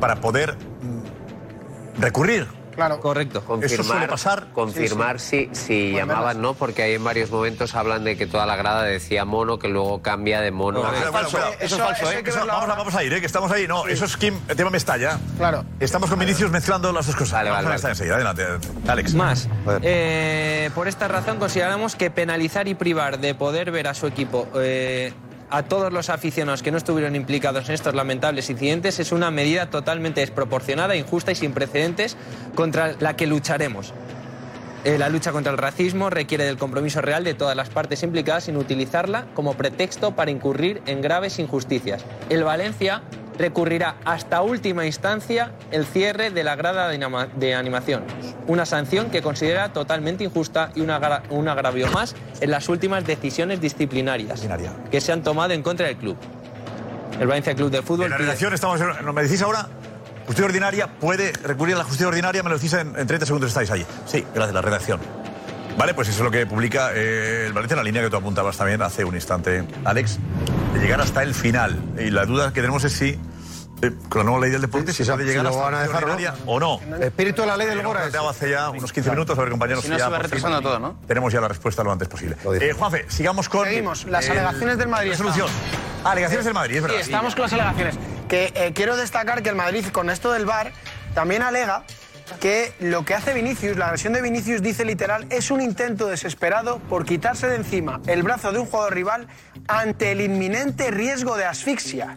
[0.00, 2.46] para poder mm, recurrir.
[2.76, 3.00] Claro.
[3.00, 3.42] Correcto.
[3.62, 4.48] Eso suele pasar.
[4.52, 6.54] Confirmar si, si llamaban, ¿no?
[6.54, 10.02] Porque ahí en varios momentos hablan de que toda la grada decía mono, que luego
[10.02, 10.84] cambia de mono.
[10.84, 11.52] a- Cuidado, cuidado, cuidado.
[11.60, 12.22] Eso es falso, ¿eh?
[12.24, 13.20] Eso- vamos, a, vamos a ir, ¿eh?
[13.20, 13.66] que estamos ahí.
[13.66, 15.18] No, eso es Kim, el tema Mestalla.
[15.38, 15.64] Claro.
[15.80, 17.32] Estamos con Vinicius mezclando las dos cosas.
[17.32, 18.44] Vale, vamos vale, a adelante.
[18.86, 19.14] Alex.
[19.14, 19.48] Más.
[19.82, 24.48] Eh, por esta razón consideramos que penalizar y privar de poder ver a su equipo
[24.56, 25.12] eh,
[25.50, 29.70] a todos los aficionados que no estuvieron implicados en estos lamentables incidentes es una medida
[29.70, 32.16] totalmente desproporcionada, injusta y sin precedentes
[32.54, 33.92] contra la que lucharemos.
[34.84, 38.44] Eh, la lucha contra el racismo requiere del compromiso real de todas las partes implicadas
[38.44, 42.04] sin utilizarla como pretexto para incurrir en graves injusticias.
[42.28, 43.02] El Valencia
[43.38, 48.02] recurrirá hasta última instancia el cierre de la grada de, anima- de animación,
[48.46, 53.60] una sanción que considera totalmente injusta y una un agravio más en las últimas decisiones
[53.60, 54.42] disciplinarias
[54.90, 56.16] que se han tomado en contra del club.
[57.20, 58.80] El Valencia Club de Fútbol En la redacción estamos.
[58.80, 59.68] en- ¿Me decís ahora?
[60.26, 63.48] Justicia ordinaria puede recurrir a la justicia ordinaria, me lo decís en, en 30 segundos
[63.48, 63.86] estáis ahí.
[64.06, 65.00] Sí, gracias, la redacción.
[65.76, 68.56] Vale, pues eso es lo que publica eh, el Valencia, la línea que tú apuntabas
[68.56, 70.18] también hace un instante, Alex,
[70.72, 71.78] de llegar hasta el final.
[71.98, 73.10] Y la duda que tenemos es si,
[73.82, 75.58] eh, con la nueva ley del deporte, si, si se puede se- llegar si lo
[75.58, 76.12] hasta van a la dejar o no.
[76.14, 76.80] ordinaria o no.
[76.96, 79.40] El espíritu de la ley del Lo Gora planteado hace ya unos 15 minutos, a
[79.42, 79.84] ver, compañeros.
[79.84, 80.98] Si no, ya se va fin retrasando todo, ¿no?
[81.06, 82.36] Tenemos ya la respuesta lo antes posible.
[82.58, 83.66] Eh, Juanfe, sigamos con.
[83.66, 85.10] Seguimos, las alegaciones del Madrid.
[85.10, 85.48] Resolución.
[86.04, 86.96] Ah, alegaciones del Madrid, es verdad.
[86.96, 87.96] Sí, estamos con las alegaciones.
[88.28, 90.72] Que eh, quiero destacar que el Madrid, con esto del VAR,
[91.14, 91.84] también alega
[92.40, 96.78] que lo que hace Vinicius, la versión de Vinicius dice literal, es un intento desesperado
[96.78, 99.26] por quitarse de encima el brazo de un jugador rival
[99.68, 102.16] ante el inminente riesgo de asfixia.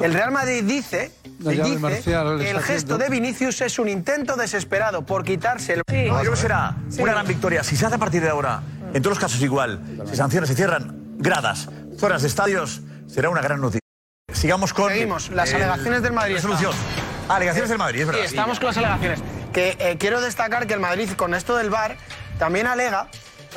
[0.00, 1.12] El Real Madrid dice,
[1.80, 5.82] marcial que el gesto de Vinicius es un intento desesperado por quitarse el...
[6.08, 7.62] No, creo que será una gran victoria.
[7.62, 8.62] Si se hace a partir de ahora,
[8.94, 11.68] en todos los casos igual, se sanciona, se cierran gradas,
[11.98, 13.80] zonas de estadios, será una gran noticia.
[14.32, 14.90] Sigamos con.
[14.90, 16.34] Seguimos, las el- alegaciones del Madrid.
[16.36, 16.72] Resolución.
[17.22, 17.36] Estamos.
[17.36, 18.20] Alegaciones del Madrid, es verdad.
[18.20, 19.20] Sí, estamos con las alegaciones.
[19.52, 21.96] Que eh, quiero destacar que el Madrid, con esto del VAR,
[22.38, 23.08] también alega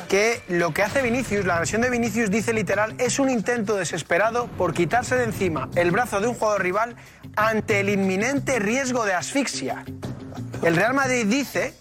[0.08, 4.46] que lo que hace Vinicius, la versión de Vinicius dice literal, es un intento desesperado
[4.46, 6.96] por quitarse de encima el brazo de un jugador rival
[7.34, 9.84] ante el inminente riesgo de asfixia.
[10.62, 11.74] El Real Madrid dice,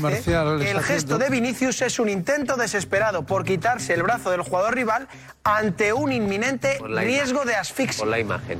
[0.00, 4.42] marcial que el gesto de Vinicius es un intento desesperado por quitarse el brazo del
[4.42, 5.08] jugador rival
[5.42, 8.00] ante un inminente riesgo de asfixia.
[8.00, 8.58] Por la imagen.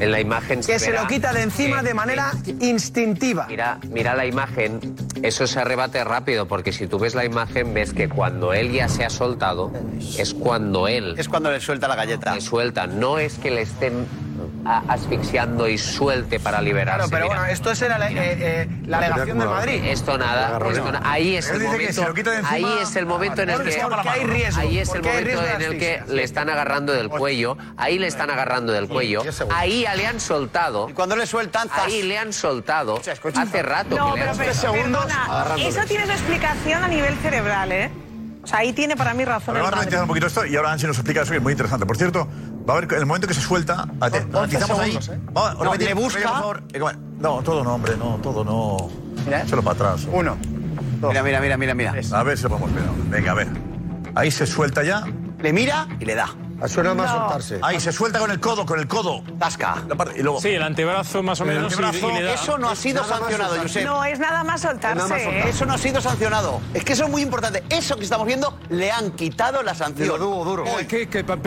[0.00, 3.46] En la imagen Que se lo quita de encima que- de manera instintiva.
[3.48, 4.80] Mira, mira la imagen,
[5.22, 8.88] eso se arrebate rápido, porque si tú ves la imagen, ves que cuando él ya
[8.88, 9.70] se ha soltado,
[10.18, 11.14] es cuando él.
[11.18, 12.34] Es cuando le suelta la galleta.
[12.34, 14.06] Le suelta, no es que le estén
[14.64, 17.08] asfixiando y suelte para liberarse.
[17.08, 17.36] Claro, pero mira.
[17.40, 19.82] bueno, esto es la, eh, eh, la alegación del Madrid.
[19.86, 23.62] Esto nada, esto na- ahí es el momento, de ahí es el momento en el
[23.62, 27.08] que hay riesgo, ahí es el momento de en el que le están agarrando del
[27.08, 29.22] cuello, ahí le están agarrando del cuello,
[29.54, 30.88] ahí ya le han soltado.
[30.88, 33.00] Y cuando le sueltan, ahí le han soltado
[33.34, 34.74] hace rato No, que le pero, han pero, soltado.
[34.74, 37.90] perdona, eso tiene su explicación a nivel cerebral, ¿eh?
[38.42, 39.54] O sea, ahí tiene para mí razón.
[39.54, 41.36] Pero el vamos a ralentizar un poquito esto y ahora Ansi nos explica eso, que
[41.36, 41.86] es muy interesante.
[41.86, 42.26] Por cierto,
[42.68, 43.86] va a haber el momento que se suelta.
[44.00, 44.96] Atentizamos oh, ahí.
[44.96, 45.18] ¿eh?
[45.32, 46.22] Vamos, no, repetir, busca.
[46.22, 46.62] Por favor.
[46.72, 46.80] Eh,
[47.18, 48.90] no, todo no, hombre, no, todo no.
[49.24, 49.46] Mira.
[49.46, 50.08] Solo para atrás.
[50.10, 50.36] Uno.
[51.00, 51.10] Dos.
[51.10, 51.94] Mira, mira, mira, mira, mira.
[52.12, 52.84] A ver si lo podemos ver.
[53.08, 53.48] Venga, a ver.
[54.14, 55.04] Ahí se suelta ya.
[55.40, 56.28] Le mira y le da.
[56.60, 57.20] Ah, suena más no.
[57.20, 57.58] soltarse.
[57.62, 59.22] Ahí, se suelta con el codo, con el codo.
[59.38, 59.76] Tasca.
[60.16, 60.40] Y luego...
[60.40, 61.72] Sí, el antebrazo más o menos.
[61.72, 63.84] El antebrazo, eso no ha sido sancionado, Josep.
[63.84, 65.14] No, es nada más soltarse.
[65.16, 65.48] ¿eh?
[65.48, 66.60] Eso no ha sido sancionado.
[66.74, 67.62] Es que eso es muy importante.
[67.70, 70.08] Eso que estamos viendo le han quitado la sanción.
[70.08, 70.64] Duro, duro.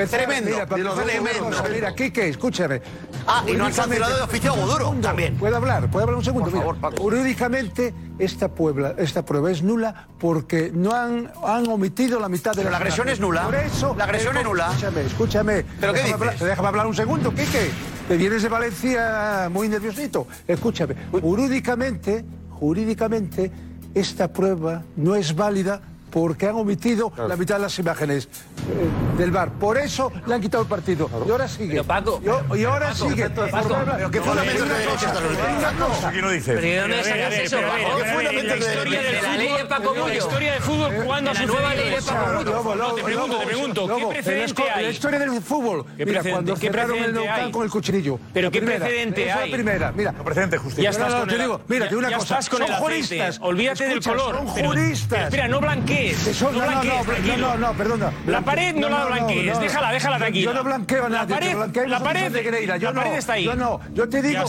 [0.10, 0.52] Tremendo.
[0.52, 1.64] Mira, tremendo.
[1.72, 2.82] Mira, Kike, escúchame.
[3.28, 5.36] Ah, y no han cancelado de oficio a Goduro también.
[5.38, 6.50] Puede hablar, puede hablar un segundo.
[6.50, 7.04] Por favor, Paco.
[7.04, 12.58] Jurídicamente, esta, puebla, esta prueba es nula porque no han, han omitido la mitad de
[12.58, 13.44] Pero la agresión es nula.
[13.44, 13.96] Por eso.
[13.98, 14.68] La agresión es eh, nula.
[14.68, 15.66] Escúchame, escúchame.
[15.80, 16.14] ¿Pero qué dices?
[16.14, 17.72] Hablar, déjame hablar un segundo, Quique.
[18.08, 20.28] Te vienes de Valencia muy nerviosito.
[20.48, 20.96] Escúchame.
[21.12, 23.52] Jurídicamente, jurídicamente,
[23.94, 25.82] esta prueba no es válida
[26.14, 27.28] porque han omitido claro.
[27.28, 29.50] la mitad de las imágenes eh, del bar.
[29.54, 31.10] Por eso le han quitado el partido.
[31.28, 31.72] Y ahora sigue.
[31.72, 32.22] Pero Paco,
[32.54, 33.30] y, y ahora Paco, sigue.
[33.32, 33.76] Paco, Paco,
[34.12, 36.14] pero fue la mente de derecha esta reunión.
[36.14, 36.64] ¿Qué no dices?
[36.64, 39.22] Eso, ¿Qué fue la mente de?
[39.24, 40.08] La ley de Paco Bullo.
[40.08, 42.94] La historia del fútbol jugando a su nueva ley de Paco Bullo.
[42.94, 44.84] Te pregunto, te pregunto, ¿qué precedente hay?
[44.84, 45.86] La historia del fútbol.
[45.98, 48.20] Mira, cuando cerraron el local con el cuchillo.
[48.32, 49.50] Pero ¿qué precedente hay?
[49.50, 50.12] la primera, mira.
[50.12, 50.84] No precedente, justicia.
[50.84, 51.52] Ya estás con el...
[51.68, 52.40] Mira, te digo una cosa.
[52.40, 53.40] Son juristas.
[53.42, 54.36] Olvídate del color.
[54.36, 55.32] Son juristas.
[55.32, 56.03] Mira, no blanquees
[56.42, 58.12] no, no, no, no, no, no, perdona.
[58.28, 60.46] La pared no, la blanquees, déjala, déjala tranquila.
[60.46, 61.56] Yo no blanqueo nada, la pared,
[61.88, 63.46] la pared, yo la pared está ahí.
[63.46, 64.44] Yo no, yo te digo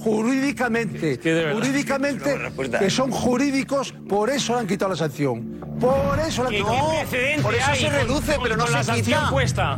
[0.00, 5.60] jurídicamente, que jurídicamente que son jurídicos, por eso le han quitado la sanción.
[5.80, 7.42] Por eso la han quitado.
[7.42, 9.24] Por eso se reduce, pero no la sanción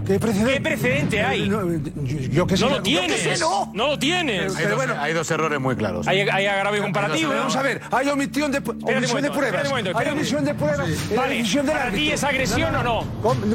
[0.06, 1.48] ¿Qué precedente, ¿Qué precedente hay?
[1.48, 3.40] No, lo tienes.
[3.40, 3.70] No.
[3.74, 3.88] no.
[3.88, 4.54] lo tienes.
[4.74, 6.06] Bueno, hay dos errores muy claros.
[6.06, 7.32] Hay, agravio comparativo.
[7.32, 9.72] Vamos a ver, hay omisión de, omisión de pruebas.
[9.94, 10.84] Hay omisión de pruebas fuera.
[11.16, 13.04] Vale, ¿para ti es agresión o no?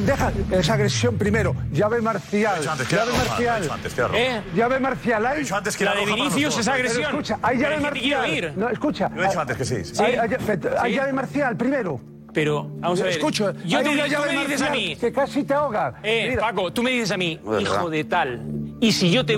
[0.02, 1.56] Deja, es agresión primero.
[1.72, 2.62] Llave marcial.
[2.64, 2.68] ¿Eh?
[2.90, 4.44] Llave marcial.
[4.56, 5.24] Llave marcial.
[5.24, 7.06] La de Vinicius es agresión.
[7.06, 8.54] Escucha, hay llave marcial.
[8.56, 9.10] No, escucha.
[9.10, 10.04] Lo he hecho antes que sí.
[10.80, 12.00] Hay llave marcial primero.
[12.34, 14.96] Pero, vamos yo te, una llave tú me.
[14.96, 15.96] Que casi te ahoga.
[16.02, 18.42] Eh, Paco, tú me dices a mí, hijo de tal.
[18.80, 19.38] Y si yo te,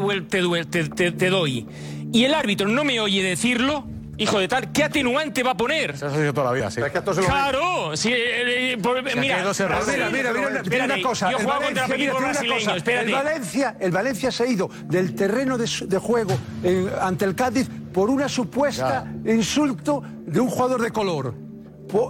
[0.70, 1.68] te, te doy
[2.14, 3.88] y el árbitro no me oye decirlo,
[4.24, 5.98] hijo de tal, ¿qué atenuante va a poner?
[5.98, 6.82] Se ha sido toda la vida, sí.
[6.82, 9.88] Es que esto se lo claro, sí, eh, eh, eh por, si mira, dos errores.
[9.88, 11.32] mira, mira, mira, mira, una cosa.
[11.32, 13.08] Yo juego contra mira, brasileño, espérate.
[13.08, 17.36] El Valencia, el Valencia se ha ido del terreno de, de juego eh, ante el
[17.36, 19.32] Cádiz por una supuesta ya.
[19.32, 21.44] insulto de un jugador de color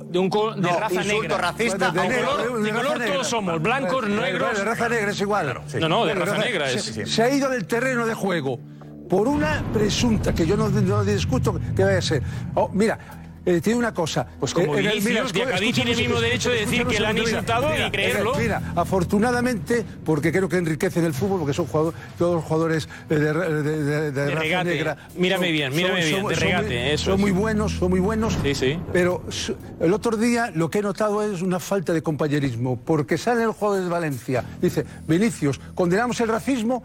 [0.06, 1.38] de un de no, raza negra.
[1.38, 3.24] racista, de, negro, color, de, color, de color todos negra.
[3.24, 4.58] somos, blancos, eh, negros.
[4.58, 5.62] De raza negra es igual.
[5.68, 5.78] Sí.
[5.80, 6.84] No, no, de, de raza, raza, negra es.
[6.84, 8.60] Se, se, ha ido del terreno de juego
[9.14, 12.24] por una presunta, que yo no, discuto que vaya a ser.
[12.56, 12.98] Oh, mira,
[13.46, 14.26] eh, tiene una cosa.
[14.40, 17.18] Pues como eh, Vinicius, el, mira, tiene el mismo derecho de decir que le han
[17.20, 18.34] insultado y creerlo.
[18.36, 23.18] Mira, afortunadamente, porque creo que enriquecen el fútbol, porque son todos los jugadores eh, eh,
[23.20, 24.70] de, raza regate.
[24.72, 24.98] negra.
[25.16, 26.94] Mírame bien, mírame son, bien, son, de regate.
[26.94, 28.36] Eso, son, muy buenos, son muy buenos.
[28.42, 28.80] Sí, sí.
[28.92, 29.24] Pero
[29.80, 33.52] el otro día lo que he notado es una falta de compañerismo, porque sale el
[33.52, 36.82] jugador de Valencia, dice, Vinicius, condenamos el racismo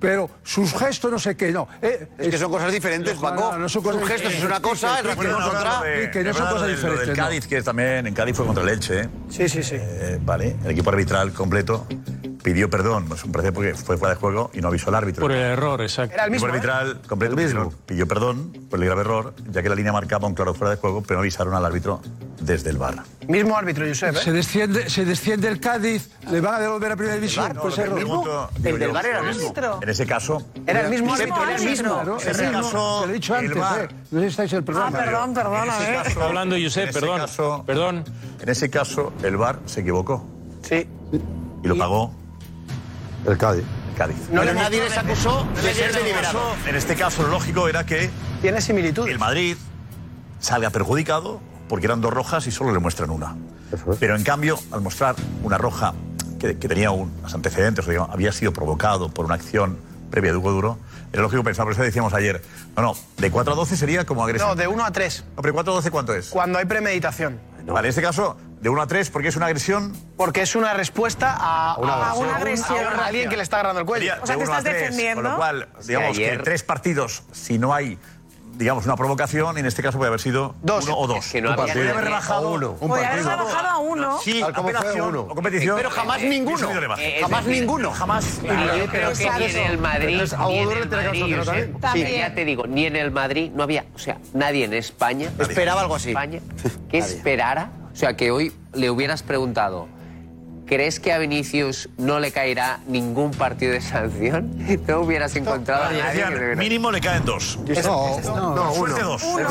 [0.00, 1.68] pero sus gestos no sé qué, no.
[1.82, 3.52] Eh, es, que son cosas diferentes, Paco.
[3.52, 5.82] No, no son cosas sus gestos es una cosa, es otra.
[6.10, 7.08] que no son cosas diferentes.
[7.08, 9.00] El Cádiz, que también en Cádiz fue contra el Elche.
[9.02, 9.08] ¿eh?
[9.28, 9.76] Sí, sí, sí.
[9.78, 11.86] Eh, vale, el equipo arbitral completo
[12.42, 15.22] pidió perdón, pues un porque fue fuera de juego y no avisó al árbitro.
[15.22, 16.14] Por el error, exacto.
[16.14, 16.46] Era el mismo.
[16.46, 16.56] El ¿eh?
[16.56, 17.72] arbitral completo, pues, mismo.
[17.86, 20.80] pidió perdón por el grave error, ya que la línea marcaba un claro fuera de
[20.80, 22.00] juego, pero no avisaron al árbitro
[22.40, 22.94] desde el bar.
[23.28, 24.16] Mismo árbitro, Josep.
[24.16, 24.18] ¿eh?
[24.18, 27.46] Se, desciende, se desciende el Cádiz, le van a devolver a primera división.
[27.46, 27.92] El bar, pues el
[28.64, 29.78] el del bar era el árbitro.
[29.82, 30.46] En ese caso.
[30.66, 32.00] Era el mismo árbitro, era el mismo.
[32.18, 33.56] Te lo he dicho antes.
[33.56, 33.88] Eh.
[34.10, 34.98] No estáis el programa.
[34.98, 37.64] Ah, perdón, perdona, hablando, Josep, perdón.
[37.66, 38.04] Perdón.
[38.40, 40.26] En ese caso, el bar se equivocó.
[40.62, 40.88] Sí.
[41.62, 42.19] Y lo pagó
[43.26, 43.64] el Cádiz.
[43.96, 44.16] Cádiz.
[44.30, 46.40] No, nadie les acusó de ser deliberado.
[46.66, 48.10] En este caso, lo lógico era que.
[48.40, 49.08] Tiene similitud.
[49.08, 49.56] El Madrid
[50.38, 53.36] salga perjudicado porque eran dos rojas y solo le muestran una.
[53.72, 53.98] Eso es.
[53.98, 55.94] Pero en cambio, al mostrar una roja
[56.40, 59.78] que, tenía unos antecedentes, o digamos, había sido provocado por una acción
[60.10, 60.78] previa de Hugo Duro,
[61.12, 62.42] era lógico pensar, por eso decíamos ayer,
[62.76, 64.48] no, no, de 4 a 12 sería como agresión.
[64.48, 65.24] No, de 1 a 3.
[65.36, 66.28] No, pero 4 a 12 ¿cuánto es?
[66.28, 67.38] Cuando hay premeditación.
[67.64, 67.74] No.
[67.74, 69.96] Vale, en este caso, de 1 a 3, porque es una agresión.
[70.16, 72.78] Porque es una respuesta a, una, a agresión, una agresión.
[72.78, 74.12] A, a, alguien que le está agarrando el cuello.
[74.22, 75.22] O sea, te estás 3, defendiendo.
[75.22, 76.38] Con lo cual, digamos sí, ayer...
[76.38, 77.98] que tres partidos, si no hay
[78.60, 80.84] digamos, una provocación, en este caso puede haber sido dos.
[80.84, 81.24] uno o dos.
[81.24, 82.76] Es que no había haber rebajado uno.
[82.78, 83.08] Un partido.
[83.08, 84.18] haber rebajado a uno.
[84.22, 85.20] Sí, Tal como fue uno.
[85.22, 85.76] O competición.
[85.76, 86.70] Pero jamás eh, ninguno.
[86.98, 87.90] Eh, jamás decir, ninguno.
[87.92, 88.40] Jamás.
[88.42, 92.06] Claro, yo creo que ni en el Madrid, ni en el Madrid, también.
[92.06, 95.30] Sí, ya te digo, ni en el Madrid no había, o sea, nadie en España.
[95.38, 96.10] Esperaba algo así.
[96.10, 96.40] España
[96.90, 99.88] que esperara o sea, que hoy le hubieras preguntado
[100.70, 104.50] ¿crees que a Vinicius no le caerá ningún partido de sanción?
[104.86, 107.58] No hubieras encontrado a nadie decían, que de verdad- mínimo le caen dos.
[107.84, 108.74] No, no, no, uno.
[108.74, 109.22] Suerte dos.
[109.24, 109.48] Uno,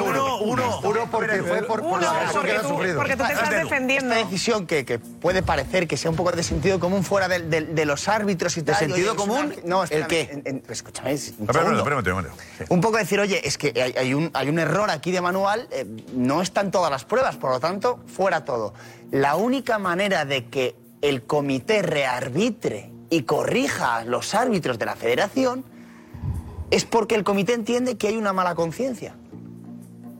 [0.00, 3.02] uno, Uno, uno porque fue por, por la agresión que ha sufrido.
[3.02, 7.50] Esta decisión que, que puede parecer que sea un poco de sentido común fuera del-
[7.50, 8.76] del- de, los árbitros y ¿De tal.
[8.80, 9.54] sentido oye, es común?
[9.64, 10.30] no, ¿El qué?
[10.32, 11.16] en- en- escúchame.
[12.68, 15.66] Un poco decir, oye, es que hay, hay un, hay un error aquí de manual,
[15.70, 15.84] eh,
[16.14, 18.74] no están todas las pruebas, por lo tanto, fuera todo.
[19.10, 24.94] La única manera de que el comité rearbitre y corrija a los árbitros de la
[24.94, 25.64] federación
[26.70, 29.16] es porque el comité entiende que hay una mala conciencia.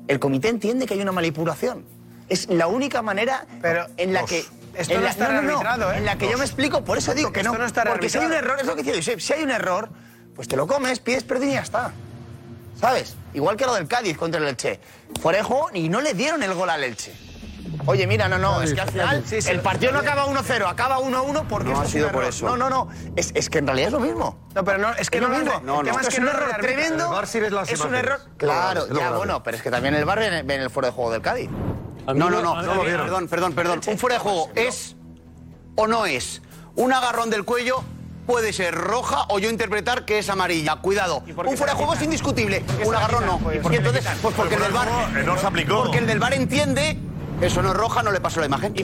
[0.08, 1.84] El comité entiende que hay una manipulación.
[2.28, 3.46] Es la única manera
[3.96, 4.30] en la Dos.
[4.30, 4.44] que...
[4.74, 5.98] Esto en no la, está no, no, no, rearbitrado, ¿eh?
[5.98, 7.52] En la que yo me explico, por eso digo que no.
[7.64, 9.90] está porque si hay un error, es lo que decía Josep, si hay un error,
[10.34, 11.92] pues te lo comes, pides perdón y ya está.
[12.80, 13.16] ¿Sabes?
[13.34, 14.78] Igual que lo del Cádiz contra el Elche.
[15.20, 17.12] Fuera de juego y no le dieron el gol al Elche.
[17.86, 20.66] Oye, mira, no, no, es que al final Sí, sí, el partido no acaba 1-0,
[20.68, 22.34] acaba 1-1 porque No ha es sido un por error.
[22.34, 22.46] eso.
[22.46, 24.38] No, no, no, es, es que en realidad es lo mismo.
[24.54, 25.52] No, pero no, es que Es no lo mismo.
[25.58, 26.08] re- No, el tema no.
[26.08, 27.04] es un no error tremendo.
[27.06, 28.20] El VAR sí ves las Es un error.
[28.36, 30.94] Claro, ya bueno, pero es que también el bar ve ve en el fuera de
[30.94, 31.50] juego del Cádiz.
[32.06, 33.06] No, no, no, no lo vieron.
[33.06, 33.80] Perdón, perdón, perdón.
[33.86, 34.96] Un fuera de juego es
[35.76, 36.42] o no es.
[36.76, 37.82] Un agarrón del cuello
[38.26, 40.76] puede ser roja o yo interpretar que es amarilla.
[40.76, 41.22] Cuidado.
[41.26, 42.64] Un fuera de juego es indiscutible.
[42.84, 43.40] Un agarrón no.
[43.70, 44.88] Y entonces, pues porque el del bar.
[45.24, 45.82] No se aplicó.
[45.84, 46.98] Porque el del bar entiende.
[47.40, 48.74] Eso no es roja, no le pasó la imagen.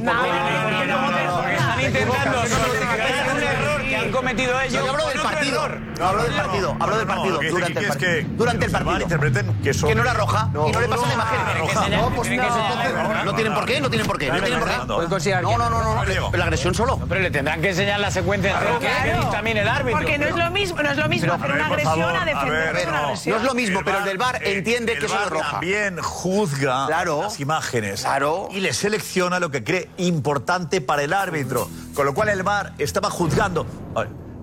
[4.26, 4.72] Cometido ellos.
[4.80, 5.64] No, yo hablo del partido.
[5.66, 5.80] error.
[5.98, 7.40] No hablo del partido, hablo del partido.
[7.48, 8.10] Durante el partido.
[8.36, 11.08] Durante el interpreten que son- Que no era roja No, y no le pasó la
[11.08, 11.90] no, imagen.
[11.92, 14.28] no, pues no, no tienen por qué, no tienen por qué.
[14.30, 15.08] No tienen por qué.
[15.08, 16.98] Considerar No, no, la agresión solo.
[17.08, 19.98] Pero le tendrán que enseñar la secuencia que también el árbitro.
[20.00, 22.88] Porque no es lo mismo, no es lo mismo Pero, hacer una agresión a defender
[22.88, 23.04] una no.
[23.06, 23.36] agresión.
[23.36, 25.50] No es lo mismo, pero el del VAR eh, entiende que eso es roja.
[25.52, 27.22] También juzga Claro.
[27.22, 28.00] las imágenes.
[28.02, 28.48] Claro.
[28.50, 31.68] Y le selecciona lo que cree importante para el árbitro.
[31.94, 33.66] Con lo cual el VAR estaba juzgando.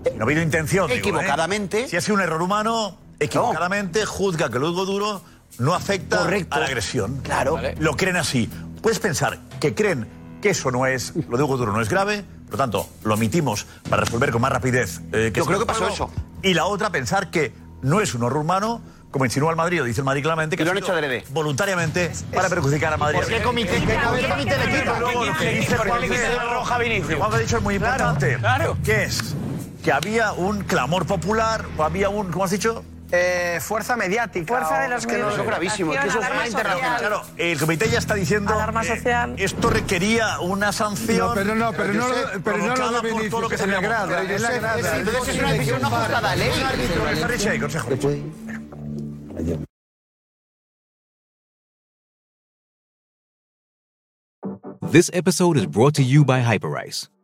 [0.04, 0.88] A ver, no ha habido intención.
[0.88, 1.00] digo, ¿eh?
[1.00, 1.88] Equivocadamente.
[1.88, 5.22] Si ha sido un error humano, equivocadamente juzga que el Hugo duro
[5.60, 6.56] no afecta Correcto.
[6.56, 7.18] a la agresión.
[7.24, 7.60] Claro.
[7.80, 8.50] Lo creen así.
[8.82, 10.08] Puedes pensar que creen
[10.42, 13.14] que eso no es, lo de Hugo Duro no es grave, por lo tanto, lo
[13.14, 15.00] omitimos para resolver con más rapidez.
[15.14, 16.12] eh, Yo es creo que pasó eso.
[16.42, 19.86] Y la otra, pensar que no es un error humano, como insinúa el Madrid, o
[19.86, 21.24] dice el Madrid claramente, que lo ha han hecho adrede.
[21.30, 23.20] voluntariamente para perjudicar al Madrid.
[23.20, 23.72] ¿Por qué comité?
[23.86, 25.00] ¿Qué comité le quita?
[25.00, 27.16] Luego lo que dice ¿Por qué le Juan roja a Vinicius?
[27.20, 28.38] Juan ha dicho es muy importante.
[28.38, 28.78] claro.
[28.84, 29.36] Que es
[29.84, 32.84] que había un clamor popular, o había un, ¿cómo has dicho?
[33.12, 34.48] Eh, fuerza mediática.
[34.48, 35.42] Fuerza de los es que no sé.
[35.42, 35.94] Es gravísimo.
[35.94, 36.20] es que eso.
[36.20, 39.36] Claro, el comité ya está diciendo Alarma eh, social.
[39.38, 41.28] esto requería una sanción.
[41.28, 43.72] No, pero no, pero no, Josep, pero no lo por todo lo que se en
[43.72, 44.36] la había grada, mostrado.
[44.36, 44.98] en la grada.
[44.98, 46.52] Entonces es una decisión no ajustada a ley.
[47.14, 47.90] Está Richie, consejo.
[54.82, 57.08] This episode is brought to you by Hyperice,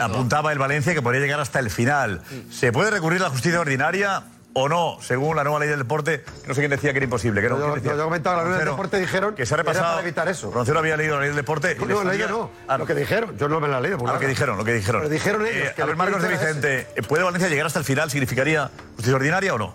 [0.00, 2.22] Apuntaba el Valencia que podría llegar hasta el final.
[2.50, 4.22] ¿Se puede recurrir a la justicia ordinaria
[4.56, 4.98] o no?
[5.00, 7.40] Según la nueva ley del deporte, no sé quién decía que era imposible.
[7.42, 9.62] Que no, Yo- yo- yo comentaba, la ley del deporte dijeron que se ha era
[9.64, 9.94] repasado.
[9.94, 10.50] para evitar eso.
[10.50, 11.74] Roncero había leído la ley del deporte.
[11.78, 12.50] No, no, salía- no.
[12.68, 13.98] Ah, Lo que dijeron, yo no me la he leído.
[13.98, 15.00] por Ah, lo que dijeron, lo que dijeron.
[15.02, 17.84] Pero dijeron ellos Eh, que a ver, Marcos de Vicente, ¿puede Valencia llegar hasta el
[17.84, 18.10] final?
[18.10, 19.74] ¿Significaría justicia ordinaria o no?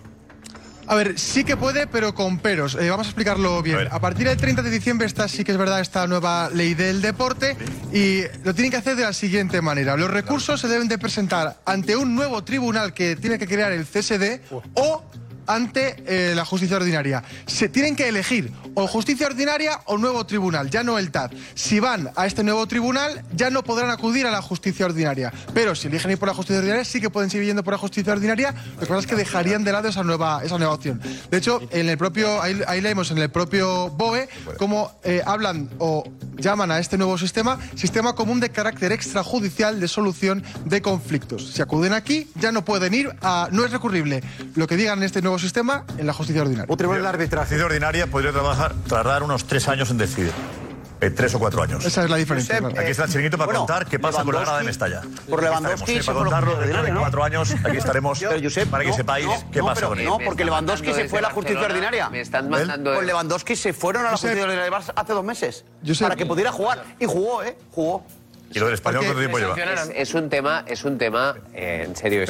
[0.90, 2.74] A ver, sí que puede, pero con peros.
[2.74, 3.86] Eh, vamos a explicarlo bien.
[3.92, 7.00] A, partir del 30 de diciembre está, sí que es verdad, esta nueva ley del
[7.00, 7.56] deporte
[7.92, 9.96] y lo tienen que hacer de la siguiente manera.
[9.96, 13.86] Los recursos se deben de presentar ante un nuevo tribunal que tiene que crear el
[13.86, 14.40] CSD
[14.74, 15.04] o
[15.50, 17.22] ante eh, la justicia ordinaria.
[17.46, 21.32] Se tienen que elegir o justicia ordinaria o nuevo tribunal, ya no el TAD.
[21.54, 25.32] Si van a este nuevo tribunal, ya no podrán acudir a la justicia ordinaria.
[25.52, 27.78] Pero si eligen ir por la justicia ordinaria, sí que pueden seguir yendo por la
[27.78, 28.54] justicia ordinaria.
[28.74, 31.00] Lo que pasa es que dejarían de lado esa nueva, esa nueva opción.
[31.30, 35.68] De hecho, en el propio, ahí, ahí leemos en el propio BOE cómo eh, hablan
[35.78, 36.04] o
[36.36, 41.50] llaman a este nuevo sistema sistema común de carácter extrajudicial de solución de conflictos.
[41.52, 43.48] Si acuden aquí, ya no pueden ir a.
[43.52, 44.22] No es recurrible
[44.54, 46.66] lo que digan en este nuevo sistema en la justicia ordinaria.
[46.70, 47.46] Un tribunal de arbitraje.
[47.46, 50.32] justicia ordinaria podría trabajar, tardar unos tres años en decidir.
[51.02, 51.82] Eh, tres o cuatro años.
[51.82, 52.56] Esa es la diferencia.
[52.56, 52.82] Josep, claro.
[52.82, 55.00] aquí está el chiringuito para bueno, contar qué pasa con la grada de Mestalla.
[55.30, 57.54] por Lewandowski eh, para la contarlo dentro de cuatro años.
[57.64, 60.04] Aquí estaremos Pero, Josep, para que no, sepáis no, qué no, pasa con él.
[60.04, 62.10] No, porque Lewandowski se fue a la justicia ordinaria.
[62.10, 62.94] Me están mandando.
[62.94, 64.30] Con Lewandowski se fueron a la Josep.
[64.30, 65.64] justicia ordinaria hace dos meses.
[65.86, 66.02] Josep.
[66.06, 66.84] Para que pudiera jugar.
[66.98, 67.56] Y jugó, ¿eh?
[67.70, 68.04] Jugó.
[68.52, 69.04] ¿Y lo del español?
[69.94, 72.24] Es, un tema, es un tema eh, en serio.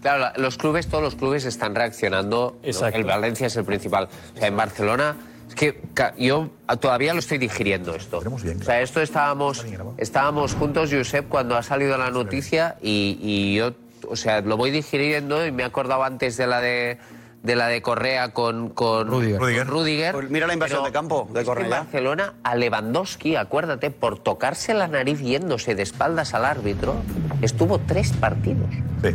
[0.00, 2.58] Claro, los clubes, todos los clubes están reaccionando.
[2.62, 4.08] El Valencia es el principal.
[4.34, 5.16] O sea, en Barcelona
[5.48, 5.80] es que
[6.18, 6.50] yo
[6.80, 8.22] todavía lo estoy digiriendo esto.
[8.24, 9.64] O sea, esto estábamos,
[9.98, 13.74] estábamos juntos, Josep, cuando ha salido la noticia y, y yo,
[14.08, 16.98] o sea, lo voy digiriendo y me he acordado antes de la de
[17.42, 20.12] de la de Correa con, con Rudiger.
[20.12, 21.68] Pues mira la invasión de campo de Correa.
[21.68, 26.94] Barcelona a Lewandowski, acuérdate, por tocarse la nariz yéndose de espaldas al árbitro,
[27.40, 28.68] estuvo tres partidos.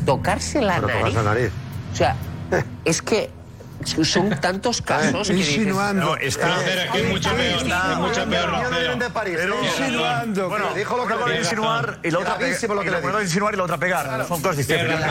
[0.06, 1.14] Tocarse la nariz.
[1.16, 1.52] la nariz.
[1.94, 2.16] O sea,
[2.86, 3.30] es que
[3.88, 5.30] son tantos casos.
[5.30, 6.16] Insinuando.
[6.16, 7.62] Dices, no, ah, está, pero aquí mucho peor.
[7.62, 8.50] Está, mucho peor.
[9.24, 9.66] Pero ¿eh?
[9.66, 10.50] insinuando.
[10.50, 12.38] Bueno, dijo lo que insinuar y la otra.
[12.40, 14.26] Lo que le puedo insinuar y la otra pegar.
[14.28, 15.02] Son cosas distintas.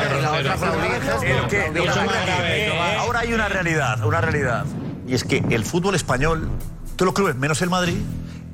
[2.99, 4.65] Ahora hay una realidad, una realidad.
[5.07, 6.51] Y es que el fútbol español,
[6.97, 7.99] todos los clubes, menos el Madrid,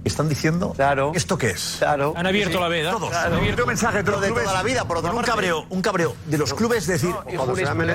[0.04, 1.76] están diciendo claro, esto qué es.
[1.78, 2.14] Claro.
[2.16, 2.90] Han abierto la veda.
[2.92, 3.10] Todos.
[3.10, 3.34] Claro.
[3.34, 6.38] Han abierto un mensaje de, toda la vida, por otra un cabreo, un cabreo de
[6.38, 7.24] los clubes decir, no,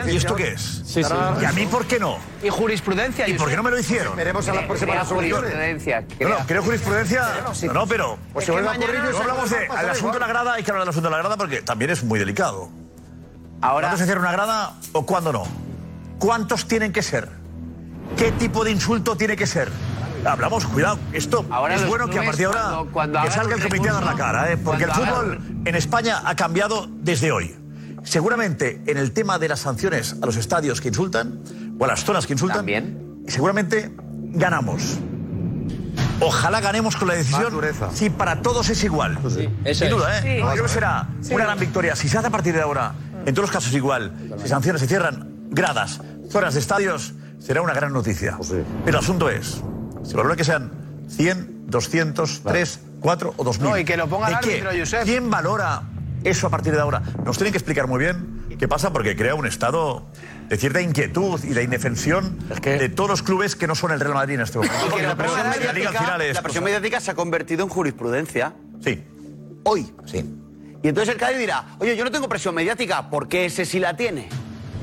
[0.08, 0.62] y, ¿y esto qué es?
[0.86, 1.14] Sí, sí.
[1.42, 2.18] ¿Y a mí por qué no?
[2.44, 3.28] Y jurisprudencia.
[3.28, 4.16] ¿Y, ¿Y por qué no me lo hicieron?
[4.16, 6.06] Veremos a eh, eh, las próximas jurisprudencia.
[6.20, 7.24] No, no, creo jurisprudencia.
[7.64, 8.54] No, no pero pues a.
[8.54, 11.38] No hablamos de, asunto de la grada, hay que hablar del asunto de la grada
[11.38, 12.70] porque también es muy delicado.
[13.62, 15.44] Ahora, se cierra una grada o cuándo no?
[16.20, 17.30] ¿Cuántos tienen que ser?
[18.16, 19.70] ¿Qué tipo de insulto tiene que ser?
[20.28, 23.56] hablamos, cuidado, esto ahora es bueno que a partir de ahora cuando, cuando que salga
[23.56, 27.56] el comité a dar la cara, porque el fútbol en España ha cambiado desde hoy.
[28.04, 31.42] Seguramente en el tema de las sanciones a los estadios que insultan
[31.78, 33.24] o a las zonas que insultan, ¿También?
[33.28, 33.92] seguramente
[34.34, 34.98] ganamos.
[36.20, 37.54] Ojalá ganemos con la decisión
[37.94, 39.18] si para todos es igual.
[39.74, 40.22] Sin duda, ¿eh?
[40.22, 40.52] Sí.
[40.52, 41.96] Creo que será una gran victoria.
[41.96, 42.94] Si se hace a partir de ahora,
[43.26, 47.74] en todos los casos igual, si sanciones se cierran, gradas, zonas de estadios, será una
[47.74, 48.36] gran noticia.
[48.38, 49.62] Pues Pero el asunto es,
[50.08, 50.72] se valora que sean
[51.10, 53.60] 100, 200, 3, 4 o 2.000.
[53.60, 55.04] No, y que lo ponga el árbitro, Josep.
[55.04, 55.84] ¿Quién valora
[56.24, 57.02] eso a partir de ahora?
[57.26, 60.06] Nos tienen que explicar muy bien qué pasa porque crea un estado
[60.50, 64.14] de cierta inquietud y de indefensión de todos los clubes que no son el Real
[64.14, 64.98] Madrid en este momento.
[65.02, 68.54] la, presión mediática, es, la presión mediática se ha convertido en jurisprudencia.
[68.84, 69.04] Sí.
[69.64, 69.94] Hoy.
[70.06, 70.26] Sí.
[70.82, 73.98] Y entonces el Cádiz dirá, oye, yo no tengo presión mediática, porque ese sí la
[73.98, 74.30] tiene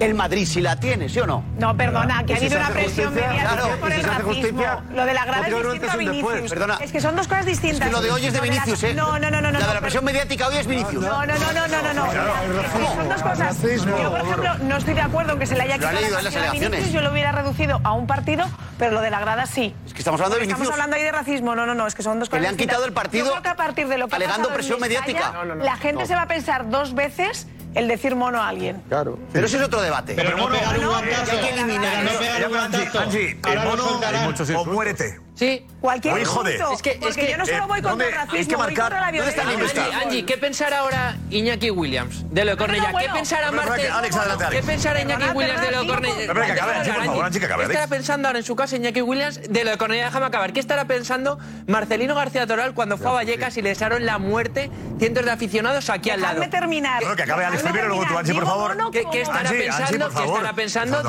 [0.00, 1.44] el Madrid sí la tiene, ¿sí o no?
[1.58, 4.64] No, perdona, que ha habido una presión mediática por el racismo.
[4.94, 6.50] Lo de la grada es distinto a Vinicius.
[6.50, 6.78] Perdona.
[6.80, 7.90] Es que son dos cosas distintas.
[7.90, 8.94] Lo de hoy es de Vinicius, ¿eh?
[8.94, 9.50] No, no, no, no.
[9.50, 11.02] La de la presión mediática hoy es Vinicius.
[11.02, 12.94] No, no, no, no, no, no.
[12.94, 13.62] son dos cosas.
[13.62, 16.44] Yo, por ejemplo, no estoy de acuerdo en que se le haya quitado la presión
[16.44, 18.44] a Vinicius, yo lo hubiera reducido a un partido,
[18.78, 19.74] pero lo de la grada sí.
[19.86, 20.62] Es que estamos hablando de Vinicius.
[20.62, 21.54] Estamos hablando ahí de racismo.
[21.54, 22.56] No, no, no, es que son dos cosas distintas.
[22.56, 23.34] le han quitado el partido.
[23.34, 25.32] A partir de alegando presión mediática.
[25.62, 28.82] La gente se va a pensar dos veces el decir mono a alguien.
[28.88, 29.18] Claro.
[29.32, 30.14] Pero ese es otro debate.
[30.14, 31.32] Pero, no, pegar un guantazo.
[31.32, 32.04] Hay que eliminar.
[32.04, 33.00] No pegar un.
[33.00, 35.23] Angie, el mono o muérete.
[35.34, 35.66] Sí.
[35.80, 36.60] Cualquier Oye, joder.
[36.72, 38.66] Es que, es que, yo no solo eh, voy eh, contra el racismo, que marcar,
[38.66, 39.42] voy contra la violencia.
[39.42, 42.92] Angie, Angie, ¿qué pensará ahora Iñaki Williams de lo Cornella?
[42.92, 43.88] No, ¿Qué pensará Marte?
[43.88, 44.60] Alex, adelante, Alex.
[44.60, 46.34] ¿Qué pensará Iñaki Williams de lo Cornella?
[46.34, 50.04] Que ¿Qué estará pensando ahora en su casa Iñaki Williams de lo de Cornella?
[50.04, 50.52] Déjame acabar.
[50.52, 54.70] ¿Qué estará pensando Marcelino García Toral cuando fue a Vallecas y le desearon la muerte
[54.98, 56.40] cientos de aficionados aquí al lado?
[56.40, 57.02] Déjame terminar.
[57.02, 58.90] Creo que acabe Alex primero, luego tú, Angie, por favor.
[58.92, 60.08] ¿Qué estará pensando?
[60.10, 61.02] ¿Qué estará pensando?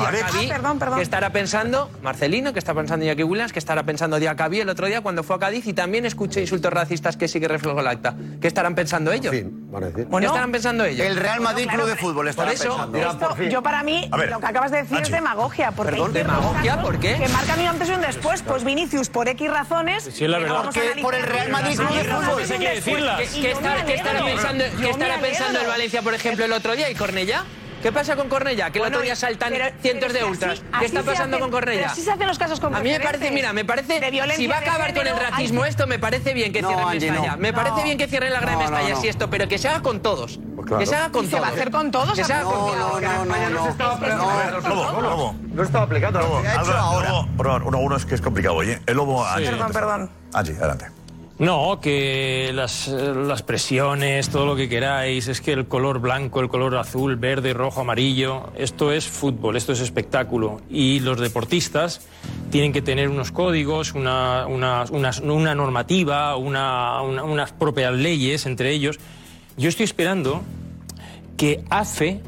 [0.96, 2.52] ¿Qué estará pensando Marcelino?
[2.52, 3.52] ¿Qué está pensando Iñaki Williams?
[3.52, 6.04] ¿Qué estará pensando pensando de Acabí el otro día cuando fue a Cádiz y también
[6.06, 8.14] escuché insultos racistas que sí que reflejó el acta.
[8.40, 9.34] ¿Qué estarán pensando ellos?
[9.34, 10.08] Por van a decir.
[10.08, 11.06] ¿Qué estarán pensando ellos?
[11.06, 12.98] El Real Madrid claro, Club de Fútbol estará pensando.
[12.98, 13.50] Esto, por fin.
[13.50, 15.06] yo para mí, ver, lo que acabas de decir Ancho.
[15.06, 15.72] es demagogia.
[15.72, 17.16] Porque Perdón, ¿demagogia por qué?
[17.16, 18.42] Que marca mi antes y un después.
[18.42, 20.08] Pues Vinicius, por X razones...
[20.12, 20.62] Sí, la verdad.
[20.64, 23.12] Porque por el Real Madrid Club de pues Fútbol.
[23.40, 23.50] ¿Qué
[24.90, 27.44] estará pensando el Valencia, por ejemplo, el otro día y Cornella?
[27.82, 28.70] ¿Qué pasa con Cornella?
[28.70, 30.62] Que bueno, el otro saltan cientos de ultras.
[30.78, 31.90] ¿Qué está pasando con Cornella?
[31.90, 34.00] Así se hacen los casos con A mí me parece, mira, me parece.
[34.36, 37.10] si va a acabar con el racismo esto, me parece bien que no, cierren Angie,
[37.10, 37.32] Mestalla.
[37.32, 37.38] No.
[37.38, 40.00] Me parece bien que cierren la Gran Mestalla, si esto, pero que se haga con
[40.00, 40.40] todos.
[40.78, 41.30] Que se haga con todos.
[41.30, 42.14] ¿Se va a hacer con todos?
[42.14, 43.02] Que se haga con todos.
[43.02, 43.48] No, no, no.
[43.48, 43.92] No, no estaba
[45.84, 46.20] aplicando.
[46.20, 47.70] No, no, no.
[47.70, 48.80] No, no, es que es complicado, oye.
[48.86, 49.24] El lobo.
[49.36, 50.10] Perdón, perdón.
[50.32, 50.95] Angie, adelante.
[51.38, 56.76] No, que las, presiones, todo lo que queráis, es que el color blanco, el color
[56.76, 60.62] azul, verde, rojo, amarillo, esto es fútbol, esto es espectáculo.
[60.70, 62.06] Y los deportistas
[62.50, 68.98] tienen que tener unos códigos, una, una normativa, unas propias leyes entre ellos.
[69.58, 70.40] Yo estoy esperando
[71.36, 72.22] que AFE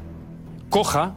[0.69, 1.15] coja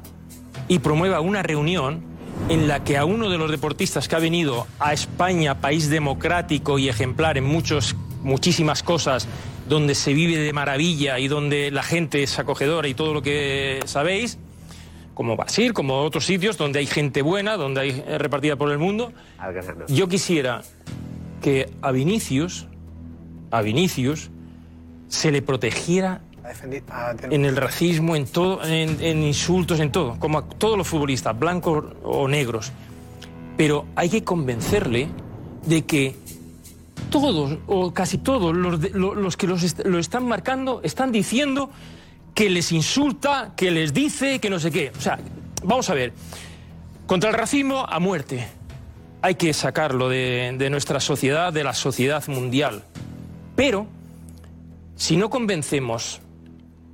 [0.70, 2.11] y promueva una reunión
[2.50, 6.80] en la que a uno de los deportistas que ha venido a España, país democrático
[6.80, 9.28] y ejemplar en muchos, muchísimas cosas,
[9.68, 13.80] donde se vive de maravilla y donde la gente es acogedora y todo lo que
[13.86, 14.38] sabéis,
[15.14, 18.80] como Brasil, como otros sitios donde hay gente buena, donde hay eh, repartida por el
[18.80, 19.14] mundo.
[19.88, 20.62] Yo quisiera
[21.42, 22.68] que a Vinicius,
[23.52, 24.30] a Vinicius,
[25.08, 26.22] se le protegiera
[27.30, 31.86] en el racismo, en todo, en, insultos, en todo, como a todos los futbolistas, blancos
[32.04, 32.72] o negros.
[33.58, 35.08] Pero hay que convencerle
[35.66, 36.16] de que
[37.10, 41.70] todos o casi todos los, los que los lo están marcando están diciendo
[42.34, 44.92] que les insulta, que les dice, que no sé qué.
[44.98, 45.20] O sea,
[45.64, 46.14] vamos a ver,
[47.06, 48.48] contra el racismo a muerte.
[49.22, 52.84] Hay que sacarlo de, de nuestra sociedad, de la sociedad mundial.
[53.56, 53.86] Pero,
[54.96, 56.22] si no convencemos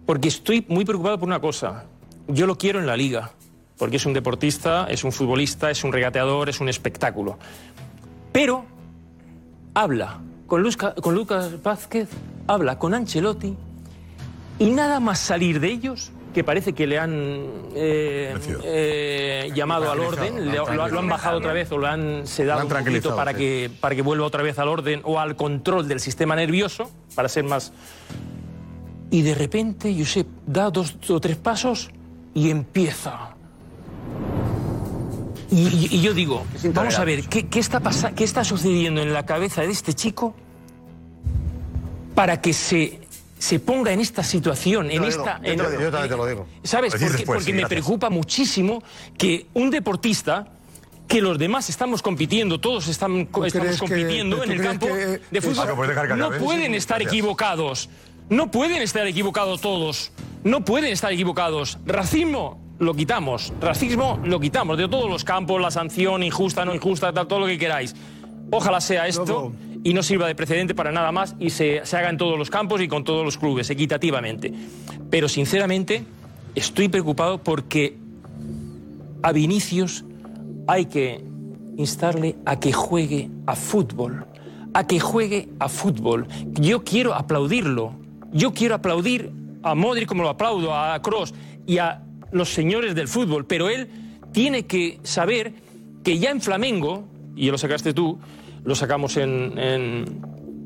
[0.08, 1.84] porque estoy muy preocupado por una cosa.
[2.28, 3.32] Yo lo quiero en la liga,
[3.78, 7.38] porque es un deportista, es un futbolista, es un regateador, es un espectáculo.
[8.32, 8.66] Pero
[9.76, 12.10] habla con, Luzca- con Lucas Vázquez,
[12.48, 13.56] habla con Ancelotti,
[14.60, 20.00] y nada más salir de ellos, que parece que le han eh, eh, llamado al
[20.00, 23.16] orden, lo, lo han bajado otra vez o lo han sedado Lo han un poquito
[23.16, 23.38] para, sí.
[23.38, 27.28] que, para que vuelva otra vez al orden o al control del sistema nervioso, para
[27.30, 27.74] ser más
[29.10, 31.90] y de repente, Josep da dos o tres pasos
[32.34, 33.36] y empieza.
[35.50, 37.82] Y, yo digo, vamos a ver, ¿qué, qué está
[38.16, 40.36] ¿qué está sucediendo en la cabeza de este chico
[42.14, 43.00] para que se,
[43.40, 45.40] se ponga en esta situación, en esta...
[46.64, 46.92] ¿Sabes?
[46.92, 47.68] Porque, después, porque sí, me gracias.
[47.70, 48.84] preocupa muchísimo
[49.18, 50.48] que un deportista
[51.08, 55.42] que los demás estamos compitiendo, todos están, estamos que- compitiendo en el campo que- de
[55.42, 55.66] fútbol.
[55.66, 57.14] Paco, ¿puedes dejar que no pueden estar gracias.
[57.14, 57.90] equivocados.
[58.30, 60.12] No pueden estar equivocados todos.
[60.44, 61.78] No pueden estar equivocados.
[61.86, 63.54] Racismo lo quitamos.
[63.62, 67.48] Racismo lo quitamos de todos los campos, la sanción injusta, no injusta, tal, todo lo
[67.48, 67.96] que queráis.
[68.52, 72.10] Ojalá sea esto y no sirva de precedente para nada más y se, se haga
[72.10, 74.54] en todos los campos y con todos los clubes, equitativamente.
[75.10, 76.04] Pero sinceramente
[76.56, 77.98] estoy preocupado porque
[79.24, 80.06] a Vinicius
[80.68, 81.24] hay que
[81.78, 84.26] instarle a que juegue a fútbol,
[84.74, 86.28] a que juegue a fútbol.
[86.54, 87.94] Yo quiero aplaudirlo,
[88.32, 89.32] yo quiero aplaudir
[89.64, 91.34] a Modric como lo aplaudo, a Kroos
[91.66, 92.02] y a
[92.32, 93.90] los señores del fútbol, pero él
[94.32, 95.54] tiene que saber
[96.04, 98.20] que ya en Flamengo, y lo sacaste tú,
[98.64, 100.22] lo sacamos en,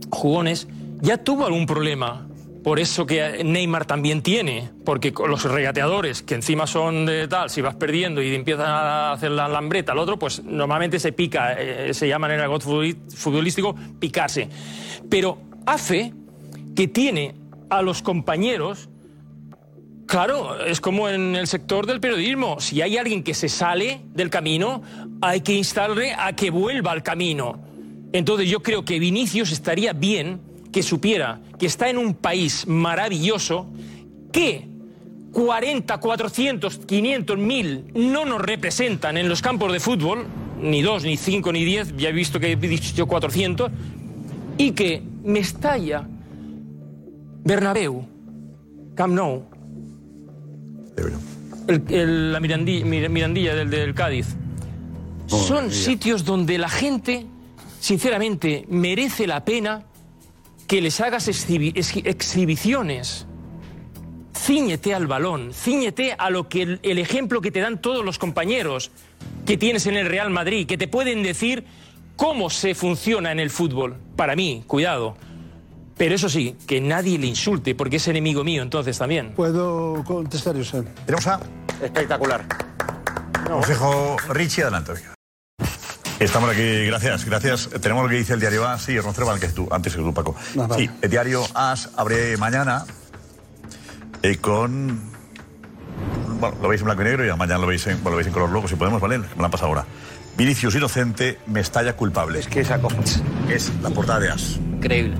[0.10, 0.68] jugones,
[1.02, 2.28] ya tuvo algún problema.
[2.64, 7.62] Por eso que Neymar también tiene, porque los regateadores, que encima son de tal, si
[7.62, 11.92] vas perdiendo y empiezan a hacer la lambreta al otro, pues normalmente se pica, eh,
[11.96, 14.48] se llama en el argot futbolístico picarse.
[15.10, 16.14] Pero hace
[16.76, 17.40] que tiene
[17.72, 18.89] a los compañeros
[20.11, 22.60] Claro, es como en el sector del periodismo.
[22.60, 24.81] Si hay alguien que se sale del camino,
[25.22, 27.64] hay que instarle a que vuelva al camino.
[28.11, 30.41] Entonces yo creo que Vinicius estaría bien
[30.73, 33.68] que supiera que está en un país maravilloso
[34.34, 34.68] que
[35.31, 40.26] 40, 400, 500, 1000 no nos representan en los campos de fútbol,
[40.60, 43.72] ni dos, ni cinco, ni diez, ya he visto que he dicho 400,
[44.57, 46.06] y que Mestalla,
[47.43, 48.05] Bernabéu,
[48.95, 49.43] Camp Nou,
[51.68, 54.35] el- el- la Mirandilla, Mirandilla del, del Cádiz.
[55.27, 57.26] Son sitios donde la gente,
[57.80, 59.84] sinceramente, merece la pena
[60.68, 63.26] que les hagas exhibi- exhi- exhibiciones.
[64.35, 68.18] Cíñete al balón, cíñete a lo que el, el ejemplo que te dan todos los
[68.18, 68.91] compañeros
[69.45, 71.63] que tienes en el Real Madrid, que te pueden decir
[72.15, 73.97] cómo se funciona en el fútbol.
[74.15, 75.15] Para mí, cuidado.
[75.97, 79.34] Pero eso sí, que nadie le insulte, porque es enemigo mío entonces también.
[79.34, 80.88] ¿Puedo contestar, Josep?
[81.05, 81.39] Tenemos a...
[81.81, 82.45] Espectacular.
[83.47, 84.93] Consejo Richie, adelante.
[86.19, 87.69] Estamos aquí, gracias, gracias.
[87.81, 90.13] Tenemos lo que dice el diario AS, sí, Roncero que es tú, antes que tú,
[90.13, 90.35] Paco.
[90.53, 90.76] Vale.
[90.76, 92.85] Sí, el diario AS abre mañana
[94.22, 95.01] eh, con...
[96.39, 98.27] Bueno, lo veis en blanco y negro y mañana lo veis en, bueno, lo veis
[98.27, 99.18] en color loco, si podemos, ¿vale?
[99.18, 99.85] Me lo han pasado ahora.
[100.38, 102.39] Vinicius inocente, Mestalla culpable.
[102.39, 102.80] Es que esa
[103.49, 104.57] Es la portada de AS.
[104.57, 105.15] Increíble.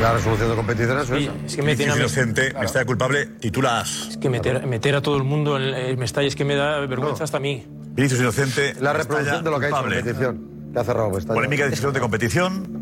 [0.00, 1.32] La resolución de competición es esa.
[1.46, 4.08] Es que me tiene inocente, Mestalla culpable, titula AS.
[4.10, 6.80] Es que meter, meter a todo el mundo en el Mestalla es que me da
[6.86, 7.66] vergüenza hasta a mí.
[7.92, 10.02] Vinicius inocente, La reproducción de lo que ha hecho en culpable.
[10.02, 10.50] competición.
[10.72, 11.34] Que ha cerrado Mestalla.
[11.34, 12.80] Polémica de decisión de competición.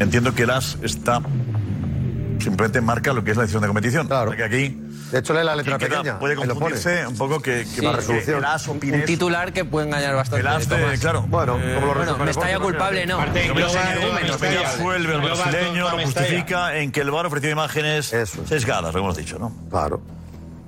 [0.00, 1.20] Entiendo que el AS está.
[2.44, 4.06] Simplemente marca lo que es la decisión de competición.
[4.06, 4.30] Claro.
[4.32, 4.80] Que aquí.
[5.10, 6.18] De hecho, lee la letra quien queda- pequeña.
[6.18, 8.12] Puede confundirse un poco que, que, Sí.
[8.26, 8.98] que el AS opine.
[8.98, 10.40] Un titular que puede engañar bastante.
[10.40, 11.22] El as de- claro.
[11.28, 13.16] Bueno, Eh, como lo Bueno, resume Mestalla Jorge, culpable no.
[13.18, 18.06] Parte el Global, brasileño, lo justifica en que el VAR ofreció imágenes
[18.46, 19.52] sesgadas, lo hemos dicho, ¿no?
[19.70, 20.00] Claro.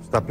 [0.03, 0.21] Está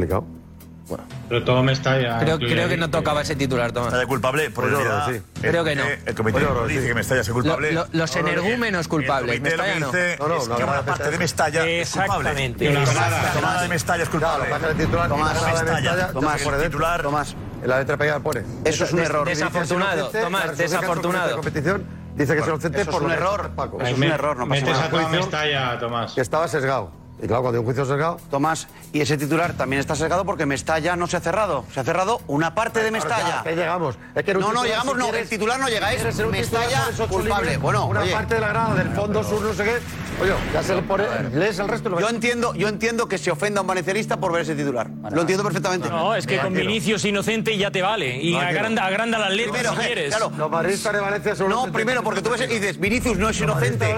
[0.89, 1.05] bueno.
[1.29, 2.19] Pero Tom está ya.
[2.21, 3.89] Creo, creo que no tocaba ese titular, Tomás.
[3.89, 5.23] Está ya culpable por pues el sí.
[5.41, 5.85] Creo que eh, no.
[5.85, 6.89] El comité Oye, dice sí.
[6.89, 7.73] que Mestalla es culpable.
[7.73, 9.41] Lo, lo, los energúmenos culpables.
[9.41, 9.87] Mestalla no.
[9.87, 12.31] No, no, es que parte de Mestalla es culpable.
[12.31, 13.35] Exactamente.
[13.35, 14.47] Tomás de Mestalla es culpable.
[14.49, 17.03] Tomás Tomás, por el titular.
[17.03, 18.45] Tomás, la letra pegada pone.
[18.65, 19.27] Eso es un error.
[19.27, 21.35] Desafortunado, Tomás, desafortunado.
[21.35, 21.85] competición
[22.15, 23.81] dice que se lo por un error, Paco.
[23.83, 24.89] Es un error, no pasa nada.
[24.89, 26.13] Metes a Mestalla, Tomás.
[26.13, 27.06] Que estaba sesgado.
[27.23, 28.19] Y claro, cuando hay un juicio cercado.
[28.31, 31.65] Tomás, y ese titular también está cercado porque Mestalla no se ha cerrado.
[31.73, 33.43] Se ha cerrado una parte de Mestalla.
[33.45, 33.97] Ya, llegamos.
[34.39, 35.09] No, no llegamos, no.
[35.15, 35.91] El titular no llega.
[35.93, 36.15] llegáis.
[36.15, 37.57] Si Mestalla culpable.
[37.57, 39.79] Bueno, una parte de la grada, del fondo sur, no sé qué.
[40.23, 41.01] Oye, ya se por...
[41.35, 41.99] lees el resto.
[41.99, 44.89] Yo entiendo, yo entiendo que se ofenda un valencianista por ver ese titular.
[45.11, 45.89] Lo entiendo perfectamente.
[45.89, 48.23] No, es que con Vinicius inocente ya te vale.
[48.23, 52.23] Y no, agranda, agranda las letras primero, eh, Los de Valencia son No, primero, porque
[52.23, 53.95] tú ves y dices, Vinicius no es inocente.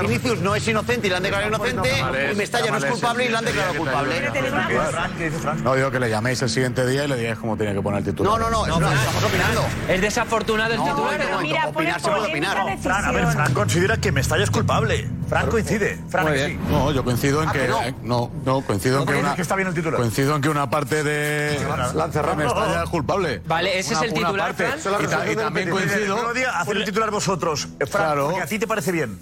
[0.00, 2.33] Vinicius no es inocente y le han declarado pues inocente.
[2.34, 4.30] Luis Mestalla no es culpable y lo han declarado culpable.
[5.62, 7.98] No, digo que le llaméis el siguiente día y le digáis cómo tiene que poner
[8.00, 8.40] el titular.
[8.40, 9.64] No, no, no, estamos opinando.
[9.88, 11.42] Es desafortunado el titular.
[11.42, 12.78] Mira, opinar se puede opinar.
[12.78, 15.08] Fran, a ver, Fran considera que Mestalla es culpable.
[15.28, 15.98] Fran coincide.
[16.08, 16.58] Fran sí.
[16.68, 17.64] No, yo coincido en ah, que.
[17.64, 19.34] Eh, no, no, coincido en que una.
[19.34, 19.98] está bien el titular.
[19.98, 21.58] Coincido en que una parte de.
[22.36, 23.42] Mestalla es culpable.
[23.46, 24.54] Vale, ese es el titular.
[25.30, 26.18] Y también coincido.
[26.54, 27.68] Hacer el titular vosotros.
[27.78, 28.34] Eh, claro.
[28.34, 29.18] Que a ti te parece bien.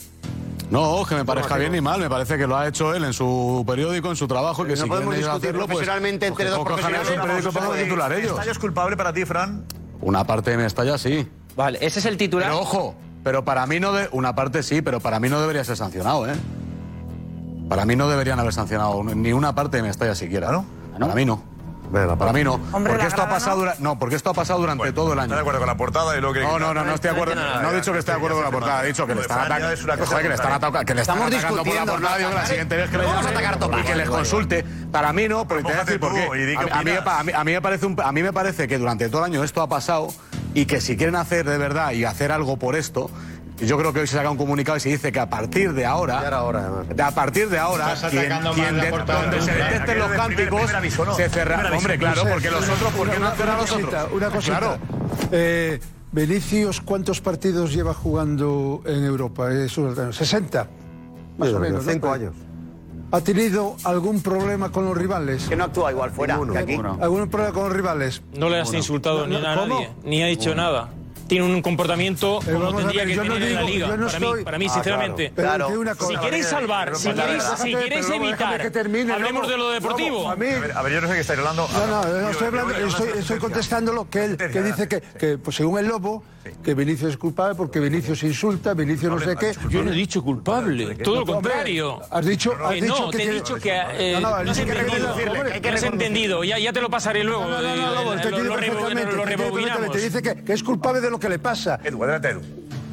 [0.72, 3.12] No, que me parezca bien ni mal, me parece que lo ha hecho él en
[3.12, 6.64] su periódico, en su trabajo, y que si podemos discutirlo pues, profesionalmente pues, entre dos
[6.64, 7.10] profesionales.
[7.10, 8.30] un periódico para titular ellos.
[8.30, 9.66] ¿Estalla es culpable para ti, Fran?
[10.00, 11.28] Una parte de Mestalla sí.
[11.56, 12.48] Vale, ese es el titular.
[12.48, 15.62] Pero ojo, pero para mí no de una parte sí, pero para mí no debería
[15.62, 16.34] ser sancionado, ¿eh?
[17.68, 20.64] Para mí no deberían haber sancionado ni una parte de Mestalla siquiera, ¿no?
[20.98, 21.42] Para mí no.
[21.92, 22.54] Venga, para mí no.
[22.72, 23.72] Hombre, porque esto ha pasado ¿no?
[23.78, 25.26] No, porque esto ha pasado durante bueno, todo el año.
[25.26, 27.16] ¿Estás de acuerdo con la portada y luego que No, no, no, no estoy de
[27.16, 27.34] acuerdo.
[27.34, 29.40] No he dicho que esté de acuerdo con la portada, he dicho que le están
[29.40, 29.68] atacando.
[30.22, 32.90] Que le están atacando, que le están atacando por la portada y la siguiente vez
[32.90, 34.64] que le vamos a atacar y que les consulte.
[34.90, 36.56] Para mí no, pero te voy a decir por qué.
[36.70, 39.68] A mí me parece a mí me parece que durante todo el año esto ha
[39.68, 40.08] pasado
[40.54, 43.10] y que si quieren hacer de verdad y hacer algo por esto,
[43.66, 45.86] yo creo que hoy se saca un comunicado y se dice que a partir de
[45.86, 51.76] ahora, a partir de ahora, quien, de, donde se detesten los cánticos, se cerrará.
[51.76, 53.08] Hombre, claro, porque los otros, ¿por?
[53.08, 54.58] Una cosita.
[54.58, 54.78] Claro.
[55.30, 55.80] Eh,
[56.84, 59.52] ¿cuántos partidos lleva jugando en Europa?
[59.52, 60.68] Eh, 60,
[61.38, 61.84] más o menos.
[61.86, 62.12] Cinco ¿no?
[62.12, 62.34] años.
[63.12, 65.46] ¿Ha tenido algún problema con los rivales?
[65.46, 66.80] Que no actúa igual fuera que aquí.
[67.00, 68.22] ¿Algún problema con los rivales?
[68.34, 70.88] No le has insultado no, ni a nadie, ni ha dicho nada
[71.32, 72.82] tiene un comportamiento eh, pero que
[73.14, 74.44] no digo, en la liga.
[74.44, 75.32] Para, mí, ah, sinceramente.
[75.98, 80.28] Si queréis salvar, si queréis, evitar, termine, hablemos de lo deportivo.
[80.28, 80.46] A, mí...
[80.46, 81.66] a, ver, yo no sé qué estáis hablando.
[81.72, 85.78] No, no, no estoy, hablando, estoy, contestando lo que él que dice que, pues, según
[85.78, 86.22] el Lobo,
[86.62, 89.52] que Vinicius es culpable porque Vinicius insulta, Vinicius no sé qué.
[89.68, 92.00] Yo no he dicho culpable, todo lo contrario.
[92.10, 93.70] Has dicho, has dicho no, que te he dicho que
[94.20, 95.14] no, eh, has entendido,
[95.62, 96.44] que has entendido.
[96.44, 97.46] Ya, te lo pasaré luego.
[97.46, 98.14] No, no, no.
[98.14, 101.78] Eh, te dice que, es culpable de lo que le pasa.
[101.84, 102.40] Edu, adelante, Edu.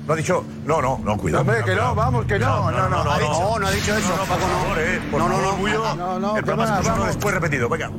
[0.06, 1.42] No ha dicho, no, no, no, cuidado.
[1.42, 4.16] Hombre, que no, vamos, que no, no, no, no, ha dicho, no, ha dicho eso,
[4.16, 5.20] no, eh, no.
[5.20, 7.92] No, no, no, no, el programa es uno después repetido, venga.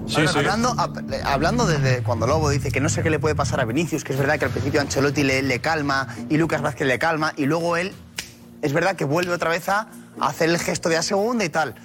[1.24, 4.12] Hablando, desde cuando Lobo dice que no sé qué le puede pasar a Vinicius, que
[4.12, 7.76] es verdad que al principio Ancelotti le, calma y Lucas Vázquez le calma y luego
[7.76, 7.92] él,
[8.62, 9.88] es verdad que vuelve otra vez a
[10.20, 11.76] hacer el gesto de a segunda y tal.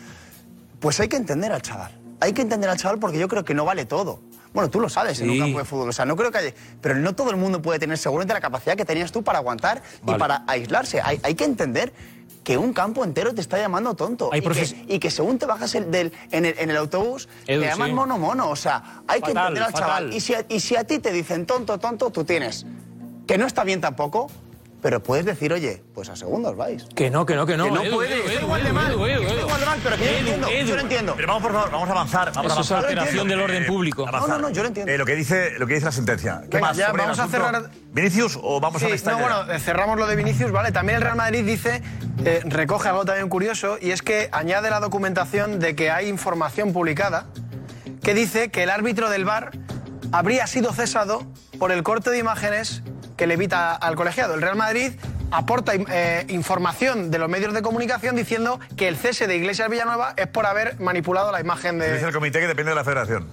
[0.79, 3.53] Pues hay que entender al chaval, hay que entender al chaval porque yo creo que
[3.53, 4.21] no vale todo.
[4.55, 5.23] Bueno, tú lo sabes sí.
[5.23, 5.89] en un campo de fútbol.
[5.89, 6.53] O sea, no creo que haya.
[6.81, 9.83] Pero no todo el mundo puede tener seguramente la capacidad que tenías tú para aguantar
[10.07, 11.01] y para aislarse.
[11.03, 11.91] Hay, que entender
[12.43, 14.29] que un campo entero te está llamando tonto.
[14.31, 17.93] Hay y, que, y, que, según te bajas del, en, el, autobús, Edu, te llaman
[17.93, 18.49] mono mono.
[18.49, 20.09] O sea, hay que entender al fatal.
[20.09, 20.13] chaval.
[20.13, 22.65] Y si a ti te dicen tonto, tonto, tú tienes.
[23.27, 24.29] Que no está bien tampoco,
[24.85, 26.85] pero puedes decir, oye, pues a segundos vais.
[26.93, 27.63] Que no, que no, que no.
[27.63, 28.39] Que no puedes.
[28.39, 28.93] Igual de mal.
[28.93, 30.47] Igual de mal, pero yo lo entiendo.
[30.47, 31.13] Yo lo entiendo.
[31.15, 32.31] Pero vamos, por favor, vamos a avanzar.
[32.31, 32.77] Vamos Eso a avanzar.
[32.77, 34.05] es alteración del eh, orden público.
[34.05, 34.91] No, no, no, yo lo entiendo.
[34.91, 36.43] Eh, lo, que dice, lo que dice la sentencia.
[36.51, 36.73] ¿Qué Venga.
[36.73, 37.71] Ya, vamos a cerrar...
[37.93, 40.71] ¿Vinicius o vamos a la No, bueno, eh, cerramos lo de Vinicius, vale.
[40.71, 41.81] También el Real Madrid dice,
[42.43, 47.25] recoge algo también curioso, y es que añade la documentación de que hay información publicada
[48.03, 49.49] que dice que el árbitro del VAR
[50.11, 51.25] habría sido cesado
[51.57, 52.83] por el corte de imágenes
[53.15, 54.35] que le evita al colegiado.
[54.35, 54.91] El Real Madrid
[55.31, 60.13] aporta eh, información de los medios de comunicación diciendo que el cese de Iglesias Villanueva
[60.17, 61.93] es por haber manipulado la imagen de...
[61.93, 63.27] Dice el comité que depende de la federación.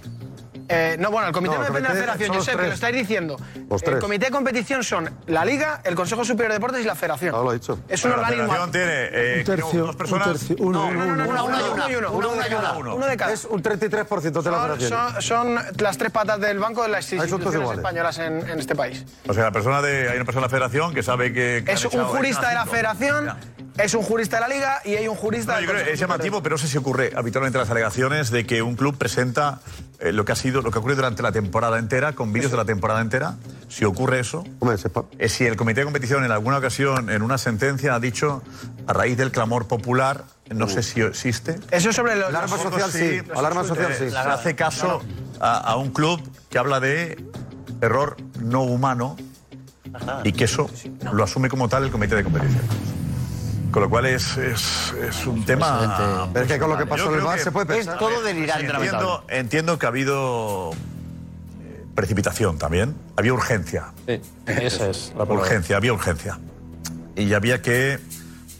[0.72, 3.36] Eh, no, bueno, el comité de la federación, Josep, que lo estáis diciendo.
[3.82, 7.32] El comité de competición son la Liga, el Consejo Superior de Deportes y la Federación.
[7.32, 7.78] No, lo he dicho.
[7.88, 8.46] Es un organismo.
[8.46, 10.26] La Federación tiene eh, un tercio, dos personas.
[10.28, 12.12] Un tercio, uno, no, uno, uno, uno, y uno.
[12.12, 12.78] Uno, de cada.
[12.78, 13.32] Uno de cada.
[13.32, 15.22] Es un 33% de la Federación.
[15.22, 19.04] Son, las tres patas del banco de las ah, instituciones españolas en, este país.
[19.28, 21.64] O sea, la persona de, hay una persona de la Federación que sabe que.
[21.66, 23.30] es un jurista de la Federación.
[23.78, 25.58] Es un jurista de la Liga y hay un jurista...
[25.58, 28.98] No, es llamativo, pero no sé si ocurre habitualmente las alegaciones de que un club
[28.98, 29.60] presenta
[30.02, 32.50] eh, lo que ha sido, lo que ha ocurrido durante la temporada entera, con vídeos
[32.50, 33.36] de la temporada entera.
[33.68, 34.42] Si ocurre eso,
[34.72, 34.84] es
[35.18, 38.42] eh, si el comité de competición en alguna ocasión, en una sentencia, ha dicho,
[38.88, 41.60] a raíz del clamor popular, no sé si existe.
[41.70, 43.20] Eso sobre los, alarma social, sí.
[43.20, 43.22] sí.
[43.32, 44.06] Alarma social, sí.
[44.14, 45.00] Hace caso
[45.40, 46.20] a un club
[46.50, 47.24] que habla de
[47.80, 49.16] error no humano
[50.24, 50.68] y que eso
[51.12, 52.91] lo asume como tal el comité de competición.
[53.72, 56.28] Con lo cual es, es, es un tema.
[56.32, 57.94] Pero es que con lo que pasó en el que- se puede pensar.
[57.94, 58.66] Es todo delirante.
[58.66, 60.70] Sí, entiendo, entiendo que ha habido
[61.62, 62.94] eh, precipitación también.
[63.16, 63.86] Había urgencia.
[64.46, 65.42] Esa es la palabra.
[65.42, 66.38] Urgencia, había urgencia.
[67.16, 67.98] Y había que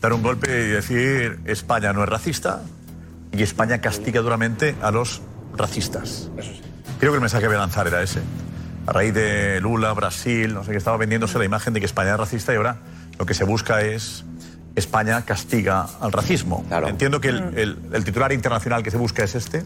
[0.01, 2.63] dar un golpe y decir España no es racista
[3.33, 5.21] y España castiga duramente a los
[5.57, 6.31] racistas.
[6.99, 8.21] Creo que el mensaje que voy a lanzar era ese.
[8.87, 12.13] A raíz de Lula, Brasil, no sé qué, estaba vendiéndose la imagen de que España
[12.13, 12.79] es racista y ahora
[13.19, 14.25] lo que se busca es
[14.77, 16.65] España castiga al racismo.
[16.89, 19.65] Entiendo que el, el- el titular internacional que se busca es este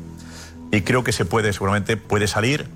[0.72, 2.66] y creo que se puede, seguramente puede salir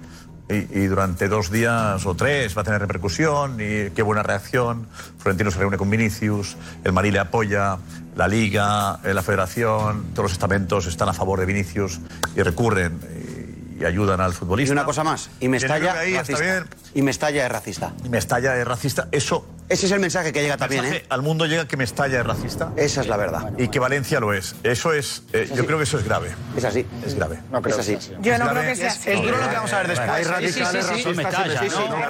[0.48, 4.86] y, y durante dos días o tres va a tener repercusión y qué buena reacción.
[5.18, 7.78] Florentino se reúne con Vinicius, el Marí le apoya,
[8.16, 12.00] la Liga, eh, la Federación, todos los estamentos están a favor de Vinicius
[12.36, 13.39] y recurren y,
[13.80, 14.70] y ayudan al futbolista.
[14.70, 16.42] Y una cosa más, y Mestalla que está racista.
[16.42, 16.64] bien.
[16.94, 17.92] Y Mestalla es racista.
[18.04, 19.46] Y Mestalla es racista, eso...
[19.70, 21.04] Ese es el mensaje que llega también, ¿eh?
[21.10, 22.72] Al mundo llega que Mestalla es racista.
[22.74, 23.52] Esa es la verdad.
[23.56, 24.56] Y que Valencia lo es.
[24.64, 25.22] Eso es...
[25.32, 26.32] eh, yo creo que eso es grave.
[26.56, 26.84] Es así.
[27.06, 27.38] Es grave.
[27.52, 27.96] No creo Es así.
[27.96, 28.16] que.
[28.20, 29.10] Yo Es no creo que sea así.
[29.12, 30.10] Es duro lo que vamos a ver después.
[30.10, 31.04] Hay radicales racistas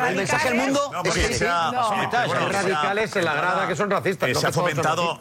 [0.09, 1.91] el- mensaje al mundo es No.
[1.93, 4.31] sí, Hay radicales en la grada que son racistas.
[4.31, 5.19] Eh, se, ha que fomentado,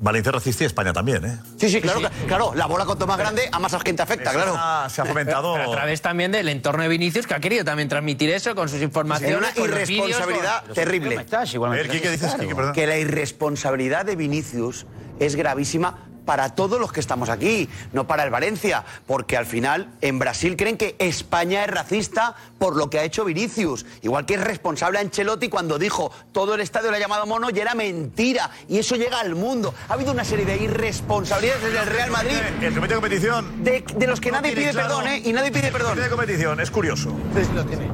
[0.00, 1.38] Valencia racista y España también, ¿eh?
[1.58, 2.52] Sí, sí, claro, claro.
[2.54, 4.54] La bola cuanto más grande, a más gente afecta, Eso claro.
[4.58, 5.54] ha- se ha fomentado.
[5.58, 8.68] Pero a través también del entorno de Vinicius, que ha querido también transmitir eso con
[8.68, 9.36] sus informaciones.
[9.56, 11.18] Una irresponsabilidad con- terrible.
[11.18, 12.54] A ver, Quique, dices, Quique.
[12.74, 14.86] Que la irresponsabilidad de Vinicius
[15.18, 15.98] es gravísima
[16.30, 20.54] para todos los que estamos aquí, no para el Valencia, porque al final en Brasil
[20.56, 25.00] creen que España es racista por lo que ha hecho Vinicius, igual que es responsable
[25.00, 28.94] Ancelotti cuando dijo todo el estadio le ha llamado mono y era mentira, y eso
[28.94, 29.74] llega al mundo.
[29.88, 33.64] Ha habido una serie de irresponsabilidades desde el Real Madrid El comité de competición.
[33.64, 35.22] de, de los que no nadie pide claro- perdón, ¿eh?
[35.24, 35.88] Y nadie pide El perdón.
[35.90, 37.12] comité de competición, es curioso.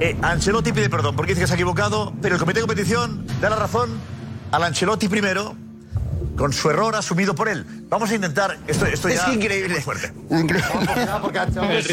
[0.00, 3.26] Eh, Ancelotti pide perdón porque dice que se ha equivocado, pero el comité de competición
[3.40, 3.98] da la razón
[4.52, 5.56] al Ancelotti primero
[6.36, 7.64] con su error asumido por él.
[7.88, 8.56] Vamos a intentar.
[8.66, 9.80] Esto, esto Es ya increíble.
[9.80, 10.12] fuerte.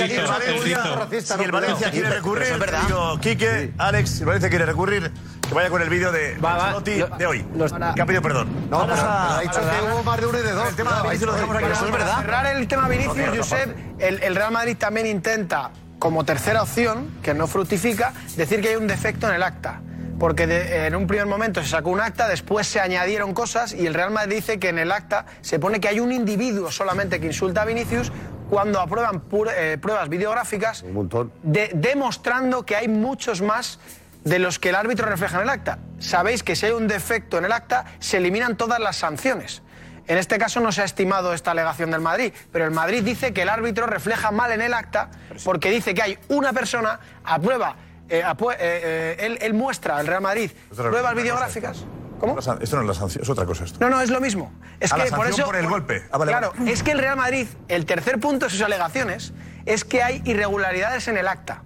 [0.04, 2.82] Racista, Si el Valencia quiere recurrir, es verdad.
[2.88, 5.12] digo, Quique, Alex, si el Valencia quiere recurrir,
[5.48, 7.46] que vaya con el vídeo de Va, de hoy.
[7.56, 8.50] los- que ha pedido perdón.
[8.70, 9.38] No, Vamos pero a.
[9.38, 10.70] ha dicho que hubo más de uno y de dos.
[10.70, 11.66] El tema de Vinicius lo dejamos aquí.
[11.72, 12.18] Eso es verdad.
[12.20, 17.48] cerrar el tema Vinicius, Josep, el Real Madrid también intenta, como tercera opción, que no
[17.48, 19.82] fructifica, decir que hay un defecto en el acta.
[20.20, 23.86] Porque de- en un primer momento se sacó un acta, después se añadieron cosas y
[23.88, 27.20] el Real Madrid dice que en el acta se pone que hay un individuo solamente
[27.20, 28.12] que insulta a Vinicius
[28.50, 31.32] cuando aprueban pur- eh, pruebas videográficas Un montón.
[31.42, 33.80] de- demostrando que hay muchos más
[34.24, 35.80] de los que el árbitro refleja en el acta.
[36.00, 39.62] Sabéis que si hay un defecto en el acta, se eliminan todas las sanciones.
[40.08, 43.34] En este caso no se ha estimado esta alegación del Madrid, pero el Madrid dice
[43.34, 45.10] que el árbitro refleja mal en el acta
[45.44, 47.78] porque dice que hay una persona, aprueba, eh, apue-
[48.20, 51.86] eh, eh, él, él muestra al Real Madrid Otra- pruebas videográficas.
[52.20, 52.40] ¿Cómo?
[52.40, 53.80] Esto no es la sanción, es otra cosa esto.
[53.82, 54.54] No, no, es lo mismo.
[54.80, 55.44] Es la que por eso.
[55.46, 56.04] por el golpe.
[56.10, 56.72] Ah, vale, claro, vale.
[56.72, 59.34] es que el Real Madrid, el tercer punto de sus alegaciones
[59.66, 61.64] es que hay irregularidades en el acta.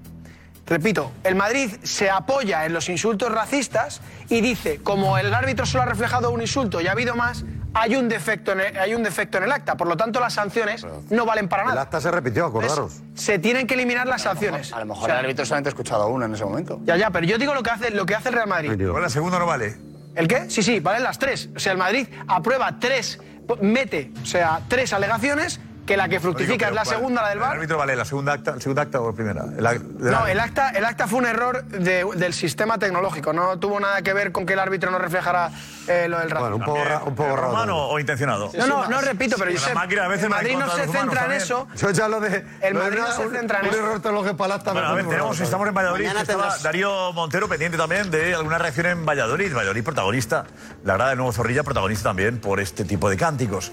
[0.65, 5.83] Repito, el Madrid se apoya en los insultos racistas y dice, como el árbitro solo
[5.83, 7.45] ha reflejado un insulto y ha habido más,
[7.79, 9.75] hay un defecto en el, hay un defecto en el acta.
[9.75, 11.81] Por lo tanto, las sanciones no valen para El nada.
[11.83, 13.01] acta se repitió, Entonces, acordaros.
[13.15, 14.73] se tienen que eliminar las sanciones.
[14.73, 16.79] A lo mejor O sea, el árbitro solamente ha escuchado uno en ese momento.
[16.83, 18.79] Ya, ya, pero yo digo lo que hace, lo que hace el Real Madrid.
[18.79, 19.75] Igual la segunda no vale.
[20.15, 20.49] ¿El qué?
[20.49, 21.49] Sí, sí, valen las tres.
[21.55, 23.19] O sea, el Madrid aprueba tres,
[23.61, 27.37] mete, o sea, tres alegaciones, que la que fructifica Digo, es la segunda, la del
[27.37, 27.51] ¿El VAR.
[27.53, 29.43] árbitro vale la segunda acta, el segundo acta o la primera?
[29.57, 33.33] El la- No, el acta, el acta fue un error de- del sistema tecnológico.
[33.33, 35.49] No tuvo nada que ver con que el árbitro no reflejara
[35.87, 36.49] eh, lo del racismo.
[36.49, 37.49] Bueno, un poco, ra- un poco raro.
[37.51, 38.51] ¿Humano o intencionado?
[38.57, 40.69] No, no, no repito, pero La Josep, máquina a veces el va en Madrid no
[40.75, 41.67] se centra en eso.
[41.77, 42.45] Yo ya lo de.
[42.61, 43.79] El lo de Madrid no se un- centra en un eso.
[43.83, 44.73] error teológico para acta.
[44.73, 46.05] Bueno, a ver, tenemos, estamos en Valladolid.
[46.07, 49.55] Estaba Darío Montero pendiente también de alguna reacción en Valladolid.
[49.55, 50.45] Valladolid protagonista.
[50.83, 53.71] La grada del nuevo Zorrilla protagonista también por este tipo de cánticos.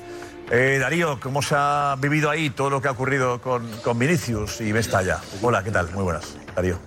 [0.51, 4.61] Eh, Darío, ¿cómo se ha vivido ahí todo lo que ha ocurrido con, con Vinicius
[4.61, 5.21] y Mestalla?
[5.43, 5.91] Hola, ¿qué tal?
[5.93, 6.79] Muy buenas, Darío.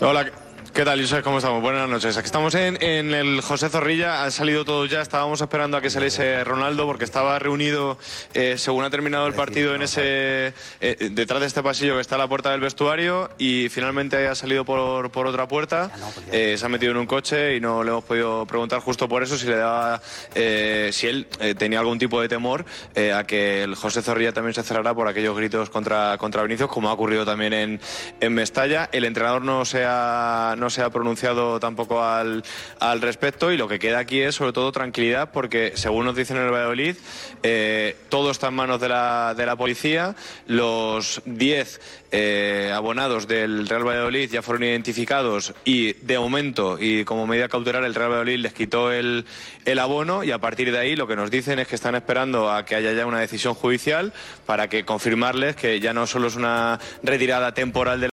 [0.00, 0.30] Hola,
[0.74, 1.22] ¿qué tal, Josep?
[1.22, 1.62] ¿Cómo estamos?
[1.62, 2.16] Buenas noches.
[2.16, 4.24] Aquí estamos en, en el José Zorrilla.
[4.24, 5.00] Han salido todos ya.
[5.00, 7.96] Estábamos esperando a que saliese Ronaldo porque estaba reunido,
[8.34, 12.18] eh, según ha terminado el partido, en ese eh, detrás de este pasillo que está
[12.18, 15.92] la puerta del vestuario y finalmente ha salido por, por otra puerta.
[16.32, 19.22] Eh, se ha metido en un coche y no le hemos podido preguntar justo por
[19.22, 20.02] eso si le daba,
[20.34, 22.64] eh, si él eh, tenía algún tipo de temor
[22.96, 26.68] eh, a que el José Zorrilla también se cerrara por aquellos gritos contra, contra Vinicius,
[26.68, 27.80] como ha ocurrido también en,
[28.20, 28.88] en Mestalla.
[28.90, 32.42] El entrenador no se ha, no no se ha pronunciado tampoco al,
[33.02, 36.44] respecto y lo que queda aquí es sobre todo tranquilidad porque según nos dicen en
[36.44, 36.96] el Valladolid
[37.42, 40.16] eh, todo está en manos de la, de la policía,
[40.46, 41.80] los 10
[42.12, 47.84] eh, abonados del Real Valladolid ya fueron identificados y de aumento y como medida cautelar
[47.84, 49.26] el Real Valladolid les quitó el,
[49.66, 52.50] el abono y a partir de ahí lo que nos dicen es que están esperando
[52.50, 54.14] a que haya ya una decisión judicial
[54.46, 58.13] para que confirmarles que ya no solo es una retirada temporal del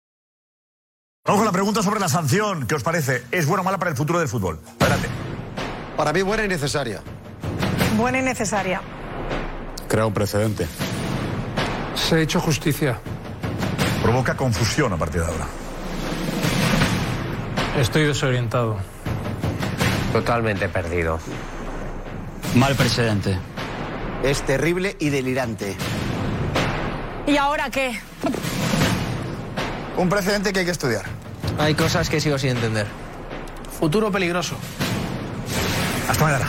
[1.26, 2.68] Vamos con la pregunta sobre la sanción.
[2.68, 3.24] ¿Qué os parece?
[3.32, 4.60] ¿Es buena o mala para el futuro del fútbol?
[4.78, 5.08] Adelante.
[5.96, 7.02] Para mí buena y necesaria.
[7.96, 8.80] Buena y necesaria.
[9.88, 10.68] Crea un precedente.
[11.96, 13.00] Se ha hecho justicia.
[14.04, 15.46] Provoca confusión a partir de ahora.
[17.80, 18.76] Estoy desorientado.
[20.12, 21.18] Totalmente perdido.
[22.54, 23.36] Mal precedente.
[24.22, 25.76] Es terrible y delirante.
[27.26, 28.00] ¿Y ahora qué?
[29.96, 31.04] Un precedente que hay que estudiar.
[31.58, 32.86] Hay cosas que sigo sin entender.
[33.78, 34.56] Futuro peligroso.
[36.08, 36.46] Hasta mañana.